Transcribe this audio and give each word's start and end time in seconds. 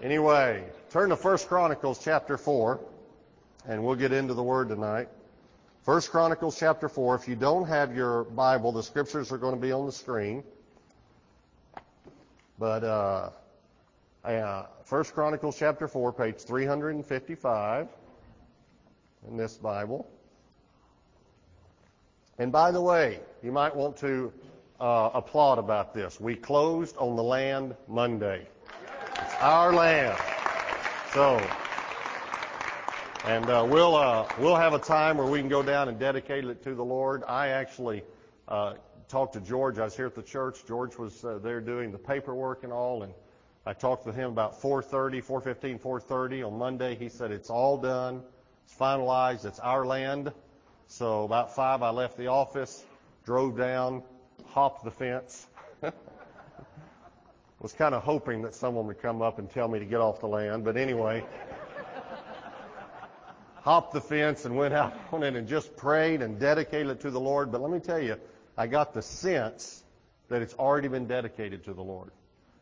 Anyway, 0.00 0.64
turn 0.90 1.08
to 1.08 1.16
1 1.16 1.38
Chronicles 1.48 1.98
chapter 1.98 2.38
4, 2.38 2.78
and 3.66 3.82
we'll 3.82 3.96
get 3.96 4.12
into 4.12 4.32
the 4.32 4.42
Word 4.42 4.68
tonight. 4.68 5.08
1 5.86 6.02
Chronicles 6.02 6.56
chapter 6.56 6.88
4. 6.88 7.16
If 7.16 7.26
you 7.26 7.34
don't 7.34 7.66
have 7.66 7.96
your 7.96 8.22
Bible, 8.22 8.70
the 8.70 8.82
scriptures 8.82 9.32
are 9.32 9.38
going 9.38 9.56
to 9.56 9.60
be 9.60 9.72
on 9.72 9.86
the 9.86 9.92
screen. 9.92 10.44
But 12.60 12.84
uh, 12.84 13.30
uh, 14.24 14.66
1 14.88 15.04
Chronicles 15.06 15.58
chapter 15.58 15.88
4, 15.88 16.12
page 16.12 16.36
355 16.42 17.88
in 19.28 19.36
this 19.36 19.56
Bible. 19.56 20.08
And 22.38 22.52
by 22.52 22.70
the 22.70 22.80
way, 22.80 23.18
you 23.42 23.50
might 23.50 23.74
want 23.74 23.96
to 23.96 24.32
uh, 24.78 25.10
applaud 25.12 25.58
about 25.58 25.92
this. 25.92 26.20
We 26.20 26.36
closed 26.36 26.96
on 26.98 27.16
the 27.16 27.22
land 27.24 27.74
Monday. 27.88 28.46
Our 29.40 29.72
land. 29.72 30.18
So, 31.12 31.40
and 33.24 33.48
uh, 33.48 33.64
we'll 33.70 33.94
uh, 33.94 34.26
we'll 34.36 34.56
have 34.56 34.72
a 34.72 34.80
time 34.80 35.16
where 35.16 35.28
we 35.28 35.38
can 35.38 35.48
go 35.48 35.62
down 35.62 35.88
and 35.88 35.96
dedicate 35.96 36.44
it 36.44 36.64
to 36.64 36.74
the 36.74 36.84
Lord. 36.84 37.22
I 37.28 37.48
actually 37.48 38.02
uh, 38.48 38.74
talked 39.08 39.34
to 39.34 39.40
George. 39.40 39.78
I 39.78 39.84
was 39.84 39.94
here 39.94 40.06
at 40.06 40.16
the 40.16 40.24
church. 40.24 40.66
George 40.66 40.98
was 40.98 41.24
uh, 41.24 41.38
there 41.38 41.60
doing 41.60 41.92
the 41.92 41.98
paperwork 41.98 42.64
and 42.64 42.72
all, 42.72 43.04
and 43.04 43.12
I 43.64 43.74
talked 43.74 44.06
with 44.06 44.16
him 44.16 44.30
about 44.30 44.60
4:30, 44.60 45.24
4:15, 45.24 45.80
4:30 45.80 46.44
on 46.44 46.58
Monday. 46.58 46.96
He 46.96 47.08
said 47.08 47.30
it's 47.30 47.48
all 47.48 47.78
done, 47.78 48.24
it's 48.64 48.74
finalized, 48.74 49.44
it's 49.44 49.60
our 49.60 49.86
land. 49.86 50.32
So 50.88 51.22
about 51.22 51.54
five, 51.54 51.80
I 51.84 51.90
left 51.90 52.16
the 52.16 52.26
office, 52.26 52.84
drove 53.24 53.56
down, 53.56 54.02
hopped 54.46 54.82
the 54.82 54.90
fence. 54.90 55.46
Was 57.60 57.72
kind 57.72 57.94
of 57.94 58.02
hoping 58.02 58.42
that 58.42 58.54
someone 58.54 58.86
would 58.86 59.02
come 59.02 59.20
up 59.20 59.38
and 59.38 59.50
tell 59.50 59.68
me 59.68 59.78
to 59.78 59.84
get 59.84 60.00
off 60.00 60.20
the 60.20 60.28
land, 60.28 60.64
but 60.64 60.76
anyway. 60.76 61.24
hopped 63.62 63.92
the 63.92 64.00
fence 64.00 64.44
and 64.44 64.56
went 64.56 64.72
out 64.72 64.94
on 65.12 65.22
it 65.22 65.36
and 65.36 65.46
just 65.46 65.76
prayed 65.76 66.22
and 66.22 66.38
dedicated 66.38 66.88
it 66.88 67.00
to 67.00 67.10
the 67.10 67.20
Lord. 67.20 67.52
But 67.52 67.60
let 67.60 67.70
me 67.70 67.80
tell 67.80 67.98
you, 67.98 68.16
I 68.56 68.66
got 68.66 68.94
the 68.94 69.02
sense 69.02 69.84
that 70.28 70.42
it's 70.42 70.54
already 70.54 70.88
been 70.88 71.06
dedicated 71.06 71.64
to 71.64 71.74
the 71.74 71.82
Lord. 71.82 72.10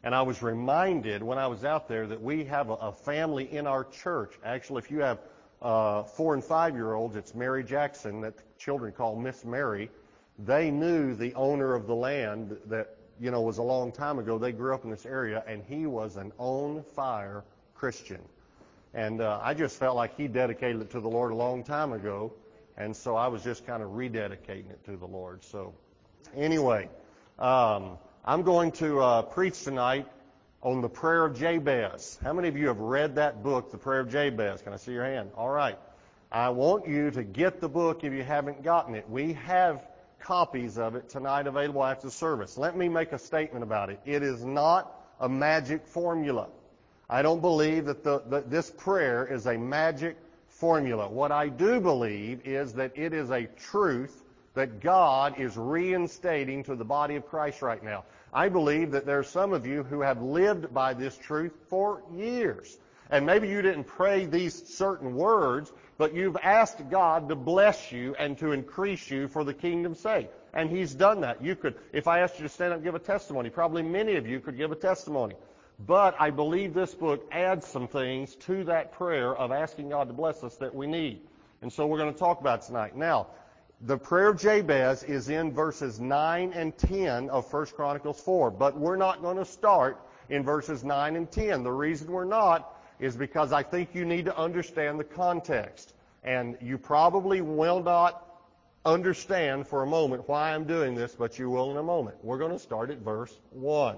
And 0.02 0.14
I 0.14 0.22
was 0.22 0.42
reminded 0.42 1.22
when 1.22 1.38
I 1.38 1.46
was 1.46 1.64
out 1.64 1.88
there 1.88 2.06
that 2.06 2.22
we 2.22 2.44
have 2.44 2.70
a, 2.70 2.92
family 2.92 3.52
in 3.52 3.66
our 3.66 3.84
church. 3.84 4.34
Actually, 4.44 4.78
if 4.78 4.90
you 4.90 5.00
have 5.00 5.18
uh, 5.60 6.02
four 6.04 6.34
and 6.34 6.44
five 6.44 6.74
year 6.74 6.94
olds, 6.94 7.16
it's 7.16 7.34
Mary 7.34 7.64
Jackson 7.64 8.20
that 8.22 8.36
the 8.36 8.42
children 8.58 8.92
call 8.92 9.16
Miss 9.16 9.44
Mary. 9.44 9.90
They 10.38 10.70
knew 10.70 11.14
the 11.14 11.34
owner 11.34 11.74
of 11.74 11.86
the 11.86 11.94
land 11.94 12.56
that, 12.66 12.95
you 13.20 13.30
know, 13.30 13.40
was 13.40 13.58
a 13.58 13.62
long 13.62 13.92
time 13.92 14.18
ago. 14.18 14.38
They 14.38 14.52
grew 14.52 14.74
up 14.74 14.84
in 14.84 14.90
this 14.90 15.06
area, 15.06 15.42
and 15.46 15.62
he 15.62 15.86
was 15.86 16.16
an 16.16 16.32
on 16.38 16.82
fire 16.94 17.44
Christian. 17.74 18.20
And 18.94 19.20
uh, 19.20 19.40
I 19.42 19.54
just 19.54 19.78
felt 19.78 19.96
like 19.96 20.16
he 20.16 20.28
dedicated 20.28 20.80
it 20.80 20.90
to 20.90 21.00
the 21.00 21.08
Lord 21.08 21.32
a 21.32 21.34
long 21.34 21.64
time 21.64 21.92
ago. 21.92 22.32
And 22.76 22.94
so 22.94 23.16
I 23.16 23.28
was 23.28 23.42
just 23.42 23.66
kind 23.66 23.82
of 23.82 23.90
rededicating 23.90 24.70
it 24.70 24.84
to 24.84 24.96
the 24.96 25.06
Lord. 25.06 25.44
So, 25.44 25.74
anyway, 26.34 26.88
um, 27.38 27.98
I'm 28.24 28.42
going 28.42 28.72
to 28.72 29.00
uh, 29.00 29.22
preach 29.22 29.62
tonight 29.64 30.06
on 30.62 30.80
the 30.80 30.88
prayer 30.88 31.24
of 31.24 31.38
Jabez. 31.38 32.18
How 32.22 32.32
many 32.32 32.48
of 32.48 32.56
you 32.56 32.68
have 32.68 32.78
read 32.78 33.14
that 33.16 33.42
book, 33.42 33.70
The 33.70 33.78
Prayer 33.78 34.00
of 34.00 34.10
Jabez? 34.10 34.62
Can 34.62 34.72
I 34.72 34.76
see 34.76 34.92
your 34.92 35.04
hand? 35.04 35.30
All 35.36 35.50
right. 35.50 35.78
I 36.30 36.50
want 36.50 36.88
you 36.88 37.10
to 37.12 37.22
get 37.22 37.60
the 37.60 37.68
book 37.68 38.02
if 38.02 38.12
you 38.12 38.24
haven't 38.24 38.62
gotten 38.62 38.94
it. 38.94 39.08
We 39.08 39.34
have 39.34 39.86
copies 40.20 40.78
of 40.78 40.94
it 40.94 41.08
tonight 41.08 41.46
available 41.46 41.84
after 41.84 42.10
service. 42.10 42.56
Let 42.58 42.76
me 42.76 42.88
make 42.88 43.12
a 43.12 43.18
statement 43.18 43.62
about 43.62 43.90
it. 43.90 44.00
It 44.04 44.22
is 44.22 44.44
not 44.44 44.92
a 45.20 45.28
magic 45.28 45.86
formula. 45.86 46.48
I 47.08 47.22
don't 47.22 47.40
believe 47.40 47.86
that, 47.86 48.02
the, 48.02 48.22
that 48.30 48.50
this 48.50 48.70
prayer 48.70 49.26
is 49.26 49.46
a 49.46 49.56
magic 49.56 50.16
formula. 50.48 51.08
What 51.08 51.32
I 51.32 51.48
do 51.48 51.80
believe 51.80 52.46
is 52.46 52.72
that 52.74 52.92
it 52.96 53.12
is 53.12 53.30
a 53.30 53.46
truth 53.58 54.24
that 54.54 54.80
God 54.80 55.38
is 55.38 55.56
reinstating 55.56 56.64
to 56.64 56.74
the 56.74 56.84
body 56.84 57.14
of 57.16 57.26
Christ 57.26 57.62
right 57.62 57.82
now. 57.84 58.04
I 58.32 58.48
believe 58.48 58.90
that 58.92 59.06
there 59.06 59.18
are 59.18 59.24
some 59.24 59.52
of 59.52 59.66
you 59.66 59.82
who 59.82 60.00
have 60.00 60.20
lived 60.22 60.72
by 60.72 60.94
this 60.94 61.16
truth 61.16 61.52
for 61.68 62.02
years. 62.14 62.78
And 63.10 63.24
maybe 63.24 63.48
you 63.48 63.62
didn't 63.62 63.84
pray 63.84 64.26
these 64.26 64.66
certain 64.66 65.14
words, 65.14 65.72
but 65.98 66.14
you've 66.14 66.36
asked 66.42 66.90
God 66.90 67.28
to 67.28 67.34
bless 67.34 67.90
you 67.92 68.14
and 68.18 68.36
to 68.38 68.52
increase 68.52 69.10
you 69.10 69.28
for 69.28 69.44
the 69.44 69.54
kingdom's 69.54 70.00
sake. 70.00 70.28
And 70.52 70.70
He's 70.70 70.94
done 70.94 71.20
that. 71.22 71.42
You 71.42 71.56
could, 71.56 71.74
if 71.92 72.06
I 72.06 72.20
asked 72.20 72.38
you 72.38 72.42
to 72.44 72.48
stand 72.48 72.72
up 72.72 72.76
and 72.76 72.84
give 72.84 72.94
a 72.94 72.98
testimony, 72.98 73.50
probably 73.50 73.82
many 73.82 74.16
of 74.16 74.26
you 74.26 74.40
could 74.40 74.56
give 74.56 74.72
a 74.72 74.76
testimony. 74.76 75.34
But 75.78 76.16
I 76.18 76.30
believe 76.30 76.72
this 76.72 76.94
book 76.94 77.28
adds 77.30 77.66
some 77.66 77.88
things 77.88 78.34
to 78.46 78.64
that 78.64 78.92
prayer 78.92 79.34
of 79.34 79.52
asking 79.52 79.90
God 79.90 80.08
to 80.08 80.14
bless 80.14 80.42
us 80.42 80.56
that 80.56 80.74
we 80.74 80.86
need. 80.86 81.20
And 81.60 81.72
so 81.72 81.86
we're 81.86 81.98
going 81.98 82.12
to 82.12 82.18
talk 82.18 82.40
about 82.40 82.62
tonight. 82.62 82.96
Now, 82.96 83.28
the 83.82 83.98
prayer 83.98 84.28
of 84.28 84.40
Jabez 84.40 85.02
is 85.02 85.28
in 85.28 85.52
verses 85.52 86.00
9 86.00 86.52
and 86.54 86.76
10 86.78 87.28
of 87.28 87.52
1 87.52 87.66
Chronicles 87.66 88.20
4, 88.20 88.50
but 88.50 88.78
we're 88.78 88.96
not 88.96 89.20
going 89.20 89.36
to 89.36 89.44
start 89.44 90.00
in 90.30 90.42
verses 90.42 90.82
9 90.82 91.16
and 91.16 91.30
10. 91.30 91.62
The 91.62 91.70
reason 91.70 92.10
we're 92.10 92.24
not 92.24 92.75
is 92.98 93.16
because 93.16 93.52
I 93.52 93.62
think 93.62 93.94
you 93.94 94.04
need 94.04 94.24
to 94.26 94.36
understand 94.36 94.98
the 94.98 95.04
context. 95.04 95.94
And 96.24 96.56
you 96.60 96.78
probably 96.78 97.40
will 97.40 97.82
not 97.82 98.22
understand 98.84 99.66
for 99.66 99.82
a 99.82 99.86
moment 99.86 100.28
why 100.28 100.54
I'm 100.54 100.64
doing 100.64 100.94
this, 100.94 101.14
but 101.14 101.38
you 101.38 101.50
will 101.50 101.70
in 101.70 101.76
a 101.76 101.82
moment. 101.82 102.16
We're 102.22 102.38
going 102.38 102.52
to 102.52 102.58
start 102.58 102.90
at 102.90 102.98
verse 102.98 103.32
1. 103.50 103.96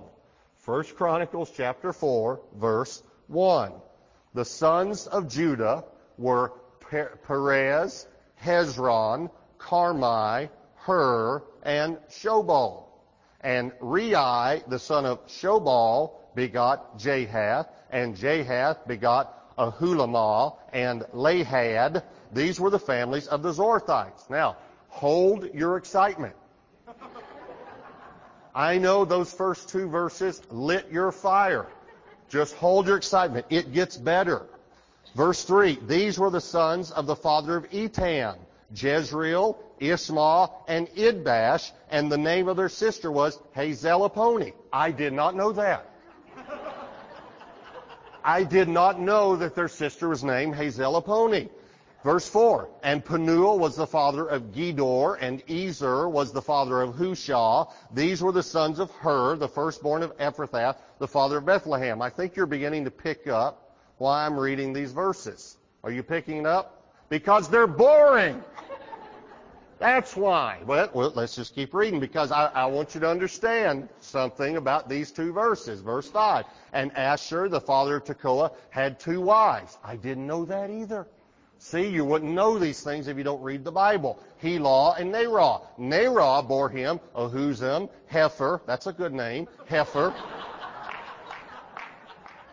1 0.65 0.85
Chronicles 0.97 1.51
chapter 1.57 1.93
4, 1.93 2.41
verse 2.57 3.03
1. 3.29 3.73
The 4.35 4.45
sons 4.45 5.07
of 5.07 5.29
Judah 5.29 5.85
were 6.17 6.53
Perez, 6.81 8.07
Hezron, 8.43 9.31
Carmi, 9.59 10.51
Hur, 10.77 11.43
and 11.63 11.99
Shobal. 12.11 12.85
And 13.41 13.73
Rei, 13.81 14.63
the 14.69 14.79
son 14.79 15.07
of 15.07 15.27
Shobal, 15.27 16.18
begot 16.39 17.01
Jahath, 17.01 17.67
and 17.91 18.17
Jahath 18.17 18.87
begot 18.87 19.57
Ahulamah 19.59 20.55
and 20.73 21.03
Lahad. 21.13 22.05
These 22.33 22.61
were 22.61 22.71
the 22.71 22.79
families 22.79 23.27
of 23.27 23.43
the 23.43 23.51
Zorathites. 23.51 24.31
Now, 24.31 24.57
hold 24.89 25.53
your 25.53 25.77
excitement. 25.77 26.37
I 28.55 28.79
know 28.79 29.05
those 29.05 29.33
first 29.33 29.69
two 29.69 29.89
verses 29.89 30.41
lit 30.51 30.87
your 30.93 31.11
fire. 31.11 31.67
Just 32.29 32.55
hold 32.55 32.87
your 32.87 32.99
excitement. 32.99 33.47
It 33.51 33.73
gets 33.73 33.97
better. 33.97 34.47
Verse 35.17 35.43
3, 35.43 35.81
these 35.89 36.21
were 36.21 36.31
the 36.31 36.41
sons 36.41 36.93
of 36.93 37.07
the 37.07 37.17
father 37.17 37.57
of 37.57 37.69
Etam, 37.71 38.37
Jezreel, 38.73 39.59
Ishma, 39.81 40.53
and 40.69 40.87
Idbash, 40.91 41.73
and 41.91 42.13
the 42.13 42.19
name 42.19 42.47
of 42.47 42.57
their 42.57 42.69
sister 42.69 43.11
was 43.11 43.37
Hazelelponi. 43.57 44.53
I 44.73 44.93
did 44.93 45.13
not 45.13 45.35
know 45.35 45.51
that. 45.53 45.85
I 48.25 48.45
did 48.45 48.69
not 48.69 49.01
know 49.01 49.37
that 49.37 49.55
their 49.55 49.69
sister 49.69 50.09
was 50.09 50.25
named 50.25 50.55
Hazelelponi. 50.55 51.51
Verse 52.05 52.29
4, 52.29 52.69
and 52.85 53.05
Penuel 53.05 53.59
was 53.59 53.75
the 53.75 53.87
father 53.87 54.27
of 54.29 54.53
Gedor, 54.53 55.19
and 55.21 55.43
Ezer 55.51 56.09
was 56.09 56.33
the 56.33 56.41
father 56.41 56.81
of 56.81 56.95
Hushah. 56.95 57.73
These 57.93 58.23
were 58.23 58.31
the 58.31 58.43
sons 58.43 58.79
of 58.79 58.91
Hur, 58.93 59.35
the 59.37 59.49
firstborn 59.49 60.05
of 60.05 60.17
Ephrathah, 60.19 60.77
the 61.01 61.09
father 61.09 61.39
of 61.39 61.47
Bethlehem. 61.47 62.01
I 62.01 62.09
think 62.09 62.37
you're 62.37 62.47
beginning 62.47 62.85
to 62.85 62.91
pick 62.93 63.27
up 63.27 63.77
why 63.99 64.25
I'm 64.25 64.39
reading 64.39 64.73
these 64.73 64.93
verses. 64.93 65.57
Are 65.83 65.91
you 65.91 66.05
picking 66.05 66.39
it 66.39 66.47
up? 66.47 66.93
Because 67.09 67.49
they're 67.49 67.67
boring. 67.67 68.45
That's 69.79 70.17
why. 70.17 70.59
But 70.67 70.95
well, 70.95 71.13
let's 71.15 71.37
just 71.37 71.55
keep 71.55 71.73
reading 71.73 72.01
because 72.01 72.33
I, 72.33 72.47
I, 72.47 72.67
want 72.67 72.95
you 72.95 73.01
to 73.01 73.09
understand 73.09 73.89
something 74.01 74.57
about 74.57 74.89
these 74.89 75.13
two 75.13 75.33
verses. 75.33 75.81
Verse 75.81 76.11
5. 76.11 76.45
And 76.73 76.91
Asher, 76.97 77.49
the 77.49 77.61
father 77.61 77.97
of 77.97 78.05
Tekoa, 78.05 78.53
had 78.71 78.99
two 78.99 79.21
wives. 79.21 79.79
I 79.85 79.97
didn't 79.97 80.27
know 80.27 80.45
that 80.47 80.71
either. 80.71 81.07
See, 81.61 81.89
you 81.89 82.05
wouldn't 82.05 82.33
know 82.33 82.57
these 82.59 82.83
things 82.83 83.09
if 83.09 83.17
you 83.17 83.25
don't 83.25 83.43
read 83.43 83.65
the 83.65 83.73
Bible. 83.73 84.19
Helah 84.43 84.99
and 84.99 85.13
Nerah. 85.13 85.61
Nerah 85.79 86.47
bore 86.47 86.69
him 86.69 87.01
Ahuzim, 87.17 87.89
Hepher, 88.11 88.61
that's 88.65 88.87
a 88.87 88.93
good 88.93 89.13
name, 89.13 89.49
Hepher, 89.69 90.15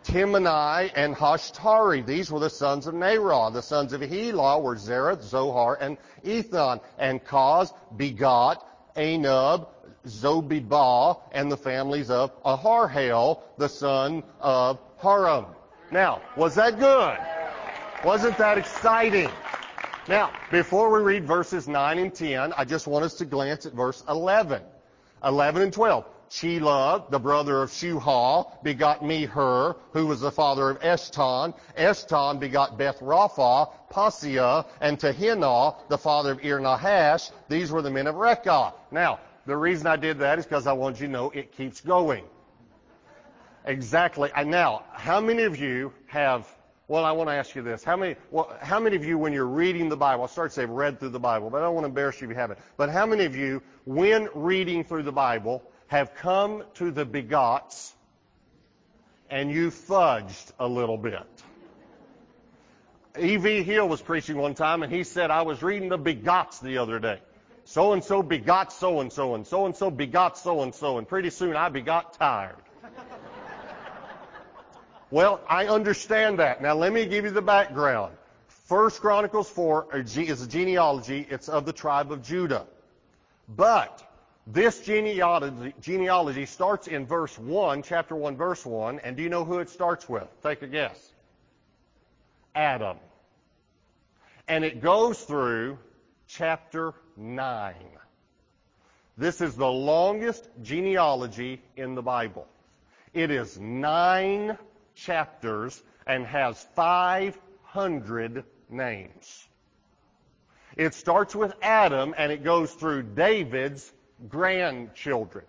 Timni 0.06 0.92
and 0.96 1.16
Hashtari. 1.16 2.06
These 2.06 2.32
were 2.32 2.40
the 2.40 2.50
sons 2.50 2.86
of 2.88 2.94
Nerah. 2.94 3.52
The 3.52 3.62
sons 3.62 3.92
of 3.92 4.02
Helah 4.02 4.62
were 4.62 4.76
Zereth, 4.76 5.24
Zohar, 5.24 5.78
and 5.82 5.98
Ethan. 6.24 6.80
And 7.00 7.24
Koz 7.24 7.74
begot 7.98 8.66
Anub, 8.96 9.68
Zobebah, 10.08 11.20
and 11.32 11.52
the 11.52 11.58
families 11.58 12.10
of 12.10 12.32
Aharhel, 12.44 13.42
the 13.58 13.68
son 13.68 14.24
of 14.40 14.80
Haram. 15.02 15.48
Now, 15.92 16.22
was 16.38 16.56
that 16.56 16.80
good? 16.80 17.18
Wasn't 18.04 18.38
that 18.38 18.58
exciting? 18.58 19.30
Now, 20.08 20.32
before 20.52 20.92
we 20.92 21.00
read 21.00 21.26
verses 21.26 21.68
9 21.68 21.98
and 21.98 22.14
10, 22.14 22.54
I 22.54 22.64
just 22.64 22.86
want 22.86 23.06
us 23.06 23.16
to 23.16 23.26
glance 23.26 23.66
at 23.66 23.74
verse 23.74 24.04
11. 24.08 24.62
11 25.24 25.62
and 25.64 25.74
12. 25.74 26.06
Shelah, 26.30 27.10
the 27.10 27.20
brother 27.20 27.64
of 27.64 27.70
Shuhal, 27.70 28.64
begot 28.64 29.02
Mehir, 29.02 29.76
who 29.92 30.08
was 30.08 30.22
the 30.22 30.32
father 30.32 30.70
of 30.70 30.80
Eshton. 30.80 31.54
Eshton 31.78 32.40
begot 32.40 32.78
Beth 32.78 33.00
Rapha, 33.00 33.72
and 34.82 35.00
Tehinnah, 35.00 35.76
the 35.90 35.98
father 35.98 36.32
of 36.32 36.44
Ir 36.44 36.60
Nahash. 36.60 37.32
These 37.48 37.72
were 37.72 37.82
the 37.82 37.92
men 37.92 38.08
of 38.08 38.16
Rechah. 38.16 38.74
Now, 38.92 39.20
the 39.46 39.56
reason 39.56 39.88
I 39.88 39.96
did 39.96 40.20
that 40.20 40.40
is 40.40 40.46
because 40.46 40.68
I 40.68 40.74
want 40.74 41.00
you 41.00 41.08
to 41.08 41.12
know 41.12 41.30
it 41.32 41.56
keeps 41.56 41.82
going. 41.82 42.26
Exactly. 43.66 44.30
And 44.36 44.52
now, 44.52 44.84
how 44.94 45.20
many 45.20 45.44
of 45.44 45.58
you 45.58 45.94
have 46.08 46.48
well, 46.88 47.04
I 47.04 47.12
want 47.14 47.30
to 47.30 47.34
ask 47.34 47.56
you 47.56 47.64
this. 47.64 47.84
How 47.84 47.98
many, 47.98 48.16
well, 48.30 48.56
how 48.62 48.80
many 48.80 48.96
of 48.96 49.04
you, 49.04 49.18
when 49.18 49.34
you're 49.34 49.48
reading 49.48 49.90
the 49.90 49.98
Bible, 49.98 50.22
I'll 50.22 50.28
start 50.28 50.52
to 50.52 50.56
say 50.56 50.66
read 50.66 51.00
through 51.00 51.10
the 51.10 51.20
Bible, 51.20 51.50
but 51.50 51.58
I 51.58 51.66
don't 51.66 51.74
want 51.74 51.86
to 51.86 51.90
embarrass 51.90 52.22
you 52.22 52.28
if 52.28 52.30
you 52.30 52.36
haven't. 52.36 52.60
But 52.78 52.90
how 52.90 53.08
many 53.08 53.26
of 53.26 53.36
you, 53.36 53.64
when 53.86 54.30
reading 54.36 54.84
through 54.84 55.02
the 55.02 55.12
Bible, 55.12 55.64
have 55.88 56.16
come 56.16 56.64
to 56.76 56.92
the 56.92 57.06
begots 57.06 57.94
and 59.30 59.52
you 59.52 59.70
fudged 59.70 60.52
a 60.60 60.68
little 60.68 60.98
bit? 60.98 61.24
E.V. 63.18 63.64
Hill 63.64 63.88
was 63.88 64.02
preaching 64.02 64.38
one 64.38 64.56
time 64.56 64.84
and 64.84 64.92
he 64.92 65.04
said, 65.04 65.32
I 65.32 65.44
was 65.44 65.64
reading 65.64 65.90
the 65.90 65.98
begots 65.98 66.60
the 66.60 66.80
other 66.80 67.00
day. 67.00 67.20
So 67.64 67.94
and 67.94 68.04
so 68.04 68.22
begot 68.22 68.72
so 68.72 69.00
and 69.00 69.12
so 69.12 69.36
and 69.36 69.48
so 69.48 69.66
and 69.66 69.76
so 69.76 69.90
begot 69.90 70.38
so 70.38 70.62
and 70.62 70.76
so 70.76 70.98
and 70.98 71.08
pretty 71.08 71.30
soon 71.30 71.56
I 71.56 71.70
begot 71.70 72.14
tired. 72.14 72.58
Well, 75.12 75.40
I 75.48 75.68
understand 75.68 76.40
that. 76.40 76.62
Now 76.62 76.74
let 76.74 76.92
me 76.92 77.06
give 77.06 77.26
you 77.26 77.32
the 77.32 77.42
background. 77.42 78.16
First 78.66 79.02
Chronicles 79.02 79.50
4 79.50 79.88
is 79.96 80.42
a 80.42 80.48
genealogy. 80.48 81.26
It's 81.30 81.48
of 81.48 81.66
the 81.66 81.74
tribe 81.74 82.12
of 82.12 82.24
Judah. 82.24 82.66
But 83.48 84.05
this 84.48 84.82
genealogy, 84.82 85.74
genealogy 85.82 86.46
starts 86.46 86.88
in 86.88 87.06
verse 87.08 87.38
1, 87.38 87.82
chapter 87.82 88.16
1, 88.16 88.38
verse 88.38 88.66
1. 88.66 89.00
And 89.00 89.18
do 89.18 89.24
you 89.24 89.30
know 89.30 89.44
who 89.44 89.60
it 89.60 89.70
starts 89.70 90.08
with? 90.08 90.28
Take 90.44 90.62
a 90.62 90.68
guess. 90.68 91.14
Adam. 92.54 92.98
And 94.48 94.64
it 94.64 94.82
goes 94.82 95.20
through 95.22 95.80
chapter 96.28 96.94
9. 97.18 97.74
This 99.18 99.42
is 99.42 99.56
the 99.56 99.72
longest 99.72 100.48
genealogy 100.62 101.62
in 101.76 101.96
the 101.96 102.02
Bible. 102.02 102.48
It 103.14 103.32
is 103.32 103.58
nine 103.58 104.58
chapters 104.94 105.82
and 106.06 106.26
has 106.26 106.62
500 106.76 108.44
names. 108.70 109.48
It 110.76 110.94
starts 110.94 111.34
with 111.34 111.54
Adam 111.62 112.14
and 112.18 112.32
it 112.32 112.44
goes 112.44 112.74
through 112.74 113.04
David's 113.04 113.92
grandchildren. 114.30 115.46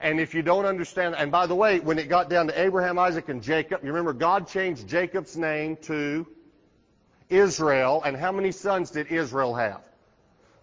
And 0.00 0.18
if 0.18 0.34
you 0.34 0.42
don't 0.42 0.66
understand, 0.66 1.14
and 1.16 1.30
by 1.30 1.46
the 1.46 1.54
way, 1.54 1.78
when 1.78 1.98
it 1.98 2.08
got 2.08 2.28
down 2.28 2.48
to 2.48 2.60
Abraham, 2.60 2.98
Isaac, 2.98 3.28
and 3.28 3.40
Jacob, 3.40 3.84
you 3.84 3.88
remember 3.88 4.12
God 4.12 4.48
changed 4.48 4.88
Jacob's 4.88 5.36
name 5.36 5.76
to 5.82 6.26
Israel. 7.30 8.02
And 8.04 8.16
how 8.16 8.32
many 8.32 8.50
sons 8.50 8.90
did 8.90 9.12
Israel 9.12 9.54
have? 9.54 9.80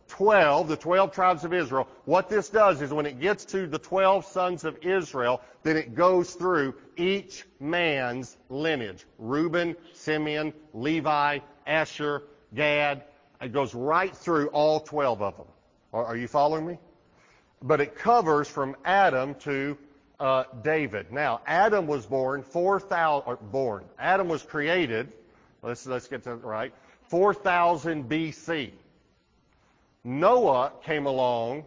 12, 0.09 0.67
the 0.67 0.75
12 0.75 1.13
tribes 1.13 1.43
of 1.45 1.53
Israel, 1.53 1.87
what 2.05 2.29
this 2.29 2.49
does 2.49 2.81
is 2.81 2.91
when 2.91 3.05
it 3.05 3.21
gets 3.21 3.45
to 3.45 3.67
the 3.67 3.77
12 3.77 4.25
sons 4.25 4.65
of 4.65 4.77
Israel, 4.81 5.39
then 5.63 5.77
it 5.77 5.95
goes 5.95 6.33
through 6.33 6.73
each 6.97 7.45
man's 7.59 8.35
lineage. 8.49 9.05
Reuben, 9.19 9.75
Simeon, 9.93 10.51
Levi, 10.73 11.39
Asher, 11.65 12.23
Gad. 12.53 13.03
It 13.39 13.53
goes 13.53 13.73
right 13.73 14.13
through 14.13 14.47
all 14.47 14.79
12 14.81 15.21
of 15.21 15.37
them. 15.37 15.45
Are, 15.93 16.15
you 16.15 16.27
following 16.27 16.67
me? 16.67 16.77
But 17.61 17.81
it 17.81 17.95
covers 17.95 18.47
from 18.47 18.75
Adam 18.85 19.35
to 19.35 19.77
uh, 20.19 20.43
David. 20.61 21.11
Now, 21.11 21.41
Adam 21.47 21.87
was 21.87 22.05
born 22.05 22.43
4,000, 22.43 23.51
born. 23.51 23.85
Adam 23.97 24.27
was 24.27 24.43
created, 24.43 25.11
let's, 25.63 25.85
let's 25.87 26.07
get 26.07 26.23
that 26.25 26.43
right, 26.43 26.73
4,000 27.07 28.07
BC. 28.07 28.71
Noah 30.03 30.71
came 30.83 31.07
along 31.07 31.65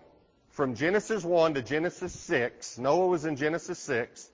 from 0.50 0.74
Genesis 0.74 1.24
1 1.24 1.54
to 1.54 1.62
Genesis 1.62 2.12
6. 2.12 2.78
Noah 2.78 3.08
was 3.08 3.24
in 3.24 3.36
Genesis 3.36 3.78
6. 3.80 4.28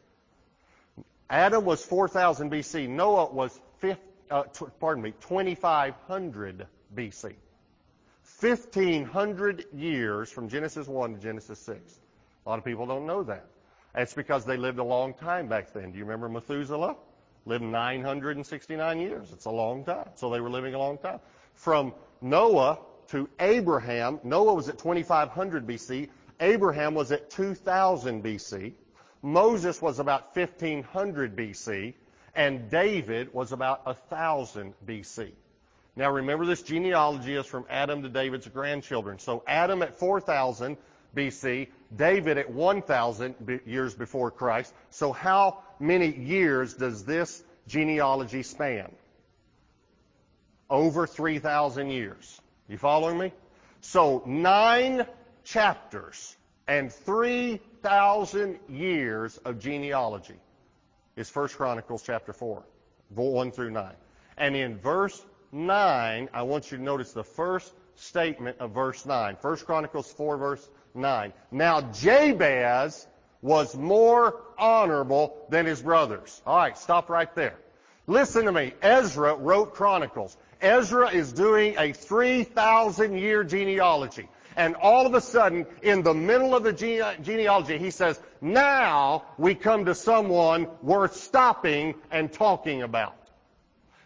Adam 1.30 1.64
was 1.64 1.84
4000 1.84 2.50
BC. 2.50 2.88
Noah 2.88 3.32
was, 3.32 3.58
50, 3.78 4.02
uh, 4.30 4.42
t- 4.44 4.66
pardon 4.80 5.02
me, 5.02 5.12
2500 5.20 6.66
BC. 6.94 7.34
1500 8.40 9.66
years 9.74 10.30
from 10.30 10.48
Genesis 10.48 10.86
1 10.86 11.14
to 11.14 11.20
Genesis 11.20 11.58
6. 11.60 11.98
A 12.46 12.48
lot 12.48 12.58
of 12.58 12.64
people 12.64 12.86
don't 12.86 13.04
know 13.04 13.24
that. 13.24 13.46
That's 13.94 14.14
because 14.14 14.44
they 14.44 14.56
lived 14.56 14.78
a 14.78 14.84
long 14.84 15.12
time 15.14 15.48
back 15.48 15.72
then. 15.72 15.90
Do 15.90 15.98
you 15.98 16.04
remember 16.04 16.28
Methuselah? 16.28 16.96
Lived 17.46 17.64
969 17.64 19.00
years. 19.00 19.32
It's 19.32 19.46
a 19.46 19.50
long 19.50 19.84
time. 19.84 20.10
So 20.14 20.30
they 20.30 20.40
were 20.40 20.50
living 20.50 20.74
a 20.74 20.78
long 20.78 20.98
time. 20.98 21.18
From 21.54 21.92
Noah 22.20 22.78
to 23.08 23.28
Abraham. 23.40 24.20
Noah 24.22 24.54
was 24.54 24.68
at 24.68 24.78
2500 24.78 25.66
BC. 25.66 26.08
Abraham 26.38 26.94
was 26.94 27.10
at 27.10 27.30
2000 27.30 28.22
BC. 28.22 28.72
Moses 29.22 29.82
was 29.82 29.98
about 29.98 30.36
1500 30.36 31.34
BC. 31.34 31.94
And 32.36 32.70
David 32.70 33.34
was 33.34 33.50
about 33.50 33.84
1000 33.84 34.74
BC. 34.86 35.32
Now 35.98 36.12
remember 36.12 36.46
this 36.46 36.62
genealogy 36.62 37.34
is 37.34 37.44
from 37.44 37.64
Adam 37.68 38.04
to 38.04 38.08
David's 38.08 38.46
grandchildren. 38.46 39.18
So 39.18 39.42
Adam 39.48 39.82
at 39.82 39.98
4000 39.98 40.76
BC, 41.16 41.66
David 41.96 42.38
at 42.38 42.48
1000 42.48 43.60
years 43.66 43.94
before 43.94 44.30
Christ. 44.30 44.72
So 44.90 45.10
how 45.10 45.58
many 45.80 46.14
years 46.14 46.74
does 46.74 47.04
this 47.04 47.42
genealogy 47.66 48.44
span? 48.44 48.92
Over 50.70 51.04
3,000 51.04 51.90
years. 51.90 52.40
You 52.68 52.78
following 52.78 53.18
me? 53.18 53.32
So 53.80 54.22
nine 54.24 55.04
chapters 55.42 56.36
and 56.68 56.92
3,000 56.92 58.60
years 58.68 59.36
of 59.38 59.58
genealogy 59.58 60.36
is 61.16 61.28
First 61.28 61.56
Chronicles 61.56 62.04
chapter 62.04 62.32
4, 62.32 62.62
1 63.16 63.50
through 63.50 63.72
9. 63.72 63.92
And 64.36 64.54
in 64.54 64.78
verse 64.78 65.20
9, 65.52 66.28
I 66.32 66.42
want 66.42 66.70
you 66.70 66.78
to 66.78 66.82
notice 66.82 67.12
the 67.12 67.24
first 67.24 67.72
statement 67.96 68.58
of 68.60 68.72
verse 68.72 69.04
9. 69.06 69.36
First 69.36 69.66
Chronicles 69.66 70.10
4 70.12 70.36
verse 70.36 70.68
9. 70.94 71.32
Now 71.50 71.80
Jabez 71.80 73.06
was 73.42 73.76
more 73.76 74.40
honorable 74.58 75.46
than 75.48 75.66
his 75.66 75.80
brothers. 75.80 76.40
Alright, 76.46 76.78
stop 76.78 77.08
right 77.08 77.32
there. 77.34 77.56
Listen 78.06 78.44
to 78.46 78.52
me. 78.52 78.72
Ezra 78.82 79.34
wrote 79.34 79.74
Chronicles. 79.74 80.36
Ezra 80.60 81.10
is 81.10 81.32
doing 81.32 81.74
a 81.78 81.92
3,000 81.92 83.18
year 83.18 83.44
genealogy. 83.44 84.28
And 84.56 84.74
all 84.74 85.06
of 85.06 85.14
a 85.14 85.20
sudden, 85.20 85.66
in 85.82 86.02
the 86.02 86.14
middle 86.14 86.54
of 86.54 86.64
the 86.64 86.72
gene- 86.72 87.22
genealogy, 87.22 87.78
he 87.78 87.90
says, 87.90 88.20
now 88.40 89.24
we 89.36 89.54
come 89.54 89.84
to 89.84 89.94
someone 89.94 90.66
worth 90.82 91.16
stopping 91.16 91.94
and 92.10 92.32
talking 92.32 92.82
about. 92.82 93.14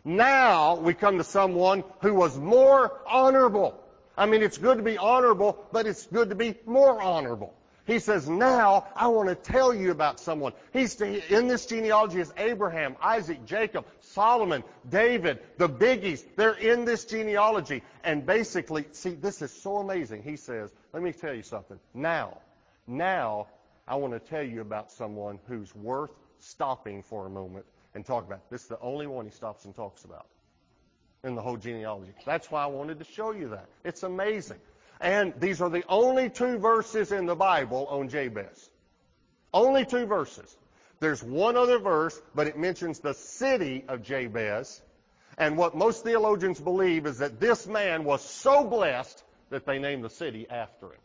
Now 0.05 0.77
we 0.77 0.95
come 0.95 1.19
to 1.19 1.25
someone 1.25 1.85
who 2.01 2.15
was 2.15 2.37
more 2.37 3.01
honorable. 3.07 3.79
I 4.17 4.27
mean, 4.27 4.43
it's 4.43 4.59
good 4.59 4.79
to 4.79 4.83
be 4.83 4.99
honorable, 4.99 5.65
but 5.73 5.87
it's 5.87 6.07
good 6.07 6.31
to 6.31 6.35
be 6.35 6.55
more 6.67 7.01
honorable. 7.01 7.55
He 7.85 7.99
says, 7.99 8.29
now 8.29 8.87
I 8.95 9.09
want 9.09 9.29
to 9.29 9.35
tell 9.35 9.75
you 9.75 9.91
about 9.91 10.21
someone. 10.21 10.53
He's 10.73 11.01
in 11.01 11.49
this 11.49 11.67
genealogy 11.67 12.21
is 12.21 12.33
Abraham, 12.37 12.97
Isaac, 13.03 13.45
Jacob, 13.45 13.87
Solomon, 14.01 14.63
David, 14.89 15.41
the 15.59 15.69
biggies. 15.69 16.25
They're 16.37 16.53
in 16.53 16.85
this 16.85 17.05
genealogy. 17.05 17.83
And 18.05 18.25
basically, 18.25 18.87
see, 18.93 19.15
this 19.15 19.43
is 19.43 19.53
so 19.53 19.79
amazing. 19.79 20.23
He 20.23 20.37
says, 20.37 20.71
let 20.93 21.03
me 21.03 21.13
tell 21.13 21.35
you 21.35 21.43
something. 21.43 21.79
Now, 21.93 22.39
now 22.87 23.49
I 23.89 23.97
want 23.97 24.13
to 24.13 24.21
tell 24.21 24.45
you 24.45 24.61
about 24.61 24.93
someone 24.93 25.41
who's 25.49 25.75
worth 25.75 26.13
stopping 26.39 27.03
for 27.03 27.27
a 27.27 27.31
moment 27.31 27.67
and 27.95 28.05
talk 28.05 28.27
about. 28.27 28.49
This 28.51 28.63
is 28.63 28.69
the 28.69 28.81
only 28.81 29.07
one 29.07 29.25
he 29.25 29.31
stops 29.31 29.65
and 29.65 29.75
talks 29.75 30.05
about 30.05 30.27
in 31.25 31.35
the 31.35 31.43
whole 31.43 31.57
genealogy. 31.57 32.13
That's 32.27 32.51
why 32.51 32.65
I 32.65 32.67
wanted 32.67 32.99
to 32.99 33.05
show 33.05 33.33
you 33.33 33.49
that. 33.51 33.67
It's 33.85 34.03
amazing. 34.03 34.59
And 35.01 35.35
these 35.39 35.61
are 35.61 35.71
the 35.71 35.85
only 35.89 36.31
two 36.31 36.59
verses 36.59 37.13
in 37.13 37.27
the 37.27 37.35
Bible 37.35 37.87
on 37.91 38.09
Jabez. 38.09 38.71
Only 39.53 39.85
two 39.85 40.07
verses. 40.07 40.57
There's 41.01 41.23
one 41.23 41.57
other 41.57 41.79
verse, 41.79 42.21
but 42.35 42.47
it 42.47 42.57
mentions 42.57 43.01
the 43.01 43.15
city 43.15 43.85
of 43.89 44.03
Jabez. 44.03 44.81
And 45.39 45.57
what 45.57 45.77
most 45.77 46.05
theologians 46.05 46.61
believe 46.61 47.07
is 47.07 47.19
that 47.19 47.41
this 47.41 47.67
man 47.67 48.05
was 48.05 48.23
so 48.23 48.65
blessed 48.65 49.23
that 49.51 49.67
they 49.67 49.79
named 49.79 50.05
the 50.05 50.11
city 50.11 50.47
after 50.49 50.87
him 50.87 51.01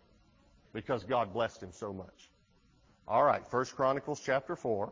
because 0.74 1.04
God 1.04 1.34
blessed 1.34 1.64
him 1.64 1.72
so 1.72 1.92
much. 1.92 2.30
All 3.08 3.24
right, 3.24 3.46
First 3.48 3.76
Chronicles 3.76 4.22
chapter 4.24 4.56
4, 4.56 4.92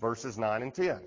verses 0.00 0.38
9 0.38 0.62
and 0.62 0.72
10. 0.72 1.00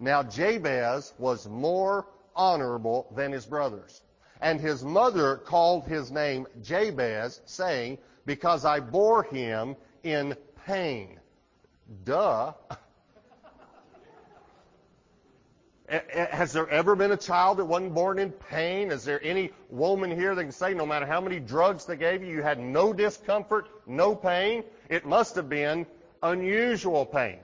Now 0.00 0.22
Jabez 0.22 1.12
was 1.18 1.46
more 1.46 2.06
honorable 2.34 3.06
than 3.14 3.30
his 3.32 3.46
brothers 3.46 4.02
and 4.40 4.60
his 4.60 4.82
mother 4.84 5.36
called 5.36 5.84
his 5.84 6.10
name 6.10 6.46
Jabez, 6.62 7.40
saying, 7.44 7.98
Because 8.26 8.64
I 8.64 8.80
bore 8.80 9.22
him 9.24 9.76
in 10.02 10.34
pain. 10.66 11.20
Duh. 12.04 12.52
Has 15.88 16.52
there 16.52 16.68
ever 16.68 16.94
been 16.94 17.10
a 17.10 17.16
child 17.16 17.58
that 17.58 17.64
wasn't 17.64 17.94
born 17.94 18.20
in 18.20 18.30
pain? 18.30 18.92
Is 18.92 19.04
there 19.04 19.20
any 19.24 19.50
woman 19.70 20.10
here 20.10 20.36
that 20.36 20.42
can 20.42 20.52
say 20.52 20.72
no 20.72 20.86
matter 20.86 21.04
how 21.04 21.20
many 21.20 21.40
drugs 21.40 21.84
they 21.84 21.96
gave 21.96 22.22
you, 22.22 22.32
you 22.32 22.42
had 22.42 22.60
no 22.60 22.92
discomfort, 22.92 23.68
no 23.86 24.14
pain? 24.14 24.62
It 24.88 25.04
must 25.04 25.34
have 25.34 25.48
been 25.48 25.86
unusual 26.22 27.04
pain. 27.04 27.40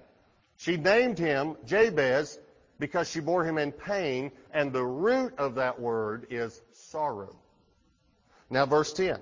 She 0.59 0.77
named 0.77 1.19
him 1.19 1.57
Jabez 1.67 2.39
because 2.79 3.11
she 3.11 3.21
bore 3.21 3.45
him 3.45 3.59
in 3.59 3.73
pain, 3.73 4.31
and 4.53 4.73
the 4.73 4.85
root 4.85 5.35
of 5.39 5.55
that 5.57 5.81
word 5.81 6.27
is 6.31 6.61
sorrow. 6.73 7.35
Now, 8.51 8.67
verse 8.67 8.93
10. 8.93 9.19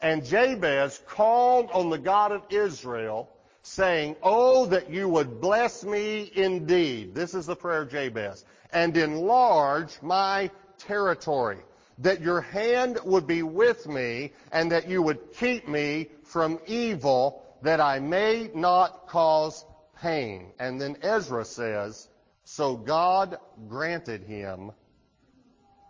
And 0.00 0.24
Jabez 0.24 1.00
called 1.06 1.70
on 1.70 1.90
the 1.90 1.98
God 1.98 2.32
of 2.32 2.42
Israel, 2.50 3.30
saying, 3.62 4.16
Oh, 4.22 4.66
that 4.66 4.90
you 4.90 5.08
would 5.08 5.40
bless 5.40 5.84
me 5.84 6.30
indeed. 6.34 7.14
This 7.14 7.34
is 7.34 7.46
the 7.46 7.56
prayer 7.56 7.82
of 7.82 7.90
Jabez. 7.90 8.44
And 8.72 8.96
enlarge 8.96 10.00
my 10.02 10.50
territory. 10.78 11.58
That 11.98 12.20
your 12.20 12.42
hand 12.42 12.98
would 13.04 13.26
be 13.26 13.42
with 13.42 13.86
me, 13.86 14.32
and 14.52 14.70
that 14.72 14.88
you 14.88 15.00
would 15.02 15.32
keep 15.32 15.66
me 15.66 16.08
from 16.24 16.60
evil, 16.66 17.42
that 17.62 17.80
I 17.80 18.00
may 18.00 18.50
not 18.54 19.08
cause 19.08 19.64
pain. 20.02 20.52
And 20.58 20.78
then 20.80 20.98
Ezra 21.02 21.44
says, 21.44 22.08
So 22.48 22.76
God 22.76 23.38
granted 23.68 24.22
him 24.22 24.70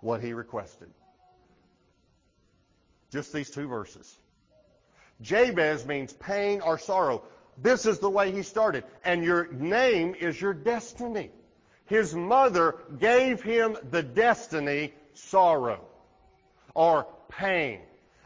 what 0.01 0.23
he 0.23 0.33
requested. 0.33 0.89
Just 3.13 3.31
these 3.31 3.51
two 3.51 3.69
verses. 3.69 4.17
Jabez 5.21 5.85
means 5.85 6.15
pain 6.15 6.63
or 6.63 6.79
sorrow. 6.79 7.23
This 7.59 7.85
is 7.85 7.99
the 7.99 8.09
way 8.09 8.33
he 8.33 8.43
started. 8.43 8.85
And 9.05 9.23
your 9.23 9.53
name 9.53 10.15
is 10.19 10.41
your 10.41 10.55
destiny. 10.55 11.31
His 11.85 12.15
mother 12.15 12.77
gave 12.99 13.43
him 13.43 13.77
the 13.91 14.03
destiny 14.03 14.95
sorrow 15.13 15.85
or 16.73 17.07
pain. 17.29 17.81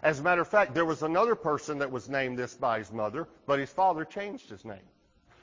As 0.05 0.21
a 0.21 0.23
matter 0.23 0.43
of 0.43 0.49
fact, 0.49 0.73
there 0.73 0.87
was 0.87 1.03
another 1.03 1.35
person 1.35 1.79
that 1.79 1.91
was 1.91 2.09
named 2.09 2.39
this 2.39 2.55
by 2.55 2.79
his 2.79 2.93
mother, 2.93 3.27
but 3.47 3.59
his 3.59 3.71
father 3.71 4.05
changed 4.05 4.51
his 4.51 4.65
name. 4.65 4.79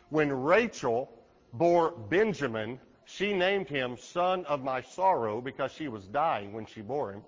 When 0.09 0.31
Rachel 0.31 1.11
bore 1.53 1.91
Benjamin, 1.91 2.79
she 3.05 3.33
named 3.33 3.69
him 3.69 3.97
son 3.97 4.45
of 4.45 4.63
my 4.63 4.81
sorrow 4.81 5.41
because 5.41 5.71
she 5.71 5.87
was 5.87 6.05
dying 6.07 6.53
when 6.53 6.65
she 6.65 6.81
bore 6.81 7.13
him. 7.13 7.21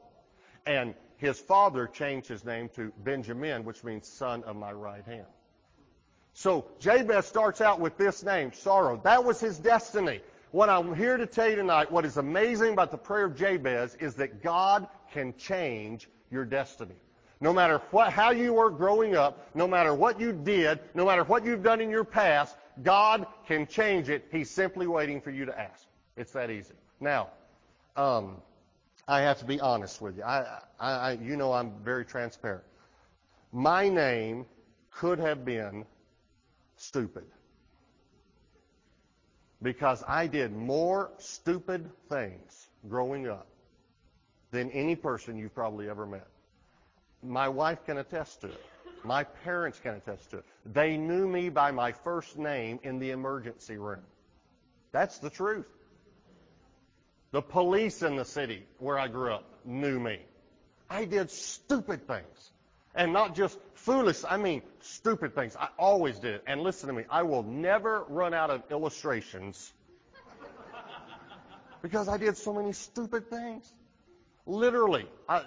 And 0.65 0.93
his 1.17 1.39
father 1.39 1.87
changed 1.87 2.27
his 2.27 2.45
name 2.45 2.69
to 2.75 2.91
Benjamin, 3.03 3.63
which 3.63 3.83
means 3.83 4.07
son 4.07 4.43
of 4.43 4.55
my 4.55 4.71
right 4.71 5.05
hand. 5.05 5.25
So 6.33 6.65
Jabez 6.79 7.25
starts 7.25 7.59
out 7.59 7.79
with 7.79 7.97
this 7.97 8.23
name, 8.23 8.53
sorrow. 8.53 8.99
That 9.03 9.23
was 9.23 9.39
his 9.39 9.57
destiny. 9.57 10.21
What 10.51 10.69
I'm 10.69 10.95
here 10.95 11.17
to 11.17 11.25
tell 11.25 11.49
you 11.49 11.55
tonight, 11.55 11.91
what 11.91 12.05
is 12.05 12.17
amazing 12.17 12.73
about 12.73 12.91
the 12.91 12.97
prayer 12.97 13.25
of 13.25 13.35
Jabez 13.35 13.95
is 13.99 14.15
that 14.15 14.41
God 14.41 14.87
can 15.11 15.35
change 15.37 16.09
your 16.31 16.45
destiny. 16.45 16.95
No 17.41 17.53
matter 17.53 17.81
what, 17.91 18.11
how 18.11 18.31
you 18.31 18.53
were 18.53 18.69
growing 18.69 19.15
up, 19.15 19.49
no 19.55 19.67
matter 19.67 19.93
what 19.93 20.19
you 20.19 20.33
did, 20.33 20.79
no 20.93 21.05
matter 21.05 21.23
what 21.23 21.45
you've 21.45 21.63
done 21.63 21.79
in 21.81 21.89
your 21.89 22.03
past, 22.03 22.57
God 22.83 23.25
can 23.47 23.67
change 23.67 24.09
it. 24.09 24.25
He's 24.31 24.49
simply 24.49 24.87
waiting 24.87 25.21
for 25.21 25.31
you 25.31 25.45
to 25.45 25.59
ask. 25.59 25.85
It's 26.15 26.31
that 26.33 26.49
easy. 26.49 26.73
Now, 26.99 27.29
um, 27.95 28.37
I 29.07 29.21
have 29.21 29.39
to 29.39 29.45
be 29.45 29.59
honest 29.59 30.01
with 30.01 30.17
you. 30.17 30.23
I, 30.23 30.59
I, 30.79 30.91
I, 30.91 31.11
you 31.13 31.35
know 31.35 31.51
I'm 31.51 31.73
very 31.83 32.05
transparent. 32.05 32.63
My 33.51 33.89
name 33.89 34.45
could 34.91 35.19
have 35.19 35.43
been 35.43 35.85
stupid. 36.77 37.25
Because 39.61 40.03
I 40.07 40.27
did 40.27 40.55
more 40.55 41.11
stupid 41.17 41.89
things 42.07 42.67
growing 42.87 43.27
up 43.27 43.47
than 44.51 44.71
any 44.71 44.95
person 44.95 45.37
you've 45.37 45.55
probably 45.55 45.89
ever 45.89 46.05
met. 46.05 46.27
My 47.21 47.49
wife 47.49 47.85
can 47.85 47.97
attest 47.97 48.41
to 48.41 48.47
it. 48.47 48.65
My 49.03 49.23
parents 49.23 49.79
can 49.79 49.95
attest 49.95 50.31
to 50.31 50.37
it. 50.39 50.45
They 50.65 50.97
knew 50.97 51.27
me 51.27 51.49
by 51.49 51.71
my 51.71 51.91
first 51.91 52.37
name 52.37 52.79
in 52.83 52.99
the 52.99 53.11
emergency 53.11 53.77
room. 53.77 54.03
That's 54.91 55.19
the 55.19 55.29
truth. 55.29 55.67
The 57.31 57.41
police 57.41 58.01
in 58.01 58.15
the 58.15 58.25
city 58.25 58.63
where 58.79 58.97
I 58.97 59.07
grew 59.07 59.33
up 59.33 59.45
knew 59.63 59.99
me. 59.99 60.19
I 60.89 61.05
did 61.05 61.29
stupid 61.29 62.07
things. 62.07 62.51
And 62.95 63.13
not 63.13 63.35
just 63.35 63.59
foolish, 63.75 64.23
I 64.27 64.37
mean 64.37 64.63
stupid 64.81 65.35
things. 65.35 65.55
I 65.55 65.69
always 65.77 66.17
did. 66.17 66.41
And 66.47 66.61
listen 66.61 66.87
to 66.87 66.93
me, 66.93 67.03
I 67.09 67.21
will 67.21 67.43
never 67.43 68.03
run 68.09 68.33
out 68.33 68.49
of 68.49 68.63
illustrations 68.71 69.71
because 71.83 72.07
I 72.07 72.17
did 72.17 72.35
so 72.35 72.53
many 72.53 72.73
stupid 72.73 73.29
things. 73.29 73.71
Literally. 74.47 75.07
I, 75.27 75.43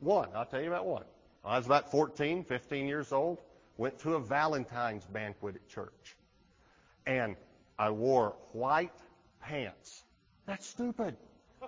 one, 0.00 0.28
I'll 0.34 0.44
tell 0.44 0.60
you 0.60 0.68
about 0.68 0.84
one. 0.84 1.04
I 1.44 1.56
was 1.56 1.66
about 1.66 1.90
14, 1.90 2.44
15 2.44 2.86
years 2.86 3.12
old, 3.12 3.38
went 3.76 3.98
to 4.00 4.14
a 4.14 4.20
Valentine's 4.20 5.04
banquet 5.06 5.56
at 5.56 5.68
church. 5.68 6.16
And 7.06 7.36
I 7.78 7.90
wore 7.90 8.36
white 8.52 8.92
pants 9.40 10.04
that's 10.46 10.66
stupid. 10.66 11.16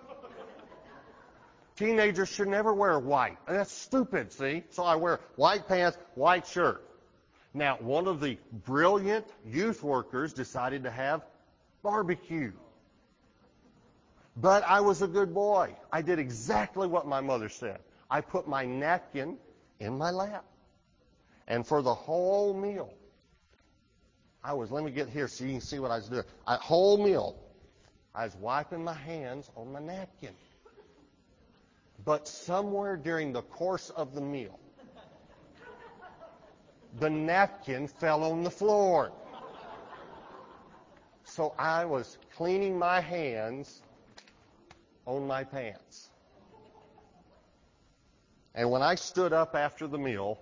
Teenagers 1.76 2.28
should 2.28 2.48
never 2.48 2.72
wear 2.72 2.98
white. 2.98 3.38
That's 3.46 3.72
stupid, 3.72 4.32
see? 4.32 4.64
So 4.70 4.84
I 4.84 4.96
wear 4.96 5.20
white 5.36 5.68
pants, 5.68 5.98
white 6.14 6.46
shirt. 6.46 6.88
Now, 7.52 7.76
one 7.76 8.08
of 8.08 8.20
the 8.20 8.38
brilliant 8.64 9.26
youth 9.46 9.82
workers 9.82 10.32
decided 10.32 10.84
to 10.84 10.90
have 10.90 11.24
barbecue. 11.82 12.52
But 14.36 14.64
I 14.64 14.80
was 14.80 15.02
a 15.02 15.06
good 15.06 15.32
boy. 15.32 15.76
I 15.92 16.02
did 16.02 16.18
exactly 16.18 16.88
what 16.88 17.06
my 17.06 17.20
mother 17.20 17.48
said. 17.48 17.78
I 18.10 18.20
put 18.20 18.48
my 18.48 18.64
napkin 18.64 19.36
in 19.84 19.98
my 19.98 20.10
lap. 20.10 20.44
And 21.46 21.66
for 21.66 21.82
the 21.82 21.94
whole 21.94 22.54
meal, 22.54 22.92
I 24.42 24.54
was, 24.54 24.70
let 24.70 24.82
me 24.82 24.90
get 24.90 25.08
here 25.08 25.28
so 25.28 25.44
you 25.44 25.52
can 25.52 25.60
see 25.60 25.78
what 25.78 25.90
I 25.90 25.96
was 25.96 26.08
doing. 26.08 26.24
A 26.46 26.56
whole 26.56 27.02
meal, 27.02 27.36
I 28.14 28.24
was 28.24 28.34
wiping 28.36 28.82
my 28.82 28.94
hands 28.94 29.50
on 29.56 29.72
my 29.72 29.80
napkin. 29.80 30.34
But 32.04 32.28
somewhere 32.28 32.96
during 32.96 33.32
the 33.32 33.42
course 33.42 33.90
of 33.90 34.14
the 34.14 34.20
meal, 34.20 34.58
the 36.98 37.10
napkin 37.10 37.88
fell 37.88 38.24
on 38.24 38.42
the 38.42 38.50
floor. 38.50 39.12
So 41.24 41.54
I 41.58 41.84
was 41.84 42.18
cleaning 42.36 42.78
my 42.78 43.00
hands 43.00 43.82
on 45.06 45.26
my 45.26 45.44
pants. 45.44 46.10
And 48.54 48.70
when 48.70 48.82
I 48.82 48.94
stood 48.94 49.32
up 49.32 49.54
after 49.54 49.86
the 49.86 49.98
meal, 49.98 50.38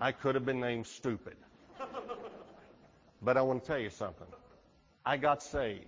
I 0.00 0.12
could 0.12 0.34
have 0.34 0.46
been 0.46 0.60
named 0.60 0.86
stupid. 0.86 1.36
But 3.22 3.36
I 3.36 3.42
want 3.42 3.62
to 3.62 3.66
tell 3.66 3.78
you 3.78 3.90
something. 3.90 4.26
I 5.04 5.16
got 5.16 5.42
saved 5.42 5.86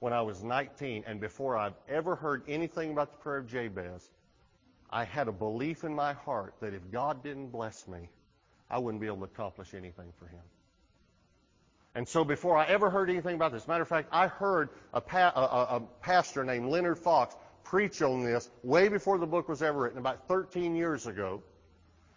when 0.00 0.12
I 0.12 0.22
was 0.22 0.42
19, 0.42 1.04
and 1.06 1.20
before 1.20 1.56
I've 1.56 1.74
ever 1.88 2.14
heard 2.14 2.42
anything 2.48 2.92
about 2.92 3.12
the 3.12 3.18
prayer 3.18 3.38
of 3.38 3.46
Jabez, 3.48 4.10
I 4.90 5.04
had 5.04 5.28
a 5.28 5.32
belief 5.32 5.84
in 5.84 5.94
my 5.94 6.12
heart 6.12 6.54
that 6.60 6.74
if 6.74 6.90
God 6.92 7.22
didn't 7.22 7.48
bless 7.48 7.88
me, 7.88 8.08
I 8.70 8.78
wouldn't 8.78 9.00
be 9.00 9.06
able 9.06 9.18
to 9.18 9.24
accomplish 9.24 9.74
anything 9.74 10.12
for 10.18 10.26
Him. 10.26 10.42
And 11.96 12.08
so 12.08 12.24
before 12.24 12.56
I 12.56 12.66
ever 12.66 12.90
heard 12.90 13.08
anything 13.08 13.36
about 13.36 13.52
this, 13.52 13.68
matter 13.68 13.82
of 13.82 13.88
fact, 13.88 14.08
I 14.10 14.26
heard 14.26 14.68
a, 14.92 15.00
pa- 15.00 15.32
a, 15.34 15.76
a, 15.76 15.80
pastor 16.00 16.44
named 16.44 16.68
Leonard 16.68 16.98
Fox 16.98 17.36
preach 17.64 18.02
on 18.02 18.24
this 18.24 18.48
way 18.62 18.88
before 18.88 19.18
the 19.18 19.26
book 19.26 19.48
was 19.48 19.62
ever 19.62 19.80
written, 19.80 19.98
about 19.98 20.28
13 20.28 20.76
years 20.76 21.06
ago. 21.06 21.42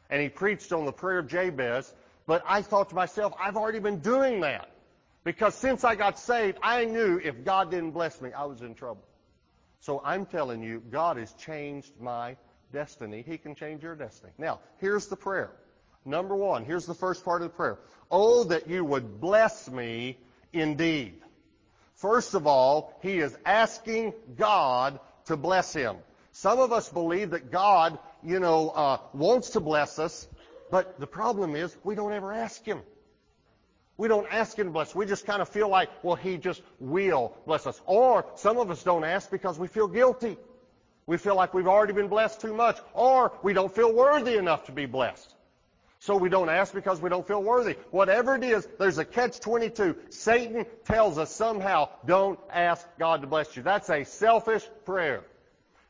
And 0.09 0.21
he 0.21 0.29
preached 0.29 0.71
on 0.71 0.85
the 0.85 0.91
prayer 0.91 1.19
of 1.19 1.27
Jabez, 1.27 1.93
but 2.25 2.43
I 2.47 2.61
thought 2.61 2.89
to 2.89 2.95
myself, 2.95 3.33
I've 3.39 3.57
already 3.57 3.79
been 3.79 3.99
doing 3.99 4.41
that. 4.41 4.69
Because 5.23 5.55
since 5.55 5.83
I 5.83 5.95
got 5.95 6.17
saved, 6.19 6.57
I 6.63 6.85
knew 6.85 7.19
if 7.21 7.43
God 7.43 7.71
didn't 7.71 7.91
bless 7.91 8.21
me, 8.21 8.31
I 8.31 8.45
was 8.45 8.61
in 8.61 8.75
trouble. 8.75 9.03
So 9.81 10.01
I'm 10.03 10.25
telling 10.25 10.63
you, 10.63 10.81
God 10.89 11.17
has 11.17 11.33
changed 11.33 11.91
my 11.99 12.37
destiny. 12.71 13.23
He 13.27 13.37
can 13.37 13.55
change 13.55 13.83
your 13.83 13.95
destiny. 13.95 14.31
Now, 14.37 14.59
here's 14.77 15.07
the 15.07 15.15
prayer. 15.15 15.51
Number 16.05 16.35
one, 16.35 16.63
here's 16.63 16.85
the 16.85 16.93
first 16.93 17.25
part 17.25 17.41
of 17.41 17.51
the 17.51 17.55
prayer. 17.55 17.79
Oh, 18.09 18.45
that 18.45 18.69
you 18.69 18.85
would 18.85 19.19
bless 19.19 19.69
me 19.69 20.17
indeed. 20.53 21.21
First 21.95 22.33
of 22.33 22.47
all, 22.47 22.97
he 23.01 23.17
is 23.17 23.35
asking 23.45 24.13
God 24.37 24.99
to 25.27 25.37
bless 25.37 25.73
him. 25.73 25.97
Some 26.31 26.59
of 26.59 26.71
us 26.71 26.89
believe 26.89 27.31
that 27.31 27.51
God, 27.51 27.97
you 28.23 28.39
know, 28.39 28.69
uh, 28.69 28.97
wants 29.13 29.51
to 29.51 29.59
bless 29.59 29.97
us, 29.97 30.27
but 30.69 30.99
the 30.99 31.07
problem 31.07 31.55
is 31.55 31.75
we 31.83 31.95
don't 31.95 32.13
ever 32.13 32.33
ask 32.33 32.63
Him. 32.63 32.81
We 33.97 34.07
don't 34.07 34.27
ask 34.31 34.57
Him 34.57 34.67
to 34.67 34.71
bless. 34.71 34.93
We 34.93 35.05
just 35.05 35.25
kind 35.25 35.41
of 35.41 35.49
feel 35.49 35.69
like, 35.69 35.89
well, 36.03 36.15
He 36.15 36.37
just 36.37 36.61
will 36.79 37.35
bless 37.45 37.65
us. 37.65 37.81
Or 37.85 38.25
some 38.35 38.57
of 38.57 38.69
us 38.69 38.83
don't 38.83 39.03
ask 39.03 39.31
because 39.31 39.57
we 39.57 39.67
feel 39.67 39.87
guilty. 39.87 40.37
We 41.07 41.17
feel 41.17 41.35
like 41.35 41.53
we've 41.53 41.67
already 41.67 41.93
been 41.93 42.09
blessed 42.09 42.41
too 42.41 42.53
much. 42.53 42.77
Or 42.93 43.31
we 43.41 43.53
don't 43.53 43.73
feel 43.73 43.93
worthy 43.93 44.37
enough 44.37 44.65
to 44.65 44.71
be 44.71 44.85
blessed. 44.85 45.33
So 45.99 46.15
we 46.15 46.29
don't 46.29 46.49
ask 46.49 46.73
because 46.73 47.01
we 47.01 47.09
don't 47.09 47.27
feel 47.27 47.41
worthy. 47.41 47.73
Whatever 47.91 48.35
it 48.35 48.43
is, 48.43 48.67
there's 48.77 48.99
a 48.99 49.05
catch 49.05 49.39
22. 49.39 49.95
Satan 50.09 50.65
tells 50.85 51.17
us 51.17 51.31
somehow, 51.33 51.89
don't 52.05 52.39
ask 52.51 52.87
God 52.99 53.21
to 53.21 53.27
bless 53.27 53.55
you. 53.55 53.63
That's 53.63 53.89
a 53.89 54.03
selfish 54.03 54.63
prayer. 54.85 55.23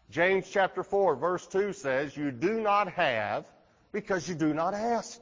James 0.09 0.49
chapter 0.49 0.83
4 0.83 1.15
verse 1.17 1.45
2 1.47 1.73
says, 1.73 2.15
you 2.15 2.31
do 2.31 2.61
not 2.61 2.93
have 2.93 3.45
because 3.91 4.27
you 4.29 4.35
do 4.35 4.53
not 4.53 4.73
ask. 4.73 5.19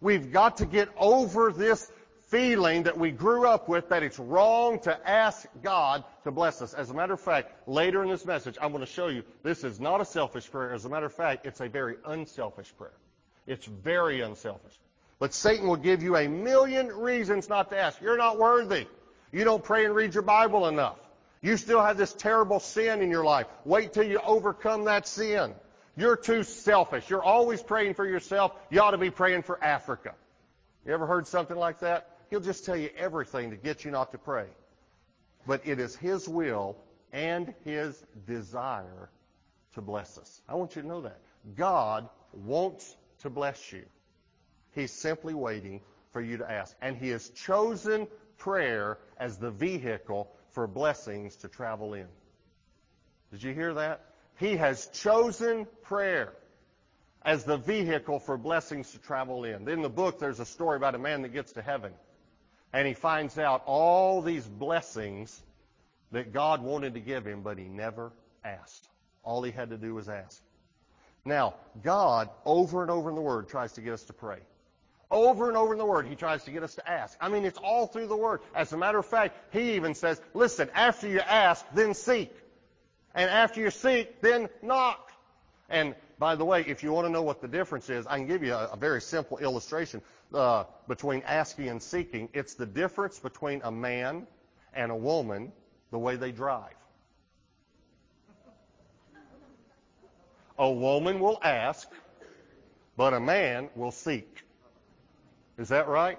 We've 0.00 0.32
got 0.32 0.56
to 0.58 0.66
get 0.66 0.88
over 0.96 1.52
this 1.52 1.90
feeling 2.26 2.82
that 2.82 2.98
we 2.98 3.12
grew 3.12 3.46
up 3.46 3.68
with 3.68 3.88
that 3.90 4.02
it's 4.02 4.18
wrong 4.18 4.80
to 4.80 5.08
ask 5.08 5.46
God 5.62 6.02
to 6.24 6.32
bless 6.32 6.60
us. 6.62 6.74
As 6.74 6.90
a 6.90 6.94
matter 6.94 7.14
of 7.14 7.20
fact, 7.20 7.68
later 7.68 8.02
in 8.02 8.10
this 8.10 8.24
message, 8.24 8.56
I'm 8.60 8.72
going 8.72 8.84
to 8.84 8.90
show 8.90 9.06
you 9.06 9.22
this 9.42 9.62
is 9.62 9.78
not 9.78 10.00
a 10.00 10.04
selfish 10.04 10.50
prayer. 10.50 10.72
As 10.72 10.84
a 10.84 10.88
matter 10.88 11.06
of 11.06 11.12
fact, 11.12 11.46
it's 11.46 11.60
a 11.60 11.68
very 11.68 11.96
unselfish 12.06 12.74
prayer. 12.76 12.92
It's 13.46 13.66
very 13.66 14.20
unselfish. 14.20 14.78
But 15.18 15.34
Satan 15.34 15.68
will 15.68 15.76
give 15.76 16.02
you 16.02 16.16
a 16.16 16.28
million 16.28 16.88
reasons 16.88 17.48
not 17.48 17.70
to 17.70 17.78
ask. 17.78 18.00
You're 18.00 18.18
not 18.18 18.38
worthy. 18.38 18.86
You 19.32 19.44
don't 19.44 19.62
pray 19.62 19.84
and 19.84 19.94
read 19.94 20.14
your 20.14 20.22
Bible 20.22 20.66
enough. 20.68 20.98
You 21.40 21.56
still 21.56 21.82
have 21.82 21.96
this 21.96 22.12
terrible 22.12 22.60
sin 22.60 23.02
in 23.02 23.10
your 23.10 23.24
life. 23.24 23.46
Wait 23.64 23.92
till 23.92 24.04
you 24.04 24.18
overcome 24.18 24.84
that 24.84 25.06
sin. 25.06 25.54
You're 25.96 26.16
too 26.16 26.42
selfish. 26.42 27.08
You're 27.08 27.22
always 27.22 27.62
praying 27.62 27.94
for 27.94 28.06
yourself. 28.06 28.52
You 28.70 28.80
ought 28.80 28.92
to 28.92 28.98
be 28.98 29.10
praying 29.10 29.42
for 29.42 29.62
Africa. 29.62 30.14
You 30.86 30.92
ever 30.92 31.06
heard 31.06 31.26
something 31.26 31.56
like 31.56 31.80
that? 31.80 32.10
He'll 32.30 32.40
just 32.40 32.64
tell 32.64 32.76
you 32.76 32.90
everything 32.96 33.50
to 33.50 33.56
get 33.56 33.84
you 33.84 33.90
not 33.90 34.12
to 34.12 34.18
pray. 34.18 34.46
But 35.46 35.66
it 35.66 35.78
is 35.78 35.94
His 35.94 36.28
will 36.28 36.76
and 37.12 37.54
His 37.64 38.02
desire 38.26 39.10
to 39.74 39.80
bless 39.80 40.18
us. 40.18 40.40
I 40.48 40.54
want 40.54 40.74
you 40.76 40.82
to 40.82 40.88
know 40.88 41.02
that. 41.02 41.18
God 41.56 42.08
wants 42.32 42.96
to 43.24 43.30
bless 43.30 43.72
you. 43.72 43.84
He's 44.74 44.92
simply 44.92 45.34
waiting 45.34 45.80
for 46.12 46.20
you 46.20 46.36
to 46.36 46.50
ask. 46.50 46.76
And 46.80 46.96
He 46.96 47.08
has 47.08 47.28
chosen 47.30 48.06
prayer 48.38 48.98
as 49.18 49.38
the 49.38 49.50
vehicle 49.50 50.30
for 50.52 50.66
blessings 50.66 51.36
to 51.36 51.48
travel 51.48 51.94
in. 51.94 52.06
Did 53.32 53.42
you 53.42 53.52
hear 53.52 53.74
that? 53.74 54.02
He 54.38 54.56
has 54.56 54.86
chosen 54.88 55.66
prayer 55.82 56.32
as 57.22 57.44
the 57.44 57.56
vehicle 57.56 58.20
for 58.20 58.36
blessings 58.36 58.92
to 58.92 58.98
travel 58.98 59.44
in. 59.44 59.68
In 59.68 59.80
the 59.80 59.88
book, 59.88 60.18
there's 60.18 60.40
a 60.40 60.44
story 60.44 60.76
about 60.76 60.94
a 60.94 60.98
man 60.98 61.22
that 61.22 61.32
gets 61.32 61.52
to 61.52 61.62
heaven. 61.62 61.92
And 62.72 62.86
he 62.86 62.92
finds 62.94 63.38
out 63.38 63.62
all 63.64 64.20
these 64.20 64.46
blessings 64.46 65.42
that 66.12 66.32
God 66.32 66.62
wanted 66.62 66.94
to 66.94 67.00
give 67.00 67.24
him, 67.24 67.42
but 67.42 67.56
he 67.56 67.64
never 67.64 68.12
asked. 68.44 68.86
All 69.22 69.42
he 69.42 69.50
had 69.50 69.70
to 69.70 69.78
do 69.78 69.94
was 69.94 70.08
ask. 70.08 70.43
Now, 71.24 71.54
God, 71.82 72.28
over 72.44 72.82
and 72.82 72.90
over 72.90 73.08
in 73.08 73.16
the 73.16 73.22
Word, 73.22 73.48
tries 73.48 73.72
to 73.74 73.80
get 73.80 73.92
us 73.92 74.02
to 74.04 74.12
pray. 74.12 74.38
Over 75.10 75.48
and 75.48 75.56
over 75.56 75.72
in 75.72 75.78
the 75.78 75.86
Word, 75.86 76.06
He 76.06 76.16
tries 76.16 76.44
to 76.44 76.50
get 76.50 76.62
us 76.62 76.74
to 76.74 76.90
ask. 76.90 77.16
I 77.20 77.28
mean, 77.28 77.44
it's 77.44 77.58
all 77.58 77.86
through 77.86 78.08
the 78.08 78.16
Word. 78.16 78.40
As 78.54 78.72
a 78.72 78.76
matter 78.76 78.98
of 78.98 79.06
fact, 79.06 79.36
He 79.52 79.74
even 79.74 79.94
says, 79.94 80.20
listen, 80.34 80.68
after 80.74 81.08
you 81.08 81.20
ask, 81.20 81.64
then 81.74 81.94
seek. 81.94 82.32
And 83.14 83.30
after 83.30 83.60
you 83.60 83.70
seek, 83.70 84.20
then 84.20 84.48
knock. 84.62 85.12
And 85.70 85.94
by 86.18 86.36
the 86.36 86.44
way, 86.44 86.64
if 86.66 86.82
you 86.82 86.92
want 86.92 87.06
to 87.06 87.12
know 87.12 87.22
what 87.22 87.40
the 87.40 87.48
difference 87.48 87.88
is, 87.88 88.06
I 88.06 88.18
can 88.18 88.26
give 88.26 88.42
you 88.42 88.54
a, 88.54 88.70
a 88.72 88.76
very 88.76 89.00
simple 89.00 89.38
illustration 89.38 90.02
uh, 90.32 90.64
between 90.88 91.22
asking 91.22 91.68
and 91.68 91.82
seeking. 91.82 92.28
It's 92.34 92.54
the 92.54 92.66
difference 92.66 93.18
between 93.18 93.62
a 93.64 93.70
man 93.70 94.26
and 94.74 94.90
a 94.90 94.96
woman, 94.96 95.52
the 95.90 95.98
way 95.98 96.16
they 96.16 96.32
drive. 96.32 96.74
A 100.58 100.70
woman 100.70 101.18
will 101.20 101.38
ask, 101.42 101.88
but 102.96 103.12
a 103.12 103.20
man 103.20 103.68
will 103.74 103.90
seek. 103.90 104.42
Is 105.58 105.68
that 105.68 105.88
right? 105.88 106.18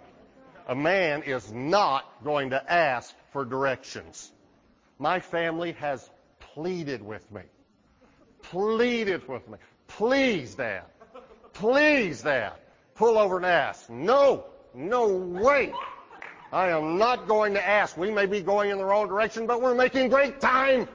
A 0.68 0.76
man 0.76 1.24
is 1.24 1.52
not 1.52 2.24
going 2.24 2.50
to 2.50 2.72
ask 2.72 3.14
for 3.32 3.46
directions. 3.46 4.32
My 5.00 5.20
family 5.20 5.74
has 5.74 6.10
pleaded 6.40 7.02
with 7.02 7.30
me. 7.32 7.42
Pleaded 8.42 9.28
with 9.28 9.48
me. 9.48 9.58
Please, 9.88 10.56
Dad. 10.56 10.84
Please, 11.54 12.22
Dad. 12.24 12.54
Pull 12.96 13.18
over 13.18 13.38
and 13.38 13.46
ask. 13.46 13.90
No. 13.90 14.46
No 14.74 15.08
way. 15.08 15.72
I 16.52 16.70
am 16.70 16.98
not 16.98 17.28
going 17.28 17.54
to 17.54 17.66
ask. 17.66 17.98
We 17.98 18.12
may 18.12 18.26
be 18.26 18.42
going 18.42 18.72
in 18.72 18.78
the 18.78 18.86
wrong 18.86 19.08
direction, 19.08 19.46
but 19.48 19.62
we're 19.62 19.76
making 19.76 20.10
great 20.10 20.40
time. 20.40 20.88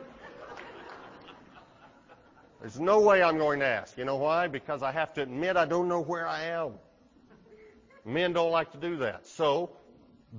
There's 2.60 2.78
no 2.78 3.00
way 3.00 3.22
I'm 3.22 3.38
going 3.38 3.60
to 3.60 3.66
ask. 3.66 3.96
You 3.96 4.04
know 4.04 4.16
why? 4.16 4.48
Because 4.48 4.82
I 4.82 4.92
have 4.92 5.14
to 5.14 5.22
admit 5.22 5.56
I 5.56 5.64
don't 5.64 5.88
know 5.88 6.00
where 6.00 6.28
I 6.28 6.44
am. 6.44 6.72
Men 8.04 8.32
don't 8.32 8.50
like 8.50 8.72
to 8.72 8.78
do 8.78 8.96
that. 8.98 9.26
So, 9.26 9.70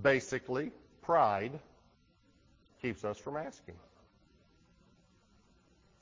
basically, 0.01 0.71
pride 1.01 1.59
keeps 2.81 3.03
us 3.03 3.17
from 3.17 3.37
asking. 3.37 3.75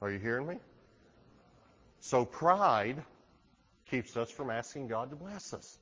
Are 0.01 0.10
you 0.10 0.19
hearing 0.19 0.47
me? 0.47 0.55
So 1.99 2.25
pride 2.25 3.03
keeps 3.89 4.15
us 4.15 4.32
from 4.32 4.49
asking 4.49 4.88
God 4.88 5.10
to 5.10 5.15
bless 5.15 5.53
us. 5.53 5.77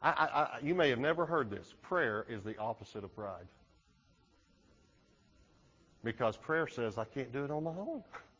I, 0.00 0.10
I, 0.10 0.24
I, 0.24 0.58
you 0.62 0.74
may 0.74 0.90
have 0.90 0.98
never 0.98 1.26
heard 1.26 1.50
this. 1.50 1.66
Prayer 1.82 2.24
is 2.28 2.42
the 2.44 2.56
opposite 2.58 3.04
of 3.04 3.14
pride. 3.16 3.46
Because 6.04 6.36
prayer 6.36 6.68
says, 6.68 6.98
I 6.98 7.04
can't 7.04 7.32
do 7.32 7.44
it 7.44 7.50
on 7.50 7.64
my 7.64 7.70
own. 7.70 8.04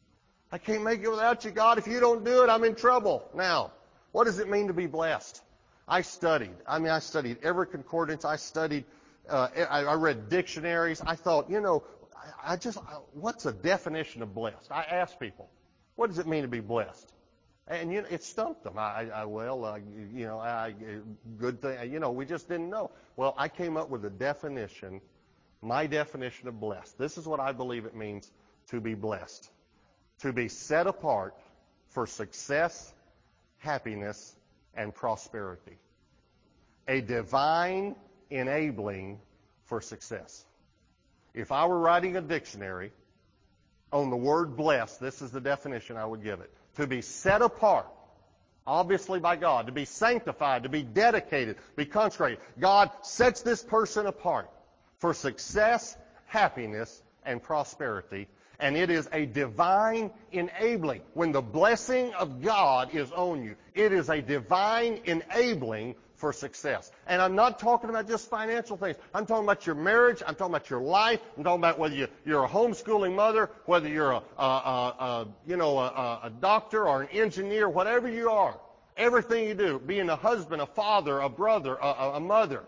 I 0.55 0.59
can't 0.59 0.85
make 0.85 1.03
it 1.03 1.09
without 1.09 1.45
you, 1.45 1.51
God. 1.51 1.79
If 1.79 1.88
you 1.88 1.99
don't 1.99 2.25
do 2.25 2.45
it, 2.45 2.49
I'm 2.49 2.62
in 2.62 2.77
trouble. 2.77 3.29
Now, 3.35 3.73
what 4.12 4.27
does 4.27 4.38
it 4.38 4.49
mean 4.49 4.69
to 4.69 4.73
be 4.73 4.87
blessed? 4.87 5.43
I 5.88 6.03
studied. 6.03 6.55
I 6.64 6.79
mean, 6.79 6.90
I 6.90 7.01
studied 7.01 7.38
every 7.43 7.67
concordance. 7.67 8.25
I 8.25 8.37
studied, 8.37 8.85
uh, 9.29 9.49
I, 9.69 9.81
I 9.81 9.95
read 9.95 10.29
dictionaries. 10.29 11.03
I 11.05 11.17
thought, 11.17 11.51
you 11.51 11.61
know, 11.61 11.83
I, 12.17 12.53
I 12.53 12.57
just, 12.57 12.79
what's 13.14 13.47
a 13.47 13.53
definition 13.53 14.23
of 14.23 14.33
blessed? 14.33 14.71
I 14.71 14.85
asked 14.85 15.19
people, 15.19 15.51
what 15.97 16.07
does 16.07 16.21
it 16.21 16.29
mean 16.29 16.43
to 16.43 16.49
be 16.49 16.61
blessed? 16.61 17.12
And 17.67 17.93
you 17.93 18.03
know, 18.03 18.09
it 18.09 18.23
stumped 18.23 18.62
them. 18.62 18.79
I, 18.79 19.11
I 19.12 19.25
well, 19.25 19.64
uh, 19.64 19.81
you 20.14 20.27
know, 20.27 20.38
I, 20.38 20.73
good 21.37 21.62
thing. 21.62 21.93
You 21.93 21.99
know, 21.99 22.12
we 22.12 22.27
just 22.27 22.49
didn't 22.49 22.71
know. 22.71 22.93
Well, 23.17 23.35
I 23.37 23.49
came 23.49 23.77
up 23.77 23.90
with 23.90 24.05
a 24.05 24.11
definition, 24.11 25.01
my 25.62 25.88
definition 25.88 26.47
of 26.47 26.61
blessed. 26.61 26.97
This 26.97 27.19
is 27.19 27.27
what 27.27 27.40
I 27.40 27.51
believe 27.51 27.87
it 27.87 27.97
means 27.97 28.31
to 28.69 28.81
be 28.81 28.95
blessed, 28.95 29.51
to 30.20 30.33
be 30.33 30.48
set 30.48 30.87
apart 30.87 31.35
for 31.88 32.07
success, 32.07 32.92
happiness, 33.59 34.35
and 34.74 34.94
prosperity. 34.94 35.79
A 36.88 37.00
divine 37.00 37.96
enabling 38.31 39.20
for 39.64 39.81
success. 39.81 40.44
If 41.33 41.50
I 41.50 41.66
were 41.66 41.79
writing 41.79 42.16
a 42.16 42.20
dictionary 42.20 42.92
on 43.92 44.11
the 44.11 44.16
word 44.16 44.57
blessed, 44.57 45.00
this 45.00 45.22
is 45.22 45.31
the 45.31 45.40
definition 45.40 45.96
I 45.96 46.05
would 46.05 46.22
give 46.22 46.40
it. 46.40 46.53
To 46.77 46.87
be 46.87 47.00
set 47.00 47.42
apart, 47.42 47.87
obviously 48.66 49.20
by 49.20 49.37
God, 49.37 49.66
to 49.66 49.72
be 49.72 49.85
sanctified, 49.85 50.64
to 50.64 50.68
be 50.68 50.83
dedicated, 50.83 51.57
be 51.77 51.87
consecrated. 51.87 52.38
God 52.59 52.90
sets 53.03 53.42
this 53.42 53.62
person 53.62 54.07
apart 54.07 54.50
for 54.98 55.14
success, 55.14 55.96
happiness, 56.27 57.03
and 57.24 57.42
prosperity. 57.42 58.29
And 58.61 58.77
it 58.77 58.90
is 58.90 59.09
a 59.12 59.27
divine 59.27 60.11
enabling. 60.33 61.03
When 61.14 61.33
the 61.33 61.43
blessing 61.43 62.14
of 62.14 62.43
God 62.43 62.95
is 62.95 63.11
on 63.12 63.43
you, 63.43 63.57
it 63.75 63.93
is 63.93 64.09
a 64.09 64.23
divine 64.23 65.01
enabling 65.05 65.97
for 66.17 66.33
success. 66.33 66.90
And 67.07 67.21
I'm 67.21 67.35
not 67.35 67.59
talking 67.59 67.90
about 67.90 68.09
just 68.09 68.31
financial 68.31 68.77
things. 68.77 68.97
I'm 69.12 69.27
talking 69.27 69.45
about 69.45 69.67
your 69.67 69.75
marriage. 69.75 70.23
I'm 70.27 70.35
talking 70.35 70.55
about 70.55 70.71
your 70.71 70.81
life. 70.81 71.21
I'm 71.37 71.45
talking 71.45 71.61
about 71.61 71.79
whether 71.79 71.95
you, 71.95 72.09
are 72.29 72.45
a 72.45 72.49
homeschooling 72.49 73.14
mother, 73.14 73.51
whether 73.67 73.88
you're 73.88 74.12
a, 74.12 74.23
a, 74.38 74.43
a 74.43 75.29
you 75.47 75.57
know, 75.57 75.79
a, 75.79 76.21
a 76.25 76.33
doctor 76.40 76.87
or 76.88 77.03
an 77.03 77.09
engineer, 77.12 77.69
whatever 77.69 78.09
you 78.09 78.31
are. 78.31 78.59
Everything 78.97 79.49
you 79.49 79.55
do, 79.55 79.81
being 79.81 80.09
a 80.09 80.17
husband, 80.17 80.62
a 80.62 80.67
father, 80.67 81.19
a 81.21 81.29
brother, 81.29 81.75
a, 81.75 82.12
a 82.14 82.21
mother, 82.21 82.62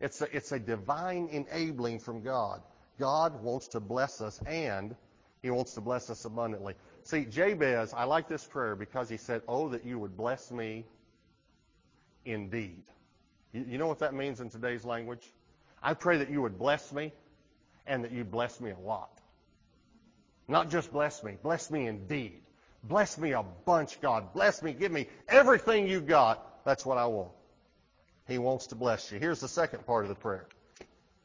it's 0.00 0.22
a, 0.22 0.36
it's 0.36 0.52
a 0.52 0.58
divine 0.58 1.28
enabling 1.30 1.98
from 1.98 2.22
God. 2.22 2.62
God 2.98 3.42
wants 3.42 3.68
to 3.68 3.80
bless 3.80 4.22
us 4.22 4.40
and 4.46 4.96
He 5.42 5.50
wants 5.50 5.74
to 5.74 5.80
bless 5.80 6.10
us 6.10 6.24
abundantly. 6.24 6.74
See, 7.04 7.24
Jabez, 7.24 7.92
I 7.94 8.04
like 8.04 8.28
this 8.28 8.44
prayer 8.44 8.74
because 8.74 9.08
he 9.08 9.16
said, 9.16 9.42
Oh, 9.46 9.68
that 9.68 9.84
you 9.84 9.98
would 9.98 10.16
bless 10.16 10.50
me 10.50 10.84
indeed. 12.24 12.82
You, 13.52 13.64
you 13.68 13.78
know 13.78 13.86
what 13.86 14.00
that 14.00 14.14
means 14.14 14.40
in 14.40 14.50
today's 14.50 14.84
language? 14.84 15.30
I 15.82 15.94
pray 15.94 16.18
that 16.18 16.30
you 16.30 16.42
would 16.42 16.58
bless 16.58 16.92
me 16.92 17.12
and 17.86 18.02
that 18.04 18.12
you'd 18.12 18.30
bless 18.30 18.60
me 18.60 18.70
a 18.70 18.78
lot. 18.78 19.10
Not 20.48 20.70
just 20.70 20.92
bless 20.92 21.22
me, 21.22 21.36
bless 21.42 21.70
me 21.70 21.86
indeed. 21.86 22.42
Bless 22.84 23.18
me 23.18 23.32
a 23.32 23.42
bunch, 23.42 24.00
God. 24.00 24.32
Bless 24.32 24.62
me. 24.62 24.72
Give 24.72 24.92
me 24.92 25.08
everything 25.28 25.88
you 25.88 26.00
got. 26.00 26.64
That's 26.64 26.86
what 26.86 26.98
I 26.98 27.06
want. 27.06 27.32
He 28.28 28.38
wants 28.38 28.68
to 28.68 28.74
bless 28.74 29.10
you. 29.10 29.18
Here's 29.18 29.40
the 29.40 29.48
second 29.48 29.86
part 29.86 30.04
of 30.04 30.08
the 30.08 30.14
prayer. 30.14 30.46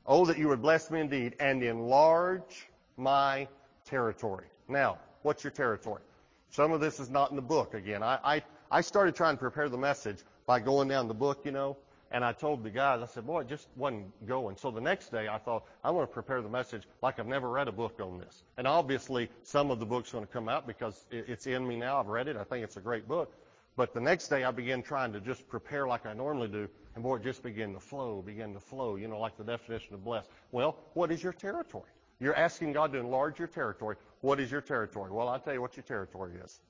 Oh, 0.06 0.26
that 0.26 0.38
you 0.38 0.47
would 0.47 0.62
bless 0.62 0.89
me 0.89 1.02
indeed 1.02 1.36
and 1.39 1.62
enlarge 1.62 2.67
my 2.97 3.47
territory. 3.86 4.48
Now, 4.67 5.00
what's 5.24 5.44
your 5.44 5.52
territory? 5.52 6.02
Some 6.50 6.72
of 6.72 6.82
this 6.82 7.00
is 7.00 7.10
not 7.10 7.30
in 7.30 7.36
the 7.36 7.41
book 7.41 7.74
again. 7.74 8.04
I, 8.04 8.20
I, 8.24 8.44
I 8.70 8.82
started 8.82 9.15
trying 9.15 9.36
to 9.36 9.39
prepare 9.39 9.70
the 9.70 9.78
message 9.78 10.20
by 10.46 10.60
going 10.60 10.88
down 10.88 11.08
the 11.08 11.13
book, 11.13 11.41
you 11.46 11.52
know. 11.52 11.78
And 12.13 12.26
I 12.26 12.34
told 12.34 12.63
the 12.63 12.70
guys, 12.70 13.02
I 13.02 13.06
said, 13.06 13.26
boy, 13.26 13.41
it 13.41 13.48
just 13.48 13.70
wasn't 13.78 14.06
going. 14.28 14.58
So 14.58 14.70
the 14.70 14.82
next 14.82 15.12
day 15.12 15.30
I 15.30 15.38
thought, 15.38 15.63
I 15.82 15.91
want 15.91 16.10
to 16.10 16.13
prepare 16.13 16.41
the 16.41 16.50
message 16.50 16.84
like 17.02 17.20
I've 17.20 17.28
never 17.28 17.50
read 17.50 17.70
a 17.70 17.72
book 17.72 18.02
on 18.02 18.20
this. 18.20 18.44
And 18.58 18.67
obviously 18.67 19.30
some 19.44 19.72
of 19.72 19.80
the 19.80 19.86
book's 19.86 20.12
going 20.12 20.26
to 20.26 20.32
come 20.32 20.50
out 20.50 20.67
because 20.67 21.06
it's 21.10 21.48
in 21.48 21.65
me 21.65 21.78
now. 21.78 22.00
I've 22.00 22.08
read 22.08 22.28
it. 22.28 22.36
I 22.36 22.44
think 22.44 22.65
it's 22.65 22.76
a 22.76 22.82
great 22.82 23.08
book. 23.08 23.34
But 23.78 23.94
the 23.94 24.02
next 24.02 24.28
day 24.28 24.44
I 24.44 24.52
began 24.52 24.84
trying 24.84 25.13
to 25.13 25.22
just 25.22 25.48
prepare 25.48 25.88
like 25.88 26.06
I 26.06 26.12
normally 26.12 26.50
do. 26.50 26.67
And 26.96 27.04
boy, 27.04 27.15
it 27.15 27.24
just 27.24 27.44
began 27.44 27.74
to 27.74 27.80
flow, 27.80 28.22
began 28.22 28.54
to 28.54 28.60
flow, 28.60 28.98
you 28.98 29.08
know, 29.08 29.17
like 29.17 29.38
the 29.38 29.46
definition 29.46 29.94
of 29.94 30.04
blessed. 30.04 30.30
Well, 30.52 30.78
what 30.94 31.13
is 31.13 31.24
your 31.24 31.32
territory? 31.32 31.89
You're 32.21 32.36
asking 32.36 32.71
God 32.71 32.93
to 32.93 32.99
enlarge 32.99 33.39
your 33.39 33.49
territory. 33.49 33.97
What 34.21 34.39
is 34.39 34.49
your 34.49 34.62
territory? 34.62 35.12
Well, 35.12 35.27
I'll 35.27 35.39
tell 35.39 35.53
you 35.53 35.62
what 35.62 35.75
your 35.75 35.84
territory 35.84 36.36
is. 36.41 36.62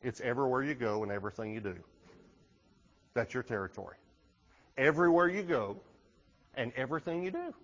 It's 0.00 0.22
everywhere 0.22 0.62
you 0.62 0.74
go 0.74 1.02
and 1.02 1.12
everything 1.12 1.52
you 1.52 1.60
do. 1.60 1.76
That's 3.12 3.34
your 3.34 3.42
territory 3.42 3.96
everywhere 4.76 5.28
you 5.28 5.42
go 5.42 5.76
and 6.54 6.72
everything 6.76 7.22
you 7.22 7.30
do. 7.30 7.54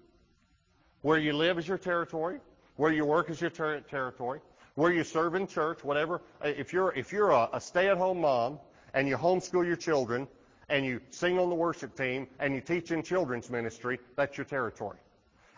Where 1.02 1.18
you 1.18 1.32
live 1.32 1.58
is 1.58 1.68
your 1.68 1.78
territory. 1.78 2.40
Where 2.76 2.92
you 2.92 3.04
work 3.04 3.30
is 3.30 3.40
your 3.40 3.50
ter- 3.50 3.80
territory. 3.80 4.40
Where 4.74 4.92
you 4.92 5.04
serve 5.04 5.34
in 5.34 5.46
church, 5.46 5.82
whatever. 5.82 6.20
Uh, 6.44 6.48
if 6.48 6.72
you're 6.72 6.92
if 6.94 7.12
you're 7.12 7.30
a, 7.30 7.48
a 7.52 7.60
stay-at-home 7.60 8.20
mom 8.20 8.58
and 8.94 9.08
you 9.08 9.16
homeschool 9.16 9.66
your 9.66 9.76
children 9.76 10.28
and 10.68 10.84
you 10.84 11.00
sing 11.10 11.38
on 11.38 11.48
the 11.48 11.54
worship 11.54 11.96
team 11.96 12.28
and 12.38 12.54
you 12.54 12.60
teach 12.60 12.90
in 12.90 13.02
children's 13.02 13.50
ministry, 13.50 13.98
that's 14.16 14.36
your 14.36 14.44
territory. 14.44 14.98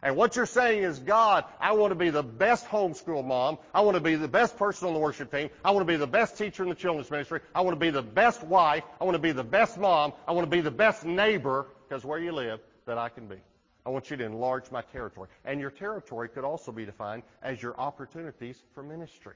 And 0.03 0.17
what 0.17 0.35
you're 0.35 0.47
saying 0.47 0.83
is, 0.83 0.99
God, 0.99 1.45
I 1.61 1.73
want 1.73 1.91
to 1.91 1.95
be 1.95 2.09
the 2.09 2.23
best 2.23 2.67
homeschool 2.67 3.25
mom. 3.25 3.59
I 3.75 3.83
want 3.83 3.97
to 3.97 4.01
be 4.01 4.15
the 4.15 4.29
best 4.29 4.57
person 4.57 4.89
on 4.89 4.95
the 4.95 5.01
worship 5.01 5.31
team. 5.31 5.51
I 5.63 5.73
want 5.73 5.87
to 5.87 5.93
be 5.93 5.99
the 5.99 6.07
best 6.07 6.39
teacher 6.39 6.63
in 6.63 6.71
the 6.71 6.75
children's 6.75 7.11
ministry. 7.11 7.41
I 7.55 7.61
want 7.61 7.75
to 7.77 7.81
be 7.81 7.91
the 7.91 8.03
best 8.03 8.43
wife. 8.43 8.83
I 9.01 9.05
want 9.05 9.15
to 9.15 9.21
be 9.21 9.33
the 9.33 9.45
best 9.45 9.77
mom. 9.77 10.15
I 10.27 10.33
want 10.33 10.47
to 10.47 10.51
be 10.51 10.63
the 10.63 10.71
best 10.71 11.05
neighbor, 11.05 11.67
because 11.87 12.05
where 12.05 12.19
you 12.19 12.33
live, 12.33 12.61
that 12.87 12.97
I 12.97 13.11
can 13.11 13.27
be. 13.27 13.37
I 13.85 13.91
want 13.91 14.11
you 14.11 14.17
to 14.17 14.25
enlarge 14.25 14.71
my 14.71 14.83
territory. 14.83 15.29
And 15.45 15.61
your 15.61 15.71
territory 15.71 16.29
could 16.29 16.45
also 16.45 16.73
be 16.73 16.85
defined 16.85 17.23
as 17.43 17.63
your 17.63 17.79
opportunities 17.79 18.57
for 18.75 18.83
ministry. 18.83 19.35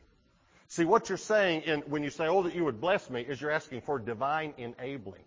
See, 0.68 0.84
what 0.84 1.08
you're 1.10 1.18
saying 1.18 1.62
in, 1.62 1.80
when 1.80 2.02
you 2.02 2.10
say, 2.10 2.26
oh, 2.26 2.42
that 2.42 2.54
you 2.54 2.64
would 2.64 2.80
bless 2.80 3.10
me, 3.10 3.20
is 3.20 3.40
you're 3.40 3.50
asking 3.50 3.82
for 3.82 3.98
divine 3.98 4.54
enabling. 4.56 5.22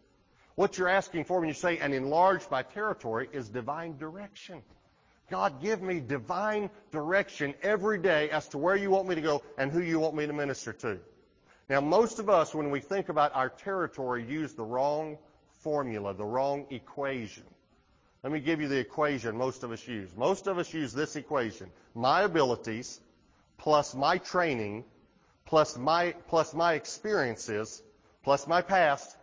What 0.56 0.80
you're 0.80 0.88
asking 0.88 1.26
for 1.26 1.40
when 1.40 1.48
you 1.48 1.54
say, 1.54 1.78
and 1.78 1.94
enlarge 1.94 2.50
my 2.50 2.64
territory, 2.64 3.30
is 3.32 3.48
divine 3.48 3.98
direction. 3.98 4.64
God, 5.30 5.62
give 5.62 5.82
me 5.82 6.00
divine 6.00 6.70
direction 6.92 7.54
every 7.62 7.98
day 7.98 8.30
as 8.30 8.48
to 8.50 8.58
where 8.58 8.78
you 8.78 8.90
want 8.90 9.10
me 9.10 9.16
to 9.16 9.22
go 9.22 9.44
and 9.58 9.72
who 9.72 9.82
you 9.82 10.00
want 10.00 10.16
me 10.16 10.26
to 10.26 10.34
minister 10.34 10.72
to. 10.74 11.00
Now, 11.70 11.82
most 11.82 12.20
of 12.20 12.30
us, 12.30 12.56
when 12.56 12.72
we 12.72 12.80
think 12.80 13.10
about 13.10 13.36
our 13.36 13.50
territory, 13.50 14.26
use 14.26 14.54
the 14.54 14.64
wrong 14.64 15.18
formula, 15.60 16.14
the 16.14 16.24
wrong 16.24 16.66
equation. 16.70 17.44
Let 18.24 18.32
me 18.32 18.40
give 18.40 18.62
you 18.62 18.70
the 18.70 18.78
equation 18.78 19.38
most 19.38 19.64
of 19.64 19.72
us 19.72 19.86
use. 19.86 20.10
Most 20.16 20.48
of 20.48 20.58
us 20.58 20.74
use 20.74 20.94
this 20.94 21.18
equation. 21.18 21.70
My 21.94 22.22
abilities 22.22 23.02
plus 23.58 23.94
my 23.94 24.18
training 24.20 24.86
plus 25.46 25.78
my, 25.78 26.14
plus 26.28 26.54
my 26.54 26.74
experiences 26.74 27.84
plus 28.24 28.48
my 28.48 28.62
past. 28.62 29.18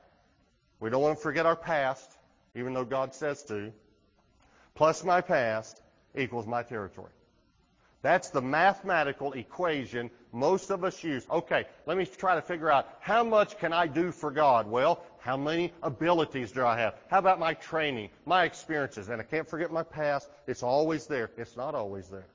We 0.81 0.91
don't 0.91 1.03
want 1.03 1.17
to 1.17 1.23
forget 1.23 1.47
our 1.47 1.57
past, 1.57 2.11
even 2.55 2.75
though 2.75 2.85
God 2.85 3.15
says 3.15 3.43
to. 3.45 3.73
Plus 4.75 5.03
my 5.03 5.21
past 5.21 5.81
equals 6.17 6.47
my 6.47 6.63
territory. 6.63 7.11
That's 8.03 8.29
the 8.29 8.43
mathematical 8.43 9.33
equation 9.33 10.11
most 10.31 10.71
of 10.71 10.85
us 10.85 11.03
use. 11.03 11.27
Okay, 11.31 11.65
let 11.87 11.97
me 11.97 12.05
try 12.05 12.35
to 12.35 12.43
figure 12.43 12.71
out 12.71 12.87
how 13.01 13.25
much 13.25 13.59
can 13.59 13.73
I 13.73 13.87
do 13.87 14.13
for 14.13 14.31
God? 14.31 14.71
Well, 14.71 15.03
how 15.21 15.39
many 15.39 15.73
abilities 15.83 16.53
do 16.53 16.67
I 16.67 16.79
have? 16.79 16.97
How 17.09 17.19
about 17.19 17.39
my 17.39 17.55
training, 17.55 18.11
my 18.27 18.45
experiences? 18.45 19.09
And 19.09 19.23
I 19.23 19.25
can't 19.25 19.49
forget 19.49 19.73
my 19.73 19.83
past. 19.83 20.29
It's 20.47 20.63
always 20.63 21.07
there. 21.07 21.31
It's 21.39 21.57
not 21.57 21.75
always 21.75 22.09
there. 22.09 22.27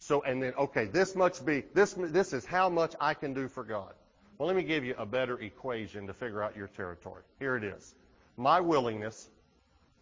So, 0.00 0.22
and 0.22 0.42
then, 0.42 0.52
okay, 0.58 0.86
this 0.86 1.14
much 1.14 1.44
be, 1.46 1.62
this, 1.72 1.94
this 1.96 2.32
is 2.32 2.44
how 2.44 2.68
much 2.68 2.96
I 3.00 3.14
can 3.14 3.34
do 3.34 3.46
for 3.46 3.62
God. 3.62 3.94
Well, 4.36 4.48
let 4.48 4.56
me 4.56 4.64
give 4.64 4.84
you 4.84 4.96
a 4.98 5.06
better 5.06 5.40
equation 5.40 6.08
to 6.08 6.12
figure 6.12 6.42
out 6.42 6.56
your 6.56 6.66
territory. 6.66 7.22
Here 7.38 7.56
it 7.56 7.62
is. 7.62 7.94
My 8.36 8.60
willingness 8.60 9.28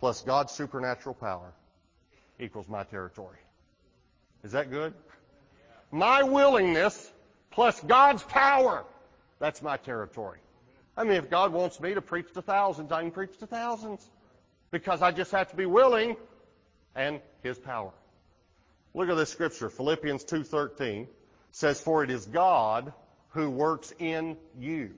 plus 0.00 0.22
God's 0.22 0.52
supernatural 0.52 1.14
power 1.16 1.52
equals 2.38 2.68
my 2.68 2.84
territory. 2.84 3.38
Is 4.42 4.52
that 4.52 4.70
good? 4.70 4.94
My 5.90 6.22
willingness 6.22 7.12
plus 7.50 7.80
God's 7.80 8.22
power, 8.24 8.84
that's 9.38 9.62
my 9.62 9.76
territory. 9.76 10.38
I 10.96 11.04
mean, 11.04 11.14
if 11.14 11.30
God 11.30 11.52
wants 11.52 11.80
me 11.80 11.94
to 11.94 12.00
preach 12.00 12.32
to 12.34 12.42
thousands, 12.42 12.92
I 12.92 13.02
can 13.02 13.10
preach 13.10 13.36
to 13.38 13.46
thousands. 13.46 14.08
Because 14.70 15.02
I 15.02 15.12
just 15.12 15.30
have 15.32 15.50
to 15.50 15.56
be 15.56 15.66
willing 15.66 16.16
and 16.94 17.20
His 17.42 17.58
power. 17.58 17.92
Look 18.92 19.08
at 19.08 19.16
this 19.16 19.30
scripture. 19.30 19.70
Philippians 19.70 20.24
2.13 20.24 21.06
says, 21.50 21.80
For 21.80 22.04
it 22.04 22.10
is 22.10 22.26
God 22.26 22.92
who 23.30 23.50
works 23.50 23.92
in 23.98 24.36
you, 24.58 24.90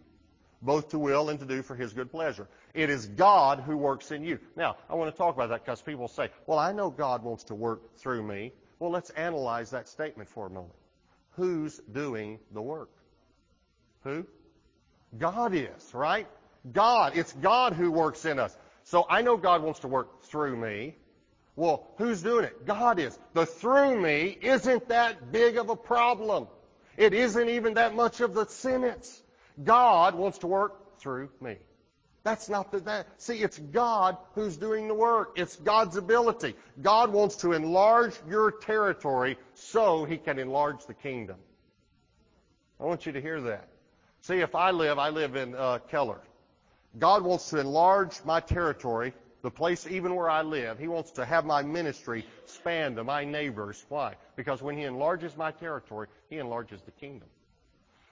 both 0.61 0.90
to 0.90 0.99
will 0.99 1.31
and 1.31 1.38
to 1.40 1.46
do 1.46 1.62
for 1.62 1.75
His 1.75 1.92
good 1.92 2.11
pleasure. 2.11 2.46
It 2.77 2.91
is 2.91 3.07
God 3.07 3.61
who 3.61 3.75
works 3.75 4.12
in 4.12 4.23
you. 4.23 4.39
Now, 4.55 4.77
I 4.91 4.95
want 4.97 5.11
to 5.11 5.17
talk 5.17 5.35
about 5.35 5.49
that 5.49 5.65
because 5.65 5.81
people 5.81 6.09
say, 6.09 6.29
well, 6.47 6.59
I 6.59 6.73
know 6.73 6.91
God 6.91 7.23
wants 7.23 7.45
to 7.45 7.55
work 7.55 7.97
through 7.97 8.23
me. 8.23 8.53
Well, 8.79 8.91
let's 8.91 9.09
analyze 9.11 9.71
that 9.71 9.89
statement 9.89 10.29
for 10.29 10.47
a 10.47 10.51
moment. 10.51 10.75
Who's 11.31 11.79
doing 11.91 12.39
the 12.53 12.61
work? 12.61 12.91
Who? 14.05 14.27
God 15.17 15.55
is, 15.55 15.95
right? 15.95 16.29
God. 16.71 17.17
It's 17.17 17.33
God 17.33 17.73
who 17.73 17.91
works 17.91 18.27
in 18.27 18.39
us. 18.39 18.55
So 18.85 19.07
I 19.09 19.23
know 19.23 19.39
God 19.39 19.62
wants 19.62 19.81
to 19.81 19.89
work 19.89 20.25
through 20.25 20.57
me. 20.57 20.97
Well, 21.57 21.89
who's 21.97 22.21
doing 22.21 22.45
it? 22.45 22.67
God 22.67 22.99
is. 22.99 23.19
The 23.33 23.47
through 23.47 23.99
me 23.99 24.37
isn't 24.43 24.89
that 24.89 25.33
big 25.33 25.57
of 25.57 25.71
a 25.71 25.77
problem. 25.77 26.47
It 26.99 27.15
isn't 27.15 27.49
even 27.49 27.75
that 27.75 27.95
much 27.95 28.21
of 28.21 28.35
the 28.35 28.45
sentence. 28.45 29.23
God 29.65 30.15
wants 30.15 30.39
to 30.39 30.47
work 30.47 30.99
through 30.99 31.31
me. 31.41 31.57
That's 32.27 32.49
not 32.49 32.73
the, 32.73 32.81
that. 32.81 33.07
See, 33.19 33.37
it's 33.37 33.57
God 33.57 34.17
who's 34.35 34.57
doing 34.57 34.89
the 34.89 34.95
work. 34.95 35.35
It's 35.37 35.55
God's 35.55 35.97
ability. 35.97 36.57
God 36.83 37.12
wants 37.12 37.37
to 37.37 37.53
enlarge 37.53 38.15
your 38.29 38.51
territory 38.51 39.39
so 39.55 40.05
he 40.05 40.17
can 40.17 40.37
enlarge 40.41 40.87
the 40.87 40.95
kingdom. 40.95 41.37
I 42.81 42.85
want 42.85 43.07
you 43.07 43.12
to 43.12 43.21
hear 43.21 43.41
that. 43.43 43.69
See, 44.23 44.39
if 44.39 44.57
I 44.57 44.73
live, 44.73 44.99
I 44.99 45.11
live 45.11 45.37
in 45.37 45.55
uh, 45.55 45.79
Keller. 45.89 46.19
God 46.99 47.23
wants 47.23 47.49
to 47.51 47.61
enlarge 47.61 48.19
my 48.25 48.41
territory, 48.41 49.15
the 49.43 49.51
place 49.53 49.87
even 49.87 50.17
where 50.17 50.29
I 50.29 50.43
live. 50.43 50.81
He 50.81 50.89
wants 50.89 51.12
to 51.12 51.25
have 51.25 51.45
my 51.45 51.62
ministry 51.62 52.27
span 52.45 52.97
to 52.97 53.05
my 53.05 53.25
neighbors. 53.25 53.87
Why? 53.89 54.17
Because 54.35 54.62
when 54.62 54.77
he 54.77 54.83
enlarges 54.83 55.37
my 55.37 55.53
territory, 55.53 56.09
he 56.29 56.39
enlarges 56.39 56.81
the 56.83 56.91
kingdom. 56.91 57.29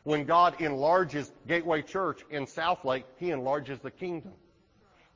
When 0.05 0.25
God 0.25 0.61
enlarges 0.61 1.33
Gateway 1.49 1.83
Church 1.83 2.21
in 2.31 2.47
Southlake, 2.47 3.05
He 3.19 3.31
enlarges 3.31 3.81
the 3.81 3.91
kingdom. 3.91 4.33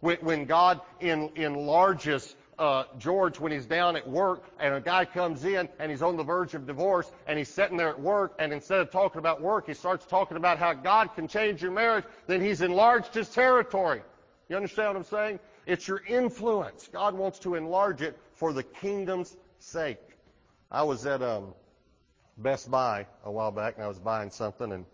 When, 0.00 0.44
God 0.44 0.80
enlarges 1.00 2.36
uh, 2.58 2.84
George 2.98 3.40
when 3.40 3.50
he's 3.50 3.66
down 3.66 3.96
at 3.96 4.08
work 4.08 4.44
and 4.60 4.74
a 4.74 4.80
guy 4.80 5.04
comes 5.04 5.44
in 5.44 5.68
and 5.78 5.90
he's 5.90 6.02
on 6.02 6.16
the 6.16 6.22
verge 6.22 6.54
of 6.54 6.66
divorce 6.66 7.10
and 7.26 7.38
he's 7.38 7.48
sitting 7.48 7.76
there 7.76 7.88
at 7.88 8.00
work 8.00 8.34
and 8.38 8.52
instead 8.52 8.80
of 8.80 8.90
talking 8.90 9.18
about 9.18 9.40
work, 9.40 9.66
he 9.66 9.74
starts 9.74 10.06
talking 10.06 10.36
about 10.36 10.58
how 10.58 10.72
God 10.72 11.14
can 11.14 11.26
change 11.26 11.62
your 11.62 11.72
marriage, 11.72 12.04
then 12.26 12.40
he's 12.40 12.62
enlarged 12.62 13.12
his 13.12 13.28
territory. 13.28 14.02
You 14.48 14.56
understand 14.56 14.88
what 14.88 14.96
I'm 14.96 15.04
saying? 15.04 15.40
It's 15.66 15.86
your 15.86 16.02
influence. 16.08 16.88
God 16.92 17.14
wants 17.14 17.40
to 17.40 17.56
enlarge 17.56 18.00
it 18.00 18.18
for 18.34 18.52
the 18.52 18.62
kingdom's 18.62 19.36
sake. 19.58 19.98
I 20.70 20.82
was 20.82 21.06
at 21.06 21.22
um, 21.22 21.54
Best 22.38 22.70
Buy 22.70 23.04
a 23.24 23.32
while 23.32 23.50
back, 23.50 23.74
and 23.74 23.84
I 23.84 23.88
was 23.88 23.98
buying 23.98 24.30
something, 24.30 24.70
and 24.70 24.86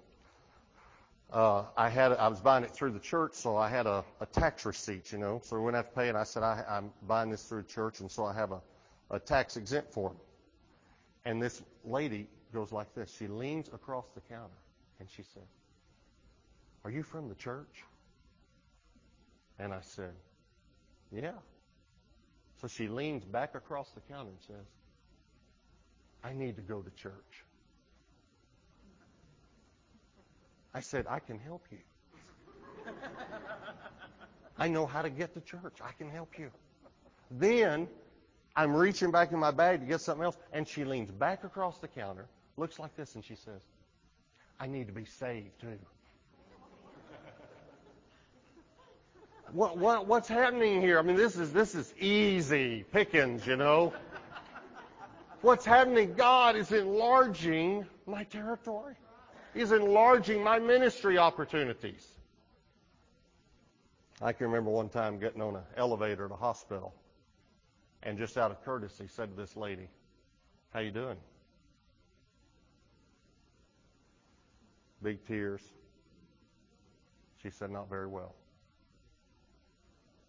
uh, 1.31 1.65
I 1.77 1.91
had 1.91 2.13
I 2.13 2.29
was 2.29 2.41
buying 2.41 2.65
it 2.65 2.71
through 2.71 2.93
the 2.93 3.01
church, 3.01 3.35
so 3.35 3.57
I 3.57 3.69
had 3.69 3.87
a, 3.87 4.03
a 4.21 4.27
tax 4.27 4.65
receipt, 4.65 5.13
you 5.13 5.19
know, 5.19 5.43
so 5.45 5.57
we 5.57 5.63
wouldn't 5.63 5.85
have 5.85 5.93
to 5.93 6.01
pay. 6.01 6.09
And 6.09 6.17
I 6.17 6.25
said 6.25 6.43
I, 6.43 6.65
I'm 6.69 6.91
buying 7.07 7.31
this 7.31 7.43
through 7.45 7.63
the 7.63 7.69
church, 7.69 8.01
and 8.01 8.11
so 8.11 8.25
I 8.25 8.33
have 8.33 8.53
a, 8.53 8.63
a 9.11 9.19
tax 9.19 9.59
exempt 9.59 9.93
form. 9.93 10.17
And 11.27 11.41
this 11.41 11.63
lady 11.85 12.29
goes 12.53 12.73
like 12.73 12.95
this. 12.95 13.15
She 13.19 13.27
leans 13.27 13.69
across 13.75 14.07
the 14.15 14.23
counter, 14.23 14.57
and 14.99 15.09
she 15.11 15.23
said, 15.35 15.47
"Are 16.83 16.91
you 16.91 17.03
from 17.03 17.29
the 17.29 17.35
church?" 17.35 17.85
And 19.59 19.75
I 19.75 19.81
said, 19.83 20.15
"Yeah." 21.13 21.33
So 22.63 22.69
she 22.69 22.89
leans 22.89 23.23
back 23.25 23.55
across 23.55 23.91
the 23.91 24.01
counter 24.01 24.31
and 24.31 24.41
says, 24.47 24.67
I 26.25 26.33
need 26.33 26.57
to 26.57 26.63
go 26.63 26.81
to 26.81 26.91
church. 26.91 27.45
I 30.73 30.81
said, 30.81 31.07
I 31.09 31.19
can 31.21 31.39
help 31.39 31.67
you. 31.71 31.79
I 34.59 34.69
know 34.69 34.87
how 34.87 35.03
to 35.03 35.11
get 35.11 35.35
to 35.35 35.41
church. 35.41 35.77
I 35.83 35.93
can 35.93 36.09
help 36.09 36.39
you. 36.39 36.51
Then 37.31 37.87
I'm 38.57 38.75
reaching 38.75 39.11
back 39.11 39.33
in 39.33 39.39
my 39.39 39.51
bag 39.51 39.81
to 39.81 39.87
get 39.87 40.01
something 40.01 40.25
else, 40.25 40.37
and 40.53 40.67
she 40.67 40.85
leans 40.85 41.11
back 41.11 41.45
across 41.45 41.79
the 41.79 41.89
counter, 41.89 42.27
looks 42.57 42.79
like 42.79 42.97
this, 42.97 43.15
and 43.15 43.25
she 43.25 43.35
says, 43.35 43.61
I 44.59 44.67
need 44.67 44.87
to 44.87 44.93
be 44.93 45.05
saved 45.05 45.61
too. 45.61 45.79
what, 49.53 49.77
what, 49.77 50.07
what's 50.07 50.29
happening 50.29 50.81
here? 50.81 50.99
I 50.99 51.03
mean, 51.03 51.17
this 51.17 51.37
is, 51.37 51.53
this 51.53 51.75
is 51.75 51.93
easy 52.01 52.85
pickings, 52.93 53.47
you 53.47 53.57
know. 53.57 53.93
What's 55.45 55.67
happening? 55.67 56.15
God 56.15 56.57
is 56.57 56.73
enlarging 56.73 57.85
my 58.07 58.25
territory. 58.25 58.95
He's 59.53 59.73
enlarging 59.73 60.43
my 60.43 60.59
ministry 60.59 61.19
opportunities. 61.19 62.09
I 64.23 64.33
can 64.33 64.47
remember 64.47 64.71
one 64.71 64.89
time 64.89 65.19
getting 65.19 65.43
on 65.43 65.57
an 65.57 65.63
elevator 65.77 66.25
at 66.25 66.31
a 66.31 66.35
hospital 66.35 66.95
and 68.03 68.17
just 68.17 68.39
out 68.39 68.53
of 68.53 68.65
courtesy 68.65 69.07
said 69.07 69.33
to 69.33 69.37
this 69.37 69.55
lady, 69.55 69.87
how 70.73 70.81
you 70.81 70.91
doing? 70.91 71.19
Big 75.03 75.23
tears. 75.27 75.61
She 77.43 77.51
said, 77.51 77.71
not 77.71 77.91
very 77.91 78.07
well. 78.07 78.35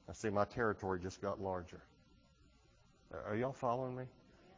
I 0.10 0.12
see 0.12 0.30
my 0.30 0.43
territory 0.43 0.99
just 0.99 1.21
got 1.21 1.39
larger. 1.39 1.80
Are 3.25 3.38
y'all 3.38 3.54
following 3.54 3.95
me? 3.95 4.04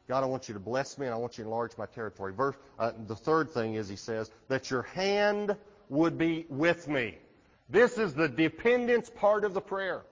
God, 0.08 0.24
I 0.24 0.28
want 0.28 0.48
you 0.48 0.54
to 0.54 0.60
bless 0.60 0.98
me 0.98 1.06
and 1.06 1.14
I 1.14 1.18
want 1.18 1.38
you 1.38 1.44
to 1.44 1.50
enlarge 1.50 1.78
my 1.78 1.86
territory. 1.86 2.34
Verse, 2.34 2.56
uh, 2.80 2.92
the 3.08 3.16
third 3.16 3.52
thing 3.52 3.74
is 3.74 3.90
he 3.90 3.98
says 3.98 4.32
that 4.48 4.72
your 4.72 4.84
hand 4.84 5.56
would 5.90 6.18
be 6.18 6.46
with 6.50 6.88
me. 6.88 7.18
This 7.70 7.98
is 7.98 8.14
the 8.14 8.30
dependence 8.30 9.10
part 9.10 9.44
of 9.44 9.54
the 9.54 9.62
prayer. 9.62 10.04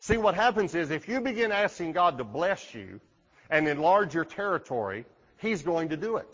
See, 0.00 0.16
what 0.16 0.34
happens 0.34 0.74
is 0.74 0.90
if 0.90 1.08
you 1.08 1.20
begin 1.20 1.52
asking 1.52 1.92
God 1.92 2.18
to 2.18 2.24
bless 2.24 2.74
you 2.74 3.00
and 3.48 3.68
enlarge 3.68 4.14
your 4.14 4.24
territory, 4.24 5.04
He's 5.38 5.62
going 5.62 5.90
to 5.90 5.96
do 5.96 6.16
it. 6.16 6.28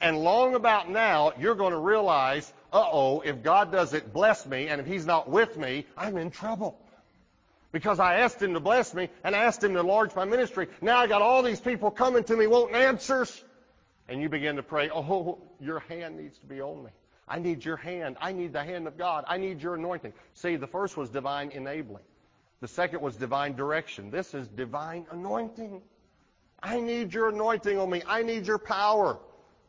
And 0.00 0.18
long 0.18 0.54
about 0.54 0.88
now, 0.88 1.32
you're 1.38 1.56
going 1.56 1.72
to 1.72 1.78
realize, 1.78 2.52
uh-oh, 2.72 3.20
if 3.20 3.42
God 3.42 3.72
doesn't 3.72 4.12
bless 4.12 4.46
me 4.46 4.68
and 4.68 4.80
if 4.80 4.86
He's 4.86 5.06
not 5.06 5.28
with 5.28 5.56
me, 5.56 5.86
I'm 5.96 6.16
in 6.16 6.30
trouble. 6.30 6.78
Because 7.70 8.00
I 8.00 8.20
asked 8.20 8.40
Him 8.40 8.54
to 8.54 8.60
bless 8.60 8.94
me 8.94 9.08
and 9.22 9.34
asked 9.34 9.62
Him 9.62 9.74
to 9.74 9.80
enlarge 9.80 10.14
my 10.14 10.24
ministry. 10.24 10.68
Now 10.80 10.98
I 10.98 11.06
got 11.06 11.22
all 11.22 11.42
these 11.42 11.60
people 11.60 11.90
coming 11.90 12.24
to 12.24 12.36
me 12.36 12.46
wanting 12.46 12.76
answers. 12.76 13.44
And 14.08 14.22
you 14.22 14.28
begin 14.28 14.56
to 14.56 14.62
pray, 14.62 14.90
oh, 14.92 15.38
your 15.60 15.80
hand 15.80 16.16
needs 16.16 16.38
to 16.38 16.46
be 16.46 16.62
on 16.62 16.82
me. 16.82 16.90
I 17.28 17.38
need 17.38 17.64
your 17.64 17.76
hand. 17.76 18.16
I 18.20 18.32
need 18.32 18.54
the 18.54 18.64
hand 18.64 18.86
of 18.86 18.96
God. 18.96 19.24
I 19.28 19.36
need 19.36 19.62
your 19.62 19.74
anointing. 19.74 20.14
See, 20.34 20.56
the 20.56 20.66
first 20.66 20.96
was 20.96 21.10
divine 21.10 21.50
enabling. 21.50 22.04
The 22.60 22.68
second 22.68 23.02
was 23.02 23.16
divine 23.16 23.54
direction. 23.54 24.10
This 24.10 24.34
is 24.34 24.48
divine 24.48 25.06
anointing. 25.10 25.82
I 26.62 26.80
need 26.80 27.12
your 27.12 27.28
anointing 27.28 27.78
on 27.78 27.90
me. 27.90 28.02
I 28.06 28.22
need 28.22 28.46
your 28.46 28.58
power. 28.58 29.18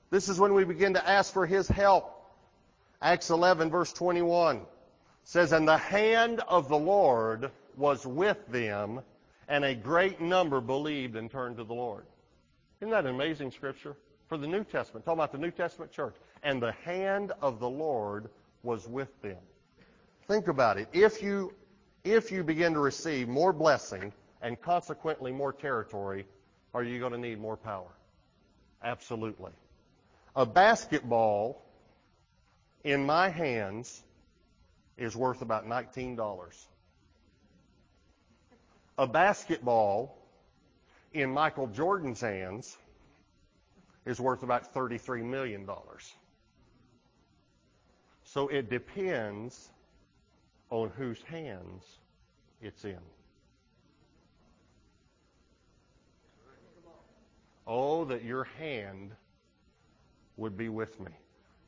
This 0.10 0.30
is 0.30 0.40
when 0.40 0.54
we 0.54 0.64
begin 0.64 0.94
to 0.94 1.08
ask 1.08 1.34
for 1.34 1.46
His 1.46 1.68
help. 1.68 2.16
Acts 3.02 3.30
11 3.30 3.70
verse 3.70 3.94
21 3.94 4.62
says, 5.24 5.52
And 5.52 5.68
the 5.68 5.78
hand 5.78 6.42
of 6.48 6.68
the 6.70 6.78
Lord 6.78 7.52
was 7.80 8.06
with 8.06 8.46
them, 8.48 9.02
and 9.48 9.64
a 9.64 9.74
great 9.74 10.20
number 10.20 10.60
believed 10.60 11.16
and 11.16 11.32
turned 11.32 11.58
to 11.58 11.64
the 11.64 11.74
Lord. 11.74 12.06
Isn't 12.82 12.92
that 12.92 13.06
amazing 13.06 13.52
scripture? 13.52 13.96
For 14.28 14.38
the 14.38 14.46
New 14.46 14.64
Testament, 14.64 15.06
talking 15.06 15.18
about 15.18 15.32
the 15.32 15.40
New 15.40 15.50
Testament 15.50 15.92
church. 15.92 16.14
And 16.44 16.62
the 16.62 16.74
hand 16.84 17.32
of 17.42 17.60
the 17.60 17.70
Lord 17.70 18.30
was 18.62 18.88
with 18.88 19.10
them. 19.22 19.38
Think 20.28 20.48
about 20.48 20.78
it. 20.78 20.88
If 20.94 21.24
you, 21.24 21.54
if 22.04 22.32
you 22.32 22.44
begin 22.44 22.74
to 22.74 22.80
receive 22.80 23.28
more 23.28 23.52
blessing 23.52 24.14
and 24.42 24.62
consequently 24.62 25.32
more 25.32 25.52
territory, 25.52 26.28
are 26.74 26.84
you 26.84 27.00
going 27.00 27.14
to 27.14 27.18
need 27.18 27.40
more 27.40 27.58
power? 27.58 27.90
Absolutely. 28.84 29.52
A 30.36 30.46
basketball 30.46 31.66
in 32.84 33.06
my 33.06 33.30
hands 33.30 34.04
is 34.98 35.16
worth 35.16 35.42
about 35.42 35.68
$19 35.68 36.68
a 39.00 39.08
basketball 39.08 40.18
in 41.14 41.32
Michael 41.32 41.68
Jordan's 41.68 42.20
hands 42.20 42.76
is 44.06 44.20
worth 44.20 44.44
about 44.44 44.74
$33 44.74 45.24
million. 45.24 45.66
So 48.26 48.50
it 48.50 48.70
depends 48.70 49.70
on 50.70 50.92
whose 50.98 51.22
hands 51.22 51.86
it's 52.62 52.84
in. 52.84 53.00
Oh, 57.66 58.04
that 58.04 58.26
your 58.26 58.44
hand 58.60 59.12
would 60.36 60.58
be 60.58 60.68
with 60.68 61.00
me. 61.00 61.12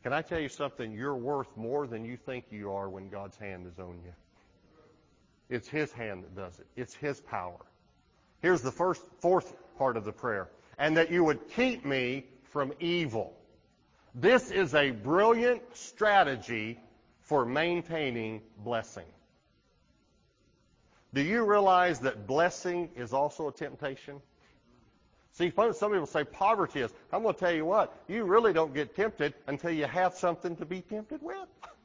Can 0.04 0.12
I 0.12 0.22
tell 0.22 0.40
you 0.40 0.50
something? 0.50 0.92
You're 0.92 1.16
worth 1.16 1.56
more 1.56 1.88
than 1.88 2.04
you 2.04 2.18
think 2.18 2.46
you 2.50 2.74
are 2.74 2.90
when 2.90 3.08
God's 3.08 3.38
hand 3.38 3.68
is 3.68 3.80
on 3.80 4.00
you. 4.04 4.12
It's 5.52 5.68
His 5.68 5.92
hand 5.92 6.24
that 6.24 6.36
does 6.36 6.60
it. 6.60 6.66
It's 6.76 6.96
His 6.96 7.20
power. 7.20 7.60
Here's 8.42 8.62
the 8.62 8.72
first, 8.72 9.04
fourth 9.20 9.54
part 9.78 9.98
of 9.98 10.06
the 10.06 10.12
prayer. 10.12 10.50
And 10.80 10.98
that 10.98 11.12
you 11.12 11.24
would 11.24 11.48
keep 11.50 11.86
me 11.86 12.26
from 12.46 12.74
evil. 12.80 13.38
This 14.16 14.50
is 14.50 14.74
a 14.74 14.92
brilliant 14.92 15.62
strategy 15.74 16.80
for 17.20 17.46
maintaining 17.46 18.42
blessing. 18.64 19.06
Do 21.14 21.22
you 21.22 21.44
realize 21.44 22.00
that 22.00 22.26
blessing 22.26 22.90
is 22.96 23.14
also 23.14 23.50
a 23.50 23.52
temptation? 23.52 24.22
See, 25.34 25.52
some 25.56 25.74
people 25.74 26.06
say 26.06 26.24
poverty 26.24 26.82
is. 26.82 26.92
I'm 27.12 27.24
going 27.24 27.34
to 27.34 27.40
tell 27.40 27.52
you 27.52 27.66
what, 27.66 27.96
you 28.08 28.24
really 28.24 28.54
don't 28.54 28.74
get 28.74 28.96
tempted 28.96 29.34
until 29.48 29.72
you 29.72 29.86
have 29.86 30.14
something 30.16 30.56
to 30.58 30.66
be 30.66 30.82
tempted 30.82 31.22
with. 31.22 31.48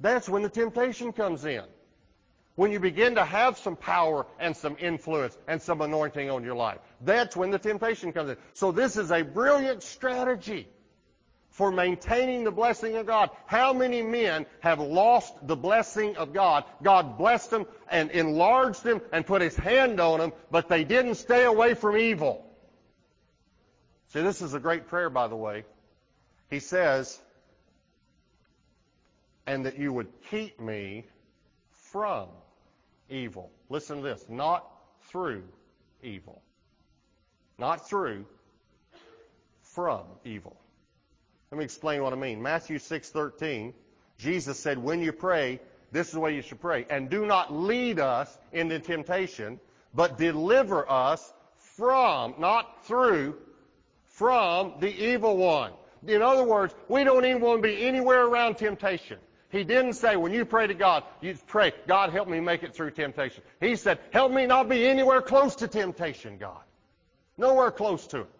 That's 0.00 0.28
when 0.28 0.42
the 0.42 0.48
temptation 0.48 1.12
comes 1.12 1.44
in. 1.44 1.64
When 2.54 2.72
you 2.72 2.80
begin 2.80 3.14
to 3.14 3.24
have 3.24 3.56
some 3.56 3.76
power 3.76 4.26
and 4.40 4.56
some 4.56 4.76
influence 4.80 5.38
and 5.46 5.62
some 5.62 5.80
anointing 5.80 6.28
on 6.28 6.42
your 6.42 6.56
life. 6.56 6.78
That's 7.00 7.36
when 7.36 7.52
the 7.52 7.58
temptation 7.58 8.12
comes 8.12 8.30
in. 8.30 8.36
So 8.54 8.72
this 8.72 8.96
is 8.96 9.12
a 9.12 9.22
brilliant 9.22 9.84
strategy 9.84 10.66
for 11.50 11.70
maintaining 11.70 12.44
the 12.44 12.50
blessing 12.50 12.96
of 12.96 13.06
God. 13.06 13.30
How 13.46 13.72
many 13.72 14.02
men 14.02 14.46
have 14.60 14.80
lost 14.80 15.34
the 15.46 15.56
blessing 15.56 16.16
of 16.16 16.32
God? 16.32 16.64
God 16.82 17.18
blessed 17.18 17.50
them 17.50 17.66
and 17.90 18.10
enlarged 18.10 18.82
them 18.82 19.00
and 19.12 19.26
put 19.26 19.42
his 19.42 19.56
hand 19.56 20.00
on 20.00 20.20
them, 20.20 20.32
but 20.50 20.68
they 20.68 20.84
didn't 20.84 21.16
stay 21.16 21.44
away 21.44 21.74
from 21.74 21.96
evil. 21.96 22.44
See, 24.08 24.22
this 24.22 24.40
is 24.40 24.54
a 24.54 24.60
great 24.60 24.88
prayer, 24.88 25.10
by 25.10 25.28
the 25.28 25.36
way. 25.36 25.64
He 26.50 26.60
says, 26.60 27.18
and 29.48 29.64
that 29.64 29.78
you 29.78 29.94
would 29.94 30.08
keep 30.30 30.60
me 30.60 31.06
from 31.72 32.28
evil. 33.08 33.50
Listen 33.70 33.96
to 33.96 34.02
this. 34.02 34.26
Not 34.28 34.70
through 35.08 35.42
evil. 36.02 36.42
Not 37.56 37.88
through, 37.88 38.26
from 39.62 40.02
evil. 40.22 40.54
Let 41.50 41.58
me 41.58 41.64
explain 41.64 42.02
what 42.02 42.12
I 42.12 42.16
mean. 42.16 42.42
Matthew 42.42 42.78
6:13, 42.78 43.72
Jesus 44.18 44.58
said, 44.60 44.76
"When 44.76 45.00
you 45.00 45.12
pray, 45.12 45.60
this 45.92 46.08
is 46.08 46.12
the 46.12 46.20
way 46.20 46.34
you 46.34 46.42
should 46.42 46.60
pray, 46.60 46.84
and 46.90 47.08
do 47.08 47.24
not 47.24 47.50
lead 47.50 48.00
us 48.00 48.38
into 48.52 48.78
temptation, 48.78 49.58
but 49.94 50.18
deliver 50.18 50.88
us 50.90 51.32
from, 51.56 52.34
not 52.38 52.84
through, 52.84 53.40
from 54.04 54.78
the 54.78 54.90
evil 54.90 55.38
one." 55.38 55.72
In 56.06 56.20
other 56.20 56.44
words, 56.44 56.74
we 56.88 57.02
don't 57.02 57.24
even 57.24 57.40
want 57.40 57.62
to 57.62 57.68
be 57.68 57.86
anywhere 57.86 58.26
around 58.26 58.58
temptation. 58.58 59.18
He 59.50 59.64
didn't 59.64 59.94
say, 59.94 60.16
when 60.16 60.32
you 60.32 60.44
pray 60.44 60.66
to 60.66 60.74
God, 60.74 61.04
you 61.22 61.36
pray, 61.46 61.72
God, 61.86 62.10
help 62.10 62.28
me 62.28 62.38
make 62.40 62.62
it 62.62 62.74
through 62.74 62.90
temptation. 62.90 63.42
He 63.60 63.76
said, 63.76 63.98
help 64.10 64.30
me 64.30 64.46
not 64.46 64.68
be 64.68 64.86
anywhere 64.86 65.22
close 65.22 65.56
to 65.56 65.68
temptation, 65.68 66.36
God. 66.36 66.60
Nowhere 67.38 67.70
close 67.70 68.06
to 68.08 68.20
it. 68.20 68.30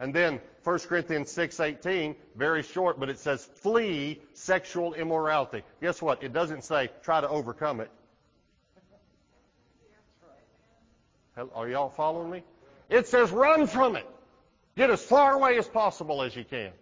And 0.00 0.12
then 0.12 0.40
1 0.64 0.78
Corinthians 0.80 1.32
6:18, 1.32 2.16
very 2.34 2.62
short, 2.64 2.98
but 2.98 3.08
it 3.08 3.20
says 3.20 3.44
flee 3.44 4.20
sexual 4.32 4.94
immorality. 4.94 5.62
Guess 5.80 6.02
what? 6.02 6.24
It 6.24 6.32
doesn't 6.32 6.64
say 6.64 6.90
try 7.02 7.20
to 7.20 7.28
overcome 7.28 7.80
it. 7.80 7.90
Are 11.54 11.68
y'all 11.68 11.88
following 11.88 12.30
me? 12.30 12.42
It 12.90 13.06
says 13.06 13.30
run 13.30 13.68
from 13.68 13.94
it. 13.94 14.06
Get 14.76 14.90
as 14.90 15.02
far 15.02 15.34
away 15.34 15.56
as 15.58 15.68
possible 15.68 16.22
as 16.22 16.34
you 16.34 16.44
can. 16.44 16.72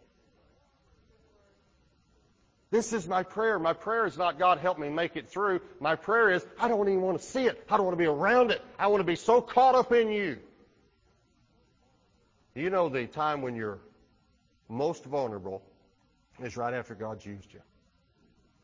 This 2.71 2.93
is 2.93 3.09
my 3.09 3.25
prayer. 3.25 3.59
My 3.59 3.73
prayer 3.73 4.07
is 4.07 4.17
not, 4.17 4.39
God, 4.39 4.59
help 4.59 4.79
me 4.79 4.89
make 4.89 5.17
it 5.17 5.29
through. 5.29 5.61
My 5.81 5.97
prayer 5.97 6.31
is, 6.31 6.47
I 6.59 6.69
don't 6.69 6.89
even 6.89 7.03
want 7.03 7.19
to 7.19 7.25
see 7.25 7.47
it. 7.47 7.65
I 7.69 7.77
don't 7.77 7.85
want 7.85 7.99
to 7.99 8.03
be 8.03 8.09
around 8.09 8.53
it. 8.53 8.63
I 8.79 8.87
want 8.87 9.01
to 9.01 9.05
be 9.05 9.17
so 9.17 9.41
caught 9.41 9.75
up 9.75 9.93
in 9.93 10.11
you. 10.11 10.39
You 12.55 12.71
know 12.71 12.89
the 12.89 13.07
time 13.07 13.43
when 13.43 13.57
you're 13.57 13.81
most 14.69 15.05
vulnerable 15.05 15.63
is 16.41 16.57
right 16.57 16.75
after 16.75 16.95
God's 16.95 17.27
used 17.27 17.53
you. 17.53 17.61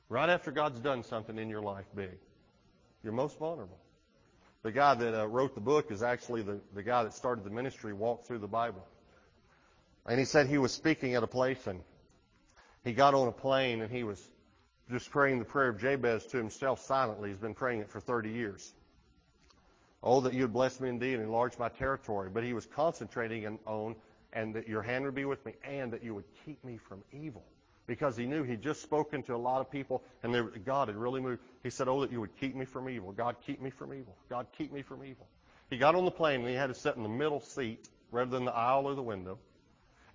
Right 0.08 0.28
after 0.28 0.52
God's 0.52 0.78
done 0.78 1.02
something 1.02 1.36
in 1.36 1.48
your 1.48 1.62
life 1.62 1.86
big. 1.94 2.16
You're 3.02 3.12
most 3.12 3.38
vulnerable. 3.38 3.78
The 4.62 4.70
guy 4.70 4.94
that 4.94 5.20
uh, 5.20 5.26
wrote 5.26 5.54
the 5.54 5.60
book 5.60 5.90
is 5.90 6.02
actually 6.02 6.42
the, 6.42 6.60
the 6.74 6.82
guy 6.82 7.02
that 7.02 7.14
started 7.14 7.44
the 7.44 7.50
ministry, 7.50 7.92
walked 7.92 8.26
through 8.26 8.38
the 8.38 8.48
Bible. 8.48 8.84
And 10.06 10.18
he 10.18 10.24
said 10.24 10.46
he 10.46 10.58
was 10.58 10.72
speaking 10.72 11.14
at 11.14 11.24
a 11.24 11.26
place 11.26 11.66
and 11.66 11.80
he 12.86 12.92
got 12.92 13.14
on 13.14 13.26
a 13.26 13.32
plane 13.32 13.82
and 13.82 13.90
he 13.90 14.04
was 14.04 14.24
just 14.92 15.10
praying 15.10 15.40
the 15.40 15.44
prayer 15.44 15.70
of 15.70 15.80
Jabez 15.80 16.24
to 16.26 16.36
himself 16.36 16.80
silently. 16.86 17.30
He's 17.30 17.38
been 17.38 17.52
praying 17.52 17.80
it 17.80 17.90
for 17.90 17.98
30 17.98 18.30
years. 18.30 18.72
Oh, 20.04 20.20
that 20.20 20.34
you 20.34 20.42
would 20.42 20.52
bless 20.52 20.78
me 20.78 20.88
indeed 20.88 21.14
and 21.14 21.24
enlarge 21.24 21.58
my 21.58 21.68
territory. 21.68 22.30
But 22.32 22.44
he 22.44 22.52
was 22.52 22.64
concentrating 22.64 23.58
on, 23.66 23.96
and 24.32 24.54
that 24.54 24.68
your 24.68 24.82
hand 24.82 25.04
would 25.04 25.16
be 25.16 25.24
with 25.24 25.44
me, 25.44 25.54
and 25.64 25.92
that 25.92 26.04
you 26.04 26.14
would 26.14 26.26
keep 26.44 26.62
me 26.64 26.76
from 26.76 27.02
evil. 27.12 27.42
Because 27.88 28.16
he 28.16 28.24
knew 28.24 28.44
he'd 28.44 28.62
just 28.62 28.82
spoken 28.82 29.24
to 29.24 29.34
a 29.34 29.36
lot 29.36 29.60
of 29.60 29.68
people, 29.68 30.04
and 30.22 30.64
God 30.64 30.86
had 30.86 30.96
really 30.96 31.20
moved. 31.20 31.42
He 31.64 31.70
said, 31.70 31.88
Oh, 31.88 32.02
that 32.02 32.12
you 32.12 32.20
would 32.20 32.36
keep 32.38 32.54
me 32.54 32.66
from 32.66 32.88
evil. 32.88 33.10
God, 33.10 33.34
keep 33.44 33.60
me 33.60 33.70
from 33.70 33.94
evil. 33.94 34.14
God, 34.30 34.46
keep 34.56 34.72
me 34.72 34.82
from 34.82 35.04
evil. 35.04 35.26
He 35.70 35.76
got 35.76 35.96
on 35.96 36.04
the 36.04 36.12
plane, 36.12 36.40
and 36.40 36.48
he 36.48 36.54
had 36.54 36.68
to 36.68 36.74
sit 36.74 36.94
in 36.94 37.02
the 37.02 37.08
middle 37.08 37.40
seat 37.40 37.88
rather 38.12 38.30
than 38.30 38.44
the 38.44 38.54
aisle 38.54 38.86
or 38.86 38.94
the 38.94 39.02
window. 39.02 39.38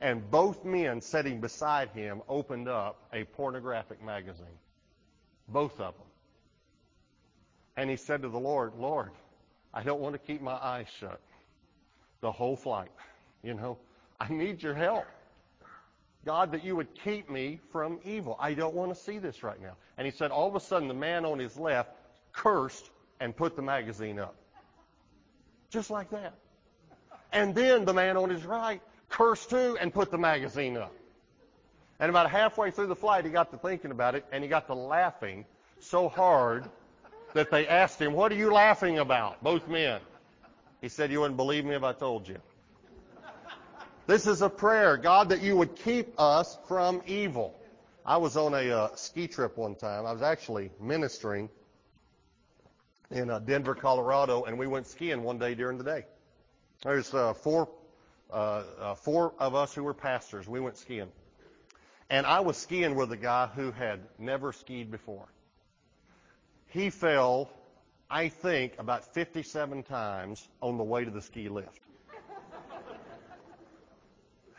And 0.01 0.29
both 0.31 0.65
men 0.65 0.99
sitting 0.99 1.39
beside 1.39 1.89
him 1.91 2.23
opened 2.27 2.67
up 2.67 2.99
a 3.13 3.23
pornographic 3.23 4.03
magazine. 4.03 4.47
Both 5.47 5.73
of 5.73 5.93
them. 5.93 6.07
And 7.77 7.89
he 7.89 7.95
said 7.95 8.23
to 8.23 8.29
the 8.29 8.39
Lord, 8.39 8.73
Lord, 8.77 9.11
I 9.73 9.83
don't 9.83 10.01
want 10.01 10.13
to 10.13 10.19
keep 10.19 10.41
my 10.41 10.53
eyes 10.53 10.87
shut 10.99 11.21
the 12.21 12.31
whole 12.31 12.55
flight. 12.55 12.89
You 13.43 13.53
know, 13.53 13.77
I 14.19 14.31
need 14.31 14.61
your 14.63 14.73
help. 14.73 15.05
God, 16.25 16.51
that 16.51 16.63
you 16.63 16.75
would 16.75 16.93
keep 17.03 17.29
me 17.29 17.59
from 17.71 17.99
evil. 18.03 18.37
I 18.39 18.53
don't 18.53 18.75
want 18.75 18.93
to 18.93 18.99
see 18.99 19.17
this 19.17 19.43
right 19.43 19.59
now. 19.61 19.75
And 19.97 20.05
he 20.05 20.11
said, 20.11 20.31
all 20.31 20.47
of 20.47 20.55
a 20.55 20.59
sudden, 20.59 20.87
the 20.87 20.93
man 20.93 21.25
on 21.25 21.39
his 21.39 21.57
left 21.57 21.91
cursed 22.31 22.89
and 23.19 23.35
put 23.35 23.55
the 23.55 23.61
magazine 23.61 24.19
up. 24.19 24.35
Just 25.69 25.89
like 25.89 26.09
that. 26.11 26.33
And 27.31 27.55
then 27.55 27.85
the 27.85 27.93
man 27.93 28.17
on 28.17 28.29
his 28.29 28.43
right 28.43 28.81
cursed 29.11 29.49
too 29.49 29.77
and 29.79 29.93
put 29.93 30.09
the 30.09 30.17
magazine 30.17 30.77
up. 30.77 30.93
And 31.99 32.09
about 32.09 32.31
halfway 32.31 32.71
through 32.71 32.87
the 32.87 32.95
flight, 32.95 33.25
he 33.25 33.31
got 33.31 33.51
to 33.51 33.57
thinking 33.57 33.91
about 33.91 34.15
it 34.15 34.25
and 34.31 34.43
he 34.43 34.49
got 34.49 34.65
to 34.67 34.73
laughing 34.73 35.45
so 35.79 36.09
hard 36.09 36.65
that 37.33 37.51
they 37.51 37.67
asked 37.67 38.01
him, 38.01 38.13
What 38.13 38.31
are 38.31 38.35
you 38.35 38.51
laughing 38.51 38.99
about? 38.99 39.43
Both 39.43 39.67
men. 39.67 40.01
He 40.81 40.89
said, 40.89 41.11
You 41.11 41.19
wouldn't 41.19 41.37
believe 41.37 41.63
me 41.63 41.75
if 41.75 41.83
I 41.83 41.93
told 41.93 42.27
you. 42.27 42.37
This 44.07 44.25
is 44.25 44.41
a 44.41 44.49
prayer, 44.49 44.97
God, 44.97 45.29
that 45.29 45.41
you 45.41 45.55
would 45.55 45.75
keep 45.75 46.19
us 46.19 46.57
from 46.67 47.01
evil. 47.05 47.55
I 48.05 48.17
was 48.17 48.35
on 48.35 48.53
a 48.55 48.69
uh, 48.69 48.95
ski 48.95 49.27
trip 49.27 49.57
one 49.57 49.75
time. 49.75 50.05
I 50.07 50.11
was 50.11 50.23
actually 50.23 50.71
ministering 50.81 51.49
in 53.11 53.29
uh, 53.29 53.39
Denver, 53.39 53.75
Colorado, 53.75 54.43
and 54.43 54.57
we 54.57 54.65
went 54.65 54.87
skiing 54.87 55.21
one 55.21 55.37
day 55.37 55.53
during 55.53 55.77
the 55.77 55.83
day. 55.83 56.05
There's 56.83 57.13
uh, 57.13 57.33
four, 57.33 57.69
uh, 58.31 58.63
uh, 58.79 58.95
four 58.95 59.33
of 59.39 59.55
us 59.55 59.73
who 59.73 59.83
were 59.83 59.93
pastors. 59.93 60.47
We 60.47 60.59
went 60.59 60.77
skiing. 60.77 61.11
And 62.09 62.25
I 62.25 62.41
was 62.41 62.57
skiing 62.57 62.95
with 62.95 63.11
a 63.11 63.17
guy 63.17 63.47
who 63.47 63.71
had 63.71 63.99
never 64.19 64.51
skied 64.51 64.91
before. 64.91 65.27
He 66.67 66.89
fell, 66.89 67.49
I 68.09 68.29
think, 68.29 68.73
about 68.79 69.13
57 69.13 69.83
times 69.83 70.47
on 70.61 70.77
the 70.77 70.83
way 70.83 71.05
to 71.05 71.11
the 71.11 71.21
ski 71.21 71.49
lift. 71.49 71.79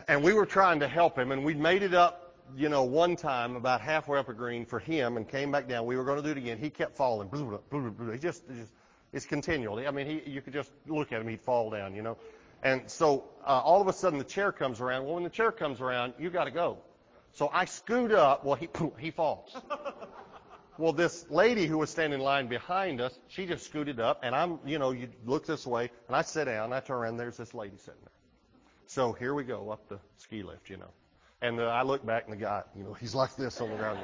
and 0.08 0.22
we 0.22 0.32
were 0.32 0.46
trying 0.46 0.80
to 0.80 0.88
help 0.88 1.18
him, 1.18 1.32
and 1.32 1.44
we'd 1.44 1.58
made 1.58 1.82
it 1.82 1.94
up, 1.94 2.34
you 2.56 2.68
know, 2.68 2.84
one 2.84 3.16
time 3.16 3.56
about 3.56 3.80
halfway 3.80 4.18
up 4.18 4.28
a 4.28 4.34
green 4.34 4.64
for 4.64 4.78
him 4.78 5.16
and 5.16 5.28
came 5.28 5.52
back 5.52 5.68
down. 5.68 5.86
We 5.86 5.96
were 5.96 6.04
going 6.04 6.16
to 6.16 6.22
do 6.22 6.30
it 6.30 6.38
again. 6.38 6.58
He 6.58 6.70
kept 6.70 6.96
falling. 6.96 7.30
He 7.30 8.18
just, 8.18 8.46
just 8.48 8.72
it's 9.12 9.26
continually. 9.26 9.86
I 9.86 9.90
mean, 9.90 10.06
he, 10.06 10.30
you 10.30 10.40
could 10.40 10.52
just 10.52 10.70
look 10.86 11.12
at 11.12 11.20
him, 11.20 11.28
he'd 11.28 11.42
fall 11.42 11.70
down, 11.70 11.94
you 11.94 12.02
know. 12.02 12.16
And 12.62 12.90
so 12.90 13.24
uh, 13.44 13.60
all 13.60 13.80
of 13.80 13.88
a 13.88 13.92
sudden 13.92 14.18
the 14.18 14.24
chair 14.24 14.52
comes 14.52 14.80
around. 14.80 15.04
Well, 15.04 15.14
when 15.14 15.24
the 15.24 15.30
chair 15.30 15.52
comes 15.52 15.80
around, 15.80 16.14
you 16.18 16.30
got 16.30 16.44
to 16.44 16.50
go. 16.50 16.78
So 17.32 17.50
I 17.52 17.64
scoot 17.64 18.12
up. 18.12 18.44
Well, 18.44 18.56
he 18.56 18.68
he 18.98 19.10
falls. 19.10 19.56
Well, 20.78 20.92
this 20.92 21.26
lady 21.28 21.66
who 21.66 21.78
was 21.78 21.90
standing 21.90 22.18
in 22.18 22.24
line 22.24 22.46
behind 22.48 23.00
us, 23.00 23.18
she 23.28 23.44
just 23.46 23.66
scooted 23.66 24.00
up, 24.00 24.20
and 24.22 24.34
I'm, 24.34 24.58
you 24.64 24.78
know, 24.78 24.90
you 24.90 25.08
look 25.26 25.46
this 25.46 25.66
way, 25.66 25.90
and 26.08 26.16
I 26.16 26.22
sit 26.22 26.46
down, 26.46 26.64
and 26.66 26.74
I 26.74 26.80
turn 26.80 26.96
around, 26.96 27.18
there's 27.18 27.36
this 27.36 27.52
lady 27.52 27.76
sitting 27.76 28.00
there. 28.00 28.10
So 28.86 29.12
here 29.12 29.34
we 29.34 29.44
go 29.44 29.70
up 29.70 29.86
the 29.88 29.98
ski 30.16 30.42
lift, 30.42 30.70
you 30.70 30.78
know. 30.78 30.90
And 31.42 31.60
uh, 31.60 31.64
I 31.64 31.82
look 31.82 32.06
back, 32.06 32.24
and 32.24 32.32
the 32.32 32.38
guy, 32.42 32.62
you 32.74 32.84
know, 32.84 32.94
he's 33.00 33.14
like 33.14 33.36
this 33.36 33.60
on 33.60 33.70
the 33.70 33.76
ground. 33.76 33.98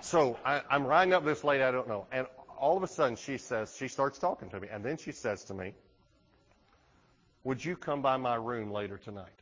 So 0.00 0.38
I, 0.44 0.62
I'm 0.70 0.86
riding 0.86 1.12
up 1.12 1.24
this 1.24 1.44
lady 1.44 1.62
I 1.62 1.70
don't 1.70 1.88
know, 1.88 2.06
and 2.10 2.26
all 2.58 2.76
of 2.76 2.82
a 2.82 2.88
sudden 2.88 3.14
she 3.14 3.36
says, 3.36 3.76
she 3.78 3.86
starts 3.86 4.18
talking 4.18 4.48
to 4.50 4.60
me, 4.60 4.68
and 4.72 4.82
then 4.82 4.96
she 4.96 5.12
says 5.12 5.44
to 5.44 5.54
me, 5.54 5.74
"Would 7.48 7.64
you 7.64 7.76
come 7.76 8.02
by 8.02 8.18
my 8.18 8.34
room 8.34 8.70
later 8.70 8.98
tonight?" 8.98 9.40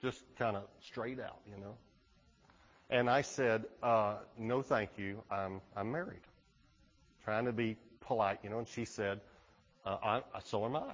Just 0.00 0.22
kind 0.38 0.56
of 0.56 0.62
straight 0.80 1.18
out, 1.18 1.40
you 1.44 1.60
know. 1.60 1.74
And 2.90 3.10
I 3.10 3.22
said, 3.22 3.64
uh, 3.82 4.18
no, 4.38 4.62
thank 4.62 4.90
you. 4.96 5.20
I'm, 5.28 5.60
I'm 5.76 5.90
married. 5.90 6.20
Trying 7.24 7.46
to 7.46 7.52
be 7.52 7.76
polite, 7.98 8.38
you 8.44 8.50
know. 8.50 8.60
And 8.60 8.68
she 8.68 8.84
said, 8.84 9.20
uh, 9.84 9.96
I, 10.00 10.22
so 10.44 10.64
am 10.64 10.76
I. 10.76 10.92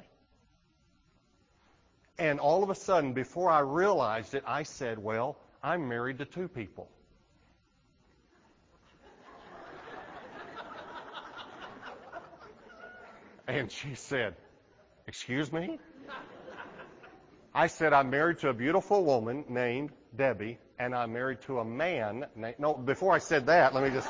And 2.17 2.41
all 2.41 2.63
of 2.63 2.71
a 2.71 2.75
sudden, 2.75 3.13
before 3.13 3.51
I 3.51 3.61
realized 3.61 4.33
it, 4.33 4.45
I 4.47 4.63
said, 4.63 4.99
well, 4.99 5.37
I'm 5.63 5.87
married 5.87 6.17
to 6.21 6.25
two 6.25 6.49
people. 6.49 6.89
and 13.47 13.71
she 13.71 13.95
said, 13.95 14.37
excuse 15.07 15.53
me? 15.53 15.79
I 17.55 17.67
said, 17.67 17.93
I'm 17.93 18.09
married 18.09 18.39
to 18.39 18.49
a 18.49 18.55
beautiful 18.55 19.05
woman 19.05 19.45
named 19.49 19.91
Debbie, 20.17 20.59
and 20.79 20.95
I'm 20.95 21.13
married 21.13 21.43
to 21.43 21.59
a 21.59 21.65
man. 21.65 22.27
Named, 22.35 22.57
no, 22.59 22.75
before 22.75 23.13
I 23.13 23.19
said 23.19 23.47
that, 23.47 23.75
let 23.75 23.85
me 23.85 23.91
just. 23.91 24.09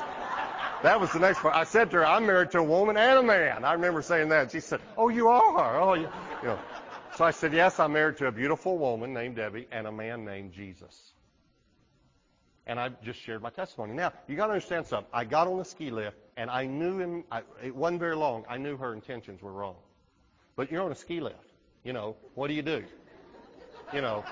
That 0.83 0.99
was 0.99 1.11
the 1.13 1.19
next 1.19 1.39
part. 1.39 1.55
I 1.55 1.63
said 1.63 1.91
to 1.91 1.97
her, 1.97 2.05
I'm 2.05 2.25
married 2.25 2.51
to 2.51 2.59
a 2.59 2.63
woman 2.63 2.97
and 2.97 3.19
a 3.19 3.23
man. 3.23 3.63
I 3.63 3.71
remember 3.73 4.01
saying 4.01 4.29
that. 4.29 4.51
She 4.51 4.59
said, 4.59 4.81
Oh, 4.97 5.07
you 5.07 5.29
are? 5.29 5.81
Oh, 5.81 5.93
you, 5.93 6.09
you 6.41 6.47
know. 6.49 6.59
So 7.15 7.23
I 7.23 7.31
said, 7.31 7.53
Yes, 7.53 7.79
I'm 7.79 7.93
married 7.93 8.17
to 8.17 8.27
a 8.27 8.31
beautiful 8.33 8.77
woman 8.77 9.13
named 9.13 9.37
Debbie 9.37 9.65
and 9.71 9.87
a 9.87 9.91
man 9.93 10.25
named 10.25 10.51
Jesus. 10.51 11.13
And 12.67 12.79
I 12.79 12.89
just 13.01 13.19
shared 13.21 13.41
my 13.41 13.49
testimony. 13.49 13.93
Now, 13.93 14.11
you 14.27 14.35
got 14.35 14.47
to 14.47 14.53
understand 14.53 14.85
something. 14.85 15.09
I 15.13 15.23
got 15.23 15.47
on 15.47 15.57
the 15.57 15.65
ski 15.65 15.89
lift, 15.89 16.17
and 16.35 16.49
I 16.49 16.65
knew 16.65 16.99
him. 16.99 17.23
I, 17.31 17.43
it 17.63 17.75
wasn't 17.75 18.01
very 18.01 18.15
long. 18.15 18.45
I 18.49 18.57
knew 18.57 18.75
her 18.77 18.93
intentions 18.93 19.41
were 19.41 19.51
wrong. 19.51 19.75
But 20.55 20.71
you're 20.71 20.81
on 20.81 20.91
a 20.91 20.95
ski 20.95 21.19
lift. 21.19 21.37
You 21.83 21.93
know, 21.93 22.15
what 22.35 22.47
do 22.47 22.53
you 22.53 22.61
do? 22.61 22.83
You 23.93 24.01
know, 24.01 24.23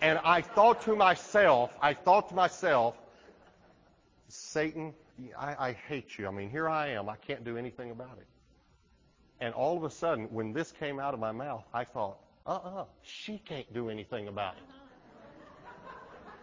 and 0.00 0.18
I 0.24 0.42
thought 0.42 0.82
to 0.82 0.94
myself, 0.94 1.72
I 1.80 1.94
thought 1.94 2.28
to 2.28 2.34
myself, 2.34 2.94
Satan, 4.28 4.94
I, 5.38 5.68
I 5.68 5.72
hate 5.72 6.18
you. 6.18 6.28
I 6.28 6.30
mean, 6.30 6.50
here 6.50 6.68
I 6.68 6.88
am. 6.88 7.08
I 7.08 7.16
can't 7.16 7.44
do 7.44 7.56
anything 7.56 7.90
about 7.90 8.18
it. 8.18 8.26
And 9.40 9.54
all 9.54 9.76
of 9.76 9.84
a 9.84 9.90
sudden, 9.90 10.26
when 10.26 10.52
this 10.52 10.72
came 10.72 10.98
out 10.98 11.14
of 11.14 11.20
my 11.20 11.32
mouth, 11.32 11.64
I 11.72 11.84
thought, 11.84 12.18
uh-uh, 12.46 12.84
she 13.02 13.38
can't 13.38 13.72
do 13.72 13.90
anything 13.90 14.28
about 14.28 14.54
it. 14.54 14.62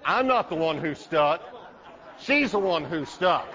I'm 0.04 0.28
not 0.28 0.50
the 0.50 0.56
one 0.56 0.78
who's 0.78 1.00
stuck. 1.00 1.41
She's 2.20 2.52
the 2.52 2.60
one 2.60 2.84
who's 2.84 3.10
stuck. 3.10 3.48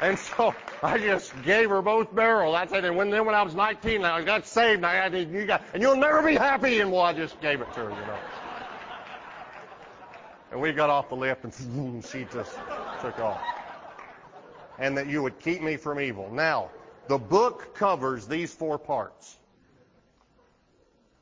And 0.00 0.18
so 0.18 0.54
I 0.82 0.98
just 0.98 1.32
gave 1.42 1.70
her 1.70 1.82
both 1.82 2.14
barrels. 2.14 2.54
I 2.54 2.66
said, 2.66 2.84
and 2.84 2.96
when 2.96 3.10
then 3.10 3.24
when 3.24 3.34
I 3.34 3.42
was 3.42 3.54
19, 3.54 4.04
I 4.04 4.22
got 4.22 4.46
saved, 4.46 4.76
and 4.76 4.86
I 4.86 4.94
had 4.94 5.14
you 5.14 5.44
got, 5.44 5.62
and 5.74 5.82
you'll 5.82 5.96
never 5.96 6.22
be 6.22 6.34
happy. 6.34 6.80
And 6.80 6.92
well, 6.92 7.02
I 7.02 7.12
just 7.12 7.40
gave 7.40 7.60
it 7.60 7.72
to 7.74 7.80
her, 7.80 7.90
you 7.90 8.06
know. 8.06 8.18
And 10.52 10.60
we 10.60 10.72
got 10.72 10.88
off 10.88 11.08
the 11.08 11.16
lift, 11.16 11.44
and 11.44 12.04
she 12.12 12.26
just 12.32 12.52
took 13.00 13.18
off. 13.18 13.40
And 14.78 14.96
that 14.96 15.08
you 15.08 15.22
would 15.22 15.40
keep 15.40 15.60
me 15.62 15.76
from 15.76 16.00
evil. 16.00 16.30
Now, 16.32 16.70
the 17.08 17.18
book 17.18 17.74
covers 17.74 18.28
these 18.28 18.52
four 18.52 18.78
parts. 18.78 19.36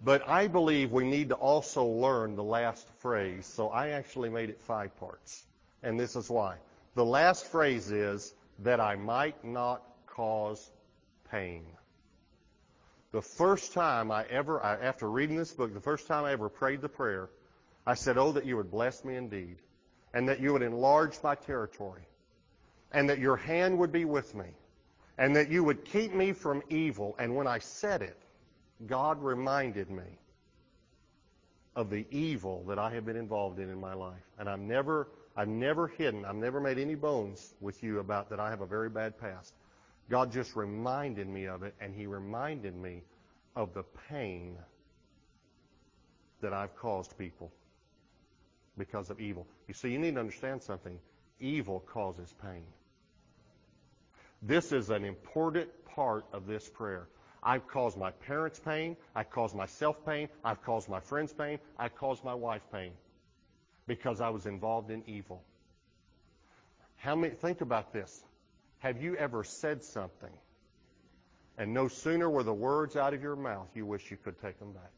But 0.04 0.28
I 0.28 0.46
believe 0.46 0.92
we 0.92 1.04
need 1.04 1.30
to 1.30 1.34
also 1.34 1.84
learn 1.84 2.36
the 2.36 2.44
last 2.44 2.86
phrase. 2.98 3.46
So 3.46 3.70
I 3.70 3.90
actually 3.90 4.28
made 4.28 4.50
it 4.50 4.60
five 4.60 4.94
parts. 5.00 5.44
And 5.82 5.98
this 5.98 6.14
is 6.14 6.28
why. 6.28 6.56
The 6.94 7.04
last 7.04 7.46
phrase 7.46 7.90
is, 7.90 8.34
that 8.60 8.80
I 8.80 8.96
might 8.96 9.44
not 9.44 9.82
cause 10.06 10.70
pain. 11.30 11.64
The 13.12 13.22
first 13.22 13.72
time 13.72 14.10
I 14.10 14.24
ever, 14.24 14.62
I, 14.62 14.74
after 14.74 15.10
reading 15.10 15.36
this 15.36 15.52
book, 15.52 15.72
the 15.72 15.80
first 15.80 16.06
time 16.06 16.24
I 16.24 16.32
ever 16.32 16.48
prayed 16.48 16.80
the 16.80 16.88
prayer, 16.88 17.30
I 17.86 17.94
said, 17.94 18.18
Oh, 18.18 18.32
that 18.32 18.44
you 18.44 18.56
would 18.56 18.70
bless 18.70 19.04
me 19.04 19.16
indeed, 19.16 19.56
and 20.12 20.28
that 20.28 20.40
you 20.40 20.52
would 20.52 20.62
enlarge 20.62 21.22
my 21.22 21.34
territory, 21.34 22.02
and 22.92 23.08
that 23.08 23.18
your 23.18 23.36
hand 23.36 23.78
would 23.78 23.92
be 23.92 24.04
with 24.04 24.34
me, 24.34 24.46
and 25.18 25.36
that 25.36 25.50
you 25.50 25.62
would 25.64 25.84
keep 25.84 26.12
me 26.12 26.32
from 26.32 26.62
evil. 26.68 27.14
And 27.18 27.34
when 27.36 27.46
I 27.46 27.58
said 27.58 28.02
it, 28.02 28.18
God 28.86 29.22
reminded 29.22 29.90
me 29.90 30.18
of 31.74 31.90
the 31.90 32.06
evil 32.10 32.64
that 32.68 32.78
I 32.78 32.90
have 32.90 33.04
been 33.04 33.16
involved 33.16 33.58
in 33.60 33.70
in 33.70 33.78
my 33.78 33.94
life. 33.94 34.22
And 34.38 34.48
I'm 34.48 34.66
never 34.66 35.08
I've 35.36 35.48
never 35.48 35.88
hidden, 35.88 36.24
I've 36.24 36.36
never 36.36 36.60
made 36.60 36.78
any 36.78 36.94
bones 36.94 37.54
with 37.60 37.82
you 37.82 37.98
about 38.00 38.30
that 38.30 38.40
I 38.40 38.50
have 38.50 38.62
a 38.62 38.66
very 38.66 38.88
bad 38.88 39.18
past. 39.18 39.54
God 40.08 40.32
just 40.32 40.56
reminded 40.56 41.28
me 41.28 41.46
of 41.46 41.62
it, 41.62 41.74
and 41.80 41.94
He 41.94 42.06
reminded 42.06 42.74
me 42.74 43.02
of 43.54 43.74
the 43.74 43.82
pain 44.08 44.56
that 46.40 46.52
I've 46.52 46.74
caused 46.76 47.16
people. 47.18 47.52
because 48.78 49.10
of 49.10 49.20
evil. 49.20 49.46
You 49.68 49.74
see, 49.74 49.90
you 49.90 49.98
need 49.98 50.14
to 50.14 50.20
understand 50.20 50.62
something. 50.62 50.98
Evil 51.40 51.80
causes 51.80 52.34
pain. 52.42 52.62
This 54.42 54.72
is 54.72 54.90
an 54.90 55.04
important 55.04 55.70
part 55.94 56.26
of 56.32 56.46
this 56.46 56.68
prayer. 56.68 57.08
I've 57.42 57.66
caused 57.68 57.96
my 57.96 58.10
parents 58.10 58.58
pain. 58.58 58.96
I've 59.14 59.30
caused 59.30 59.54
myself 59.54 60.04
pain. 60.04 60.28
I've 60.44 60.62
caused 60.62 60.88
my 60.90 61.00
friends 61.00 61.32
pain. 61.32 61.58
I've 61.78 61.94
caused 61.96 62.22
my 62.24 62.34
wife 62.34 62.62
pain 62.72 62.92
because 63.86 64.20
I 64.20 64.30
was 64.30 64.46
involved 64.46 64.90
in 64.90 65.02
evil. 65.06 65.42
How 66.96 67.14
many, 67.14 67.34
think 67.34 67.60
about 67.60 67.92
this. 67.92 68.24
Have 68.78 69.02
you 69.02 69.16
ever 69.16 69.44
said 69.44 69.82
something 69.84 70.32
and 71.58 71.72
no 71.72 71.88
sooner 71.88 72.28
were 72.28 72.42
the 72.42 72.54
words 72.54 72.96
out 72.96 73.14
of 73.14 73.22
your 73.22 73.36
mouth, 73.36 73.68
you 73.74 73.86
wish 73.86 74.10
you 74.10 74.16
could 74.16 74.40
take 74.40 74.58
them 74.58 74.72
back? 74.72 74.90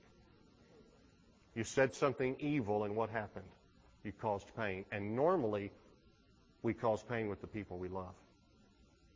You 1.55 1.65
said 1.65 1.95
something 1.95 2.37
evil 2.39 2.85
and 2.85 2.95
what 2.97 3.11
happened? 3.11 3.49
You 4.05 4.13
caused 4.13 4.47
pain. 4.57 4.85
And 4.93 5.17
normally, 5.17 5.73
we 6.63 6.73
cause 6.73 7.03
pain 7.03 7.29
with 7.29 7.41
the 7.41 7.47
people 7.47 7.79
we 7.79 7.89
love. 7.89 8.15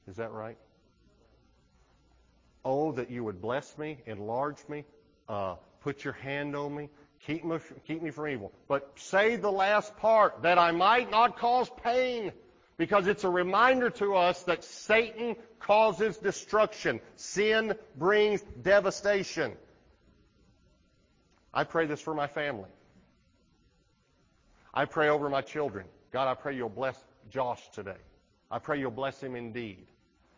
Is 0.08 0.16
that 0.16 0.32
right? 0.32 0.56
Oh, 2.64 2.92
that 2.92 3.10
you 3.10 3.24
would 3.24 3.40
bless 3.40 3.76
me, 3.78 3.98
enlarge 4.06 4.58
me, 4.68 4.84
uh, 5.28 5.56
put 5.80 6.04
your 6.04 6.14
hand 6.14 6.54
on 6.54 6.74
me, 6.74 6.88
keep 7.26 7.44
me, 7.44 7.58
keep 7.86 8.02
me 8.02 8.10
from 8.10 8.28
evil. 8.28 8.52
But 8.68 8.90
say 8.96 9.36
the 9.36 9.50
last 9.50 9.96
part, 9.96 10.42
that 10.42 10.58
I 10.58 10.72
might 10.72 11.10
not 11.10 11.38
cause 11.38 11.70
pain, 11.82 12.32
because 12.76 13.06
it's 13.06 13.24
a 13.24 13.30
reminder 13.30 13.90
to 13.90 14.16
us 14.16 14.42
that 14.44 14.64
Satan 14.64 15.36
causes 15.60 16.16
destruction. 16.16 17.00
Sin 17.16 17.74
brings 17.96 18.42
devastation. 18.62 19.52
I 21.54 21.64
pray 21.64 21.86
this 21.86 22.00
for 22.00 22.14
my 22.14 22.26
family. 22.26 22.70
I 24.74 24.86
pray 24.86 25.10
over 25.10 25.28
my 25.28 25.42
children. 25.42 25.86
God, 26.12 26.28
I 26.28 26.34
pray 26.34 26.56
you'll 26.56 26.70
bless 26.70 26.96
Josh 27.30 27.60
today. 27.72 28.00
I 28.50 28.58
pray 28.58 28.80
you'll 28.80 28.90
bless 28.90 29.22
him 29.22 29.36
indeed. 29.36 29.86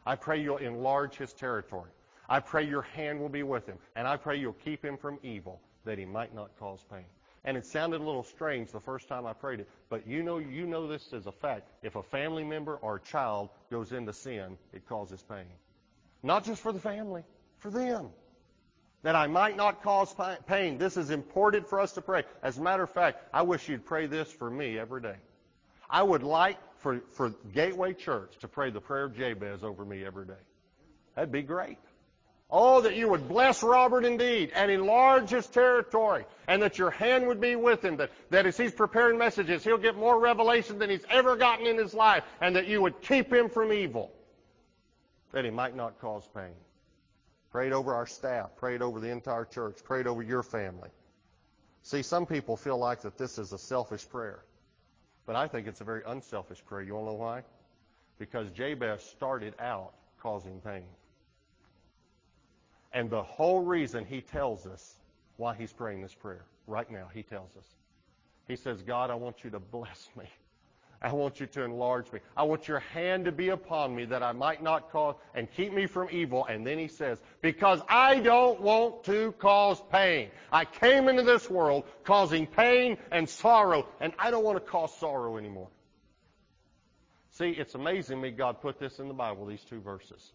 I 0.05 0.17
pray 0.17 0.43
you'll 0.43 0.59
enlarge 0.59 1.17
his 1.17 1.33
territory. 1.33 1.91
I 2.29 2.41
pray 2.41 2.67
your 2.67 2.83
hand 2.83 3.21
will 3.21 3.29
be 3.29 3.43
with 3.43 3.67
him. 3.67 3.79
And 3.97 4.09
I 4.09 4.17
pray 4.17 4.37
you'll 4.37 4.53
keep 4.53 4.85
him 4.85 4.97
from 4.97 5.19
evil, 5.23 5.61
that 5.85 5.99
he 5.99 6.05
might 6.05 6.35
not 6.35 6.51
cause 6.59 6.85
pain. 6.91 7.05
And 7.45 7.57
it 7.57 7.67
sounded 7.67 8.01
a 8.01 8.05
little 8.05 8.25
strange 8.25 8.71
the 8.71 8.81
first 8.81 9.07
time 9.07 9.27
I 9.27 9.35
prayed 9.35 9.61
it, 9.61 9.69
but 9.91 10.07
you 10.07 10.23
know, 10.23 10.39
you 10.39 10.67
know 10.67 10.89
this 10.89 11.13
as 11.13 11.27
a 11.27 11.33
fact. 11.33 11.69
If 11.83 11.95
a 11.95 12.03
family 12.03 12.43
member 12.43 12.77
or 12.77 12.97
a 12.97 13.01
child 13.01 13.51
goes 13.71 13.93
into 13.93 14.15
sin, 14.15 14.57
it 14.73 14.89
causes 14.89 15.23
pain. 15.23 15.45
Not 16.23 16.45
just 16.45 16.63
for 16.63 16.73
the 16.73 16.81
family, 16.81 17.23
for 17.59 17.71
them. 17.71 18.09
That 19.03 19.15
I 19.15 19.27
might 19.27 19.59
not 19.59 19.83
cause 19.83 20.15
pain. 20.47 20.79
This 20.79 20.97
is 20.97 21.11
important 21.11 21.69
for 21.69 21.79
us 21.81 21.93
to 21.93 22.01
pray. 22.01 22.25
As 22.43 22.57
a 22.57 22.63
matter 22.63 22.83
of 22.83 22.91
fact, 22.91 23.23
I 23.35 23.43
wish 23.43 23.69
you'd 23.69 23.85
pray 23.85 24.07
this 24.07 24.33
for 24.33 24.49
me 24.49 24.79
every 24.79 25.03
day. 25.03 25.17
I 25.91 26.03
would 26.03 26.23
like 26.23 26.57
for, 26.79 27.01
for 27.13 27.35
Gateway 27.53 27.93
Church 27.93 28.39
to 28.41 28.49
pray 28.49 28.71
the 28.71 28.81
prayer 28.81 29.05
of 29.05 29.17
Jabez 29.17 29.63
over 29.63 29.85
me 29.85 30.03
every 30.03 30.25
day. 30.25 30.33
That'd 31.15 31.31
be 31.31 31.43
great. 31.43 31.79
Oh, 32.51 32.83
that 32.83 32.95
you 32.95 33.09
would 33.09 33.29
bless 33.29 33.63
Robert 33.63 34.05
indeed 34.05 34.53
and 34.55 34.71
enlarge 34.71 35.31
his 35.31 35.47
territory, 35.47 36.25
and 36.47 36.63
that 36.63 36.79
your 36.79 36.91
hand 36.91 37.27
would 37.27 37.41
be 37.41 37.57
with 37.57 37.85
him, 37.85 37.97
that, 37.97 38.11
that 38.31 38.47
as 38.47 38.57
he's 38.57 38.73
preparing 38.73 39.19
messages, 39.19 39.65
he'll 39.65 39.79
get 39.79 39.97
more 39.97 40.19
revelation 40.21 40.79
than 40.79 40.91
he's 40.91 41.05
ever 41.11 41.37
gotten 41.37 41.67
in 41.67 41.77
his 41.77 41.95
life, 41.95 42.23
and 42.41 42.55
that 42.57 42.69
you 42.69 42.81
would 42.83 43.01
keep 43.01 43.33
him 43.33 43.49
from 43.49 43.73
evil, 43.73 44.13
that 45.33 45.45
he 45.45 45.51
might 45.51 45.75
not 45.75 46.01
cause 46.01 46.29
pain. 46.35 46.55
Prayed 47.51 47.73
over 47.73 47.95
our 47.95 48.07
staff, 48.07 48.55
prayed 48.57 48.83
over 48.83 49.01
the 49.01 49.11
entire 49.11 49.45
church, 49.45 49.83
prayed 49.83 50.07
over 50.07 50.23
your 50.23 50.43
family. 50.43 50.91
See, 51.83 52.03
some 52.03 52.27
people 52.27 52.57
feel 52.57 52.79
like 52.79 53.03
that 53.03 53.19
this 53.19 53.39
is 53.39 53.53
a 53.53 53.59
selfish 53.59 54.09
prayer. 54.09 54.41
But 55.27 55.37
I 55.37 55.49
think 55.49 55.67
it's 55.67 55.81
a 55.81 55.85
very 55.85 56.03
unselfish 56.07 56.65
prayer. 56.65 56.83
You 56.83 56.95
want 56.95 57.07
to 57.07 57.13
know 57.13 57.19
why? 57.19 57.43
Because 58.19 58.49
Jabez 58.51 59.03
started 59.03 59.55
out 59.59 59.93
causing 60.21 60.61
pain. 60.61 60.85
And 62.95 63.11
the 63.11 63.23
whole 63.23 63.61
reason 63.61 64.07
he 64.07 64.21
tells 64.21 64.67
us 64.67 64.95
why 65.37 65.55
he's 65.55 65.73
praying 65.73 66.01
this 66.01 66.15
prayer, 66.15 66.45
right 66.69 66.89
now, 66.91 67.09
he 67.13 67.25
tells 67.25 67.57
us. 67.57 67.67
He 68.47 68.55
says, 68.55 68.83
God, 68.83 69.11
I 69.11 69.17
want 69.17 69.43
you 69.43 69.51
to 69.51 69.59
bless 69.59 70.09
me. 70.17 70.25
I 71.03 71.13
want 71.13 71.39
you 71.39 71.47
to 71.47 71.65
enlarge 71.65 72.11
me. 72.13 72.21
I 72.35 72.45
want 72.45 72.67
your 72.67 72.79
hand 72.79 73.27
to 73.27 73.33
be 73.33 73.51
upon 73.51 73.95
me 73.95 74.07
that 74.07 74.23
I 74.23 74.33
might 74.33 74.63
not 74.63 74.91
cause 74.91 75.17
and 75.35 75.51
keep 75.53 75.75
me 75.75 75.87
from 75.87 76.09
evil. 76.11 76.47
And 76.47 76.67
then 76.67 76.79
he 76.79 76.89
says, 76.89 77.19
because 77.43 77.83
I 77.89 78.21
don't 78.21 78.59
want 78.63 79.05
to 79.05 79.33
cause 79.33 79.83
pain. 79.93 80.31
I 80.51 80.65
came 80.65 81.09
into 81.09 81.23
this 81.23 81.51
world 81.51 81.85
causing 82.05 82.47
pain 82.47 82.97
and 83.11 83.29
sorrow, 83.29 83.87
and 84.01 84.15
I 84.19 84.31
don't 84.31 84.45
want 84.45 84.57
to 84.57 84.65
cause 84.65 84.97
sorrow 84.97 85.37
anymore. 85.37 85.69
See, 87.33 87.51
it's 87.51 87.75
amazing 87.75 88.19
me 88.19 88.31
God 88.31 88.63
put 88.63 88.79
this 88.79 88.99
in 88.99 89.09
the 89.09 89.15
Bible, 89.15 89.45
these 89.45 89.65
two 89.65 89.81
verses. 89.81 90.33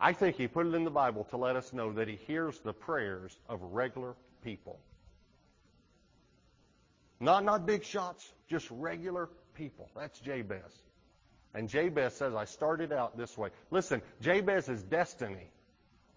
I 0.00 0.12
think 0.12 0.36
he 0.36 0.48
put 0.48 0.66
it 0.66 0.74
in 0.74 0.84
the 0.84 0.90
Bible 0.90 1.24
to 1.30 1.36
let 1.36 1.56
us 1.56 1.72
know 1.72 1.92
that 1.92 2.08
he 2.08 2.16
hears 2.26 2.58
the 2.60 2.72
prayers 2.72 3.36
of 3.48 3.60
regular 3.62 4.14
people. 4.42 4.78
Not, 7.20 7.44
not 7.44 7.64
big 7.64 7.84
shots, 7.84 8.28
just 8.48 8.68
regular 8.70 9.28
people. 9.54 9.88
That's 9.96 10.18
Jabez. 10.20 10.72
And 11.54 11.68
Jabez 11.68 12.14
says, 12.14 12.34
I 12.34 12.44
started 12.44 12.92
out 12.92 13.16
this 13.16 13.38
way. 13.38 13.50
Listen, 13.70 14.02
Jabez's 14.20 14.82
destiny 14.82 15.48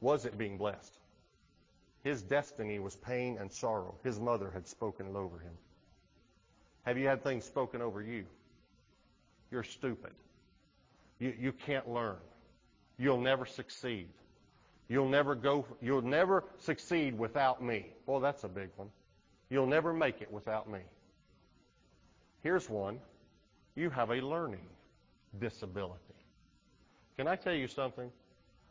wasn't 0.01 0.37
being 0.37 0.57
blessed. 0.57 0.93
His 2.03 2.21
destiny 2.21 2.79
was 2.79 2.95
pain 2.95 3.37
and 3.39 3.51
sorrow. 3.51 3.95
His 4.03 4.19
mother 4.19 4.49
had 4.51 4.67
spoken 4.67 5.07
it 5.07 5.15
over 5.15 5.39
him. 5.39 5.53
Have 6.85 6.97
you 6.97 7.07
had 7.07 7.23
things 7.23 7.45
spoken 7.45 7.81
over 7.81 8.01
you? 8.01 8.25
You're 9.51 9.63
stupid. 9.63 10.13
You, 11.19 11.33
you 11.39 11.51
can't 11.51 11.87
learn. 11.89 12.17
You'll 12.97 13.21
never 13.21 13.45
succeed. 13.45 14.09
You'll 14.89 15.09
never 15.09 15.35
go, 15.35 15.65
you'll 15.81 16.01
never 16.01 16.45
succeed 16.59 17.17
without 17.17 17.61
me. 17.61 17.87
Well, 18.05 18.19
that's 18.19 18.43
a 18.43 18.47
big 18.47 18.69
one. 18.75 18.89
You'll 19.49 19.67
never 19.67 19.93
make 19.93 20.21
it 20.21 20.31
without 20.31 20.69
me. 20.69 20.79
Here's 22.41 22.69
one. 22.69 22.99
You 23.75 23.89
have 23.89 24.09
a 24.11 24.15
learning 24.15 24.65
disability. 25.39 26.01
Can 27.17 27.27
I 27.27 27.35
tell 27.35 27.53
you 27.53 27.67
something? 27.67 28.09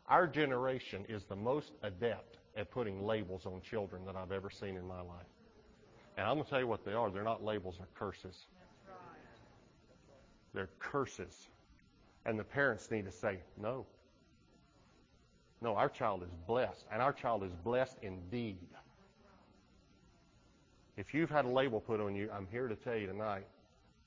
Our 0.07 0.25
generation 0.25 1.05
is 1.07 1.25
the 1.25 1.35
most 1.35 1.73
adept 1.83 2.37
at 2.55 2.71
putting 2.71 3.05
labels 3.05 3.45
on 3.45 3.61
children 3.61 4.05
that 4.05 4.15
I've 4.15 4.31
ever 4.31 4.49
seen 4.49 4.75
in 4.75 4.87
my 4.87 5.01
life. 5.01 5.27
And 6.17 6.25
I'm 6.25 6.35
going 6.35 6.45
to 6.45 6.49
tell 6.49 6.59
you 6.59 6.67
what 6.67 6.83
they 6.83 6.93
are. 6.93 7.11
They're 7.11 7.23
not 7.23 7.43
labels, 7.43 7.75
they're 7.77 7.87
curses. 7.93 8.47
They're 10.53 10.69
curses. 10.79 11.47
And 12.25 12.39
the 12.39 12.43
parents 12.43 12.89
need 12.89 13.05
to 13.05 13.11
say, 13.11 13.39
no. 13.61 13.85
No, 15.61 15.75
our 15.75 15.89
child 15.89 16.23
is 16.23 16.29
blessed, 16.45 16.85
and 16.91 17.01
our 17.01 17.13
child 17.13 17.43
is 17.43 17.51
blessed 17.63 17.97
indeed. 18.01 18.57
If 20.97 21.13
you've 21.13 21.29
had 21.29 21.45
a 21.45 21.49
label 21.49 21.79
put 21.79 21.99
on 21.99 22.15
you, 22.15 22.29
I'm 22.31 22.47
here 22.51 22.67
to 22.67 22.75
tell 22.75 22.95
you 22.95 23.07
tonight, 23.07 23.45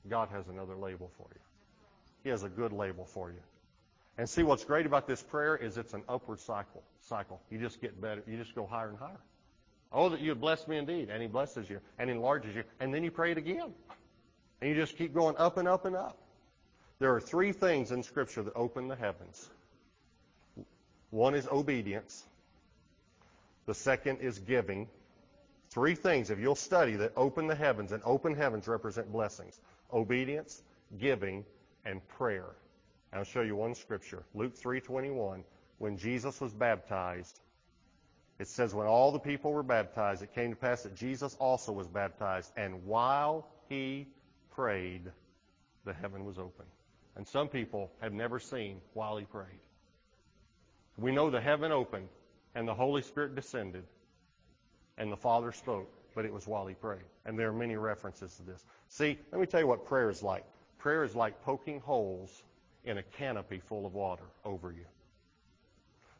God 0.09 0.29
has 0.33 0.49
another 0.49 0.77
label 0.77 1.11
for 1.17 1.27
you. 1.33 1.41
He 2.23 2.31
has 2.31 2.43
a 2.43 2.49
good 2.49 2.73
label 2.73 3.05
for 3.05 3.31
you. 3.31 3.41
And 4.19 4.29
see 4.29 4.43
what's 4.43 4.65
great 4.65 4.87
about 4.87 5.07
this 5.07 5.23
prayer 5.23 5.57
is 5.57 5.79
it's 5.79 5.95
an 5.95 6.03
upward 6.09 6.41
cycle. 6.41 6.83
Cycle. 7.01 7.41
You 7.51 7.59
just 7.59 7.81
get 7.81 8.01
better. 8.01 8.23
You 8.27 8.37
just 8.37 8.55
go 8.55 8.67
higher 8.67 8.89
and 8.89 8.99
higher. 8.99 9.21
Oh, 9.93 10.09
that 10.11 10.21
you 10.21 10.31
would 10.31 10.41
bless 10.41 10.69
me 10.69 10.77
indeed, 10.77 11.11
and 11.11 11.21
He 11.21 11.29
blesses 11.29 11.69
you 11.69 11.81
and 11.99 12.11
enlarges 12.11 12.55
you, 12.55 12.63
and 12.79 12.95
then 12.95 13.03
you 13.03 13.11
pray 13.11 13.33
it 13.33 13.39
again, 13.39 13.73
and 14.61 14.71
you 14.71 14.77
just 14.77 14.97
keep 14.97 15.13
going 15.13 15.37
up 15.37 15.57
and 15.57 15.67
up 15.67 15.85
and 15.85 15.97
up. 15.97 16.17
There 17.01 17.15
are 17.15 17.21
three 17.21 17.53
things 17.53 17.91
in 17.91 18.03
Scripture 18.03 18.43
that 18.43 18.55
open 18.55 18.89
the 18.89 18.95
heavens. 18.95 19.49
One 21.11 21.35
is 21.35 21.47
obedience. 21.47 22.25
The 23.67 23.75
second 23.75 24.19
is 24.21 24.39
giving. 24.39 24.89
Three 25.71 25.95
things, 25.95 26.31
if 26.31 26.39
you'll 26.39 26.57
study, 26.57 26.97
that 26.97 27.13
open 27.17 27.47
the 27.47 27.55
heavens, 27.55 27.93
and 27.93 28.03
open 28.05 28.35
heavens 28.35 28.67
represent 28.67 29.13
blessings 29.13 29.59
obedience, 29.93 30.63
giving, 30.99 31.45
and 31.85 32.07
prayer. 32.09 32.47
I'll 33.13 33.25
show 33.25 33.43
you 33.43 33.57
one 33.57 33.75
scripture. 33.75 34.23
Luke 34.35 34.55
3:21. 34.55 35.45
When 35.79 35.97
Jesus 35.97 36.41
was 36.41 36.53
baptized, 36.53 37.41
it 38.39 38.47
says 38.47 38.75
when 38.75 38.87
all 38.87 39.13
the 39.13 39.19
people 39.19 39.53
were 39.53 39.63
baptized, 39.63 40.23
it 40.23 40.35
came 40.35 40.51
to 40.51 40.57
pass 40.57 40.83
that 40.83 40.95
Jesus 40.95 41.35
also 41.37 41.73
was 41.73 41.89
baptized, 41.89 42.53
and 42.57 42.85
while 42.87 43.49
he 43.69 44.07
prayed, 44.51 45.11
the 45.85 45.93
heaven 45.93 46.25
was 46.25 46.39
open. 46.39 46.67
And 47.17 47.27
some 47.27 47.49
people 47.49 47.91
have 48.01 48.13
never 48.13 48.39
seen 48.39 48.81
while 48.95 49.17
he 49.17 49.25
prayed. 49.25 49.61
We 51.01 51.13
know 51.13 51.31
the 51.31 51.41
heaven 51.41 51.73
opened 51.73 52.09
and 52.55 52.69
the 52.69 52.75
Holy 52.75 53.01
Spirit 53.01 53.35
descended 53.35 53.85
and 54.99 55.11
the 55.11 55.17
Father 55.17 55.51
spoke, 55.51 55.91
but 56.15 56.27
it 56.27 56.33
was 56.33 56.47
while 56.47 56.67
he 56.67 56.75
prayed. 56.75 57.05
And 57.25 57.39
there 57.39 57.49
are 57.49 57.55
many 57.55 57.77
references 57.77 58.37
to 58.37 58.43
this. 58.43 58.65
See, 58.89 59.19
let 59.33 59.41
me 59.41 59.47
tell 59.47 59.61
you 59.61 59.67
what 59.67 59.87
prayer 59.87 60.11
is 60.11 60.23
like. 60.23 60.45
Prayer 60.79 61.03
is 61.03 61.15
like 61.15 61.43
poking 61.43 61.81
holes 61.81 62.43
in 62.85 62.99
a 62.99 63.03
canopy 63.03 63.61
full 63.61 63.87
of 63.87 63.95
water 63.95 64.25
over 64.45 64.73
you. 64.73 64.85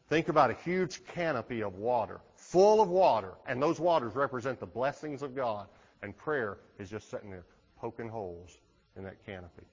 Think 0.09 0.29
about 0.29 0.51
a 0.51 0.55
huge 0.55 1.05
canopy 1.05 1.61
of 1.61 1.75
water, 1.75 2.19
full 2.35 2.81
of 2.81 2.89
water, 2.89 3.33
and 3.47 3.61
those 3.61 3.79
waters 3.79 4.15
represent 4.15 4.59
the 4.59 4.65
blessings 4.65 5.21
of 5.21 5.35
God. 5.35 5.67
And 6.03 6.17
prayer 6.17 6.57
is 6.79 6.89
just 6.89 7.09
sitting 7.09 7.29
there 7.29 7.45
poking 7.77 8.09
holes 8.09 8.57
in 8.97 9.03
that 9.03 9.23
canopy. 9.25 9.65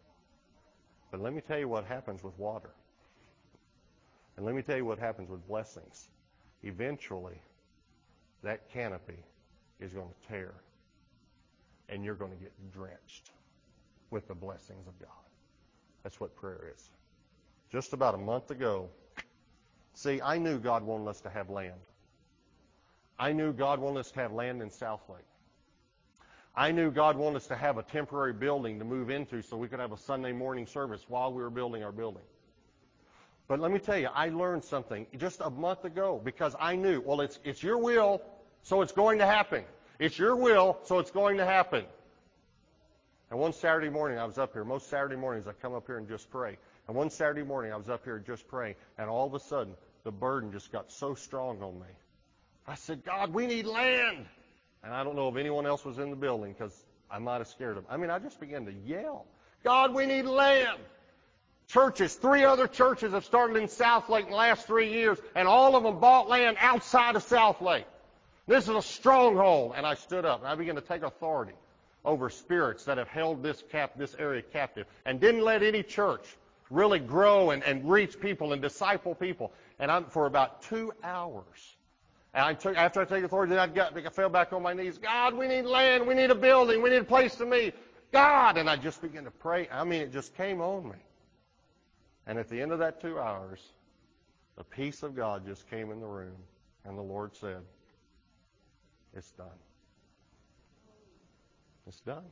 But 1.10 1.20
let 1.20 1.32
me 1.32 1.40
tell 1.40 1.58
you 1.58 1.68
what 1.68 1.84
happens 1.86 2.22
with 2.22 2.38
water. 2.38 2.70
And 4.38 4.46
let 4.46 4.54
me 4.54 4.62
tell 4.62 4.76
you 4.76 4.84
what 4.84 5.00
happens 5.00 5.28
with 5.28 5.44
blessings. 5.48 6.08
Eventually, 6.62 7.42
that 8.44 8.70
canopy 8.70 9.18
is 9.80 9.92
going 9.92 10.06
to 10.06 10.28
tear, 10.28 10.54
and 11.88 12.04
you're 12.04 12.14
going 12.14 12.30
to 12.30 12.36
get 12.36 12.52
drenched 12.72 13.32
with 14.10 14.28
the 14.28 14.36
blessings 14.36 14.86
of 14.86 14.96
God. 15.00 15.10
That's 16.04 16.20
what 16.20 16.36
prayer 16.36 16.72
is. 16.72 16.88
Just 17.72 17.94
about 17.94 18.14
a 18.14 18.18
month 18.18 18.52
ago, 18.52 18.88
see, 19.94 20.22
I 20.22 20.38
knew 20.38 20.60
God 20.60 20.84
wanted 20.84 21.08
us 21.08 21.20
to 21.22 21.30
have 21.30 21.50
land. 21.50 21.80
I 23.18 23.32
knew 23.32 23.52
God 23.52 23.80
wanted 23.80 23.98
us 23.98 24.12
to 24.12 24.20
have 24.20 24.32
land 24.32 24.62
in 24.62 24.70
Southlake. 24.70 25.26
I 26.54 26.70
knew 26.70 26.92
God 26.92 27.16
wanted 27.16 27.38
us 27.38 27.48
to 27.48 27.56
have 27.56 27.76
a 27.76 27.82
temporary 27.82 28.34
building 28.34 28.78
to 28.78 28.84
move 28.84 29.10
into 29.10 29.42
so 29.42 29.56
we 29.56 29.66
could 29.66 29.80
have 29.80 29.90
a 29.90 29.98
Sunday 29.98 30.30
morning 30.30 30.68
service 30.68 31.04
while 31.08 31.32
we 31.32 31.42
were 31.42 31.50
building 31.50 31.82
our 31.82 31.90
building. 31.90 32.22
But 33.48 33.60
let 33.60 33.70
me 33.70 33.78
tell 33.78 33.98
you, 33.98 34.08
I 34.14 34.28
learned 34.28 34.62
something 34.62 35.06
just 35.16 35.40
a 35.40 35.48
month 35.48 35.84
ago 35.84 36.20
because 36.22 36.54
I 36.60 36.76
knew, 36.76 37.00
well, 37.00 37.22
it's, 37.22 37.38
it's 37.44 37.62
your 37.62 37.78
will, 37.78 38.20
so 38.62 38.82
it's 38.82 38.92
going 38.92 39.18
to 39.18 39.26
happen. 39.26 39.64
It's 39.98 40.18
your 40.18 40.36
will, 40.36 40.78
so 40.84 40.98
it's 40.98 41.10
going 41.10 41.38
to 41.38 41.46
happen. 41.46 41.84
And 43.30 43.40
one 43.40 43.54
Saturday 43.54 43.88
morning 43.88 44.18
I 44.18 44.26
was 44.26 44.38
up 44.38 44.52
here. 44.52 44.64
Most 44.64 44.88
Saturday 44.88 45.16
mornings 45.16 45.46
I 45.46 45.52
come 45.52 45.74
up 45.74 45.86
here 45.86 45.96
and 45.96 46.06
just 46.06 46.30
pray. 46.30 46.58
And 46.86 46.96
one 46.96 47.10
Saturday 47.10 47.42
morning 47.42 47.72
I 47.72 47.76
was 47.76 47.88
up 47.88 48.04
here 48.04 48.18
just 48.18 48.46
praying, 48.48 48.74
and 48.98 49.08
all 49.08 49.26
of 49.26 49.34
a 49.34 49.40
sudden 49.40 49.74
the 50.04 50.12
burden 50.12 50.52
just 50.52 50.70
got 50.70 50.92
so 50.92 51.14
strong 51.14 51.62
on 51.62 51.78
me. 51.78 51.86
I 52.66 52.74
said, 52.74 53.02
God, 53.04 53.32
we 53.32 53.46
need 53.46 53.64
land. 53.66 54.26
And 54.84 54.92
I 54.94 55.02
don't 55.04 55.16
know 55.16 55.28
if 55.28 55.36
anyone 55.36 55.66
else 55.66 55.84
was 55.84 55.98
in 55.98 56.10
the 56.10 56.16
building 56.16 56.52
because 56.52 56.84
I 57.10 57.18
might 57.18 57.38
have 57.38 57.48
scared 57.48 57.76
them. 57.76 57.86
I 57.88 57.96
mean, 57.96 58.10
I 58.10 58.18
just 58.18 58.38
began 58.40 58.66
to 58.66 58.72
yell, 58.72 59.26
God, 59.64 59.94
we 59.94 60.06
need 60.06 60.26
land. 60.26 60.78
Churches, 61.68 62.14
three 62.14 62.44
other 62.44 62.66
churches 62.66 63.12
have 63.12 63.26
started 63.26 63.56
in 63.56 63.68
Southlake 63.68 64.24
in 64.24 64.30
the 64.30 64.36
last 64.36 64.66
three 64.66 64.90
years, 64.90 65.18
and 65.34 65.46
all 65.46 65.76
of 65.76 65.82
them 65.82 66.00
bought 66.00 66.28
land 66.28 66.56
outside 66.60 67.14
of 67.14 67.22
Southlake. 67.24 67.84
This 68.46 68.64
is 68.64 68.74
a 68.74 68.82
stronghold. 68.82 69.74
And 69.76 69.86
I 69.86 69.94
stood 69.94 70.24
up 70.24 70.40
and 70.40 70.48
I 70.48 70.54
began 70.54 70.74
to 70.76 70.80
take 70.80 71.02
authority 71.02 71.52
over 72.04 72.30
spirits 72.30 72.84
that 72.84 72.96
have 72.96 73.08
held 73.08 73.42
this 73.42 73.62
cap, 73.70 73.92
this 73.96 74.16
area 74.18 74.40
captive 74.40 74.86
and 75.04 75.20
didn't 75.20 75.42
let 75.42 75.62
any 75.62 75.82
church 75.82 76.24
really 76.70 76.98
grow 76.98 77.50
and, 77.50 77.62
and 77.62 77.88
reach 77.88 78.18
people 78.18 78.54
and 78.54 78.62
disciple 78.62 79.14
people. 79.14 79.52
And 79.78 79.90
I'm, 79.90 80.06
for 80.06 80.24
about 80.24 80.62
two 80.62 80.92
hours, 81.04 81.76
and 82.32 82.44
I 82.44 82.54
took, 82.54 82.76
after 82.76 83.00
I 83.02 83.04
take 83.04 83.24
authority, 83.24 83.50
then 83.50 83.58
I, 83.58 83.66
got, 83.66 83.96
I 83.96 84.08
fell 84.08 84.28
back 84.28 84.52
on 84.52 84.62
my 84.62 84.72
knees. 84.72 84.96
God, 84.96 85.34
we 85.34 85.46
need 85.46 85.62
land. 85.62 86.06
We 86.06 86.14
need 86.14 86.30
a 86.30 86.34
building. 86.34 86.82
We 86.82 86.90
need 86.90 86.96
a 86.96 87.04
place 87.04 87.34
to 87.36 87.46
meet. 87.46 87.74
God. 88.12 88.56
And 88.56 88.68
I 88.70 88.76
just 88.76 89.02
began 89.02 89.24
to 89.24 89.30
pray. 89.30 89.68
I 89.70 89.84
mean, 89.84 90.02
it 90.02 90.12
just 90.12 90.34
came 90.36 90.60
on 90.60 90.84
me. 90.88 90.96
And 92.28 92.38
at 92.38 92.48
the 92.48 92.60
end 92.60 92.72
of 92.72 92.78
that 92.78 93.00
two 93.00 93.18
hours, 93.18 93.72
the 94.56 94.62
peace 94.62 95.02
of 95.02 95.16
God 95.16 95.46
just 95.46 95.68
came 95.68 95.90
in 95.90 95.98
the 95.98 96.06
room. 96.06 96.36
And 96.84 96.96
the 96.96 97.02
Lord 97.02 97.34
said, 97.34 97.62
It's 99.16 99.30
done. 99.32 99.46
It's 101.86 102.00
done. 102.00 102.24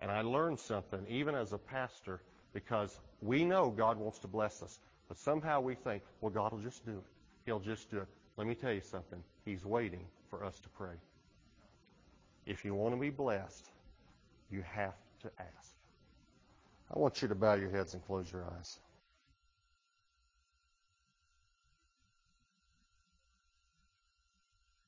And 0.00 0.10
I 0.10 0.22
learned 0.22 0.58
something, 0.58 1.04
even 1.08 1.34
as 1.34 1.52
a 1.52 1.58
pastor, 1.58 2.22
because 2.54 2.98
we 3.20 3.44
know 3.44 3.70
God 3.70 3.98
wants 3.98 4.18
to 4.20 4.28
bless 4.28 4.62
us. 4.62 4.80
But 5.08 5.18
somehow 5.18 5.60
we 5.60 5.74
think, 5.74 6.02
well, 6.20 6.30
God 6.30 6.52
will 6.52 6.60
just 6.60 6.84
do 6.86 6.92
it. 6.92 7.04
He'll 7.44 7.60
just 7.60 7.90
do 7.90 7.98
it. 7.98 8.08
Let 8.36 8.46
me 8.46 8.54
tell 8.54 8.72
you 8.72 8.80
something. 8.80 9.22
He's 9.44 9.64
waiting 9.64 10.04
for 10.30 10.44
us 10.44 10.58
to 10.60 10.68
pray. 10.70 10.94
If 12.46 12.64
you 12.64 12.74
want 12.74 12.94
to 12.94 13.00
be 13.00 13.10
blessed, 13.10 13.70
you 14.50 14.62
have 14.62 14.94
to 15.22 15.30
ask. 15.38 15.77
I 16.94 16.98
want 16.98 17.22
you 17.22 17.28
to 17.28 17.34
bow 17.34 17.54
your 17.54 17.70
heads 17.70 17.94
and 17.94 18.04
close 18.04 18.32
your 18.32 18.44
eyes. 18.44 18.78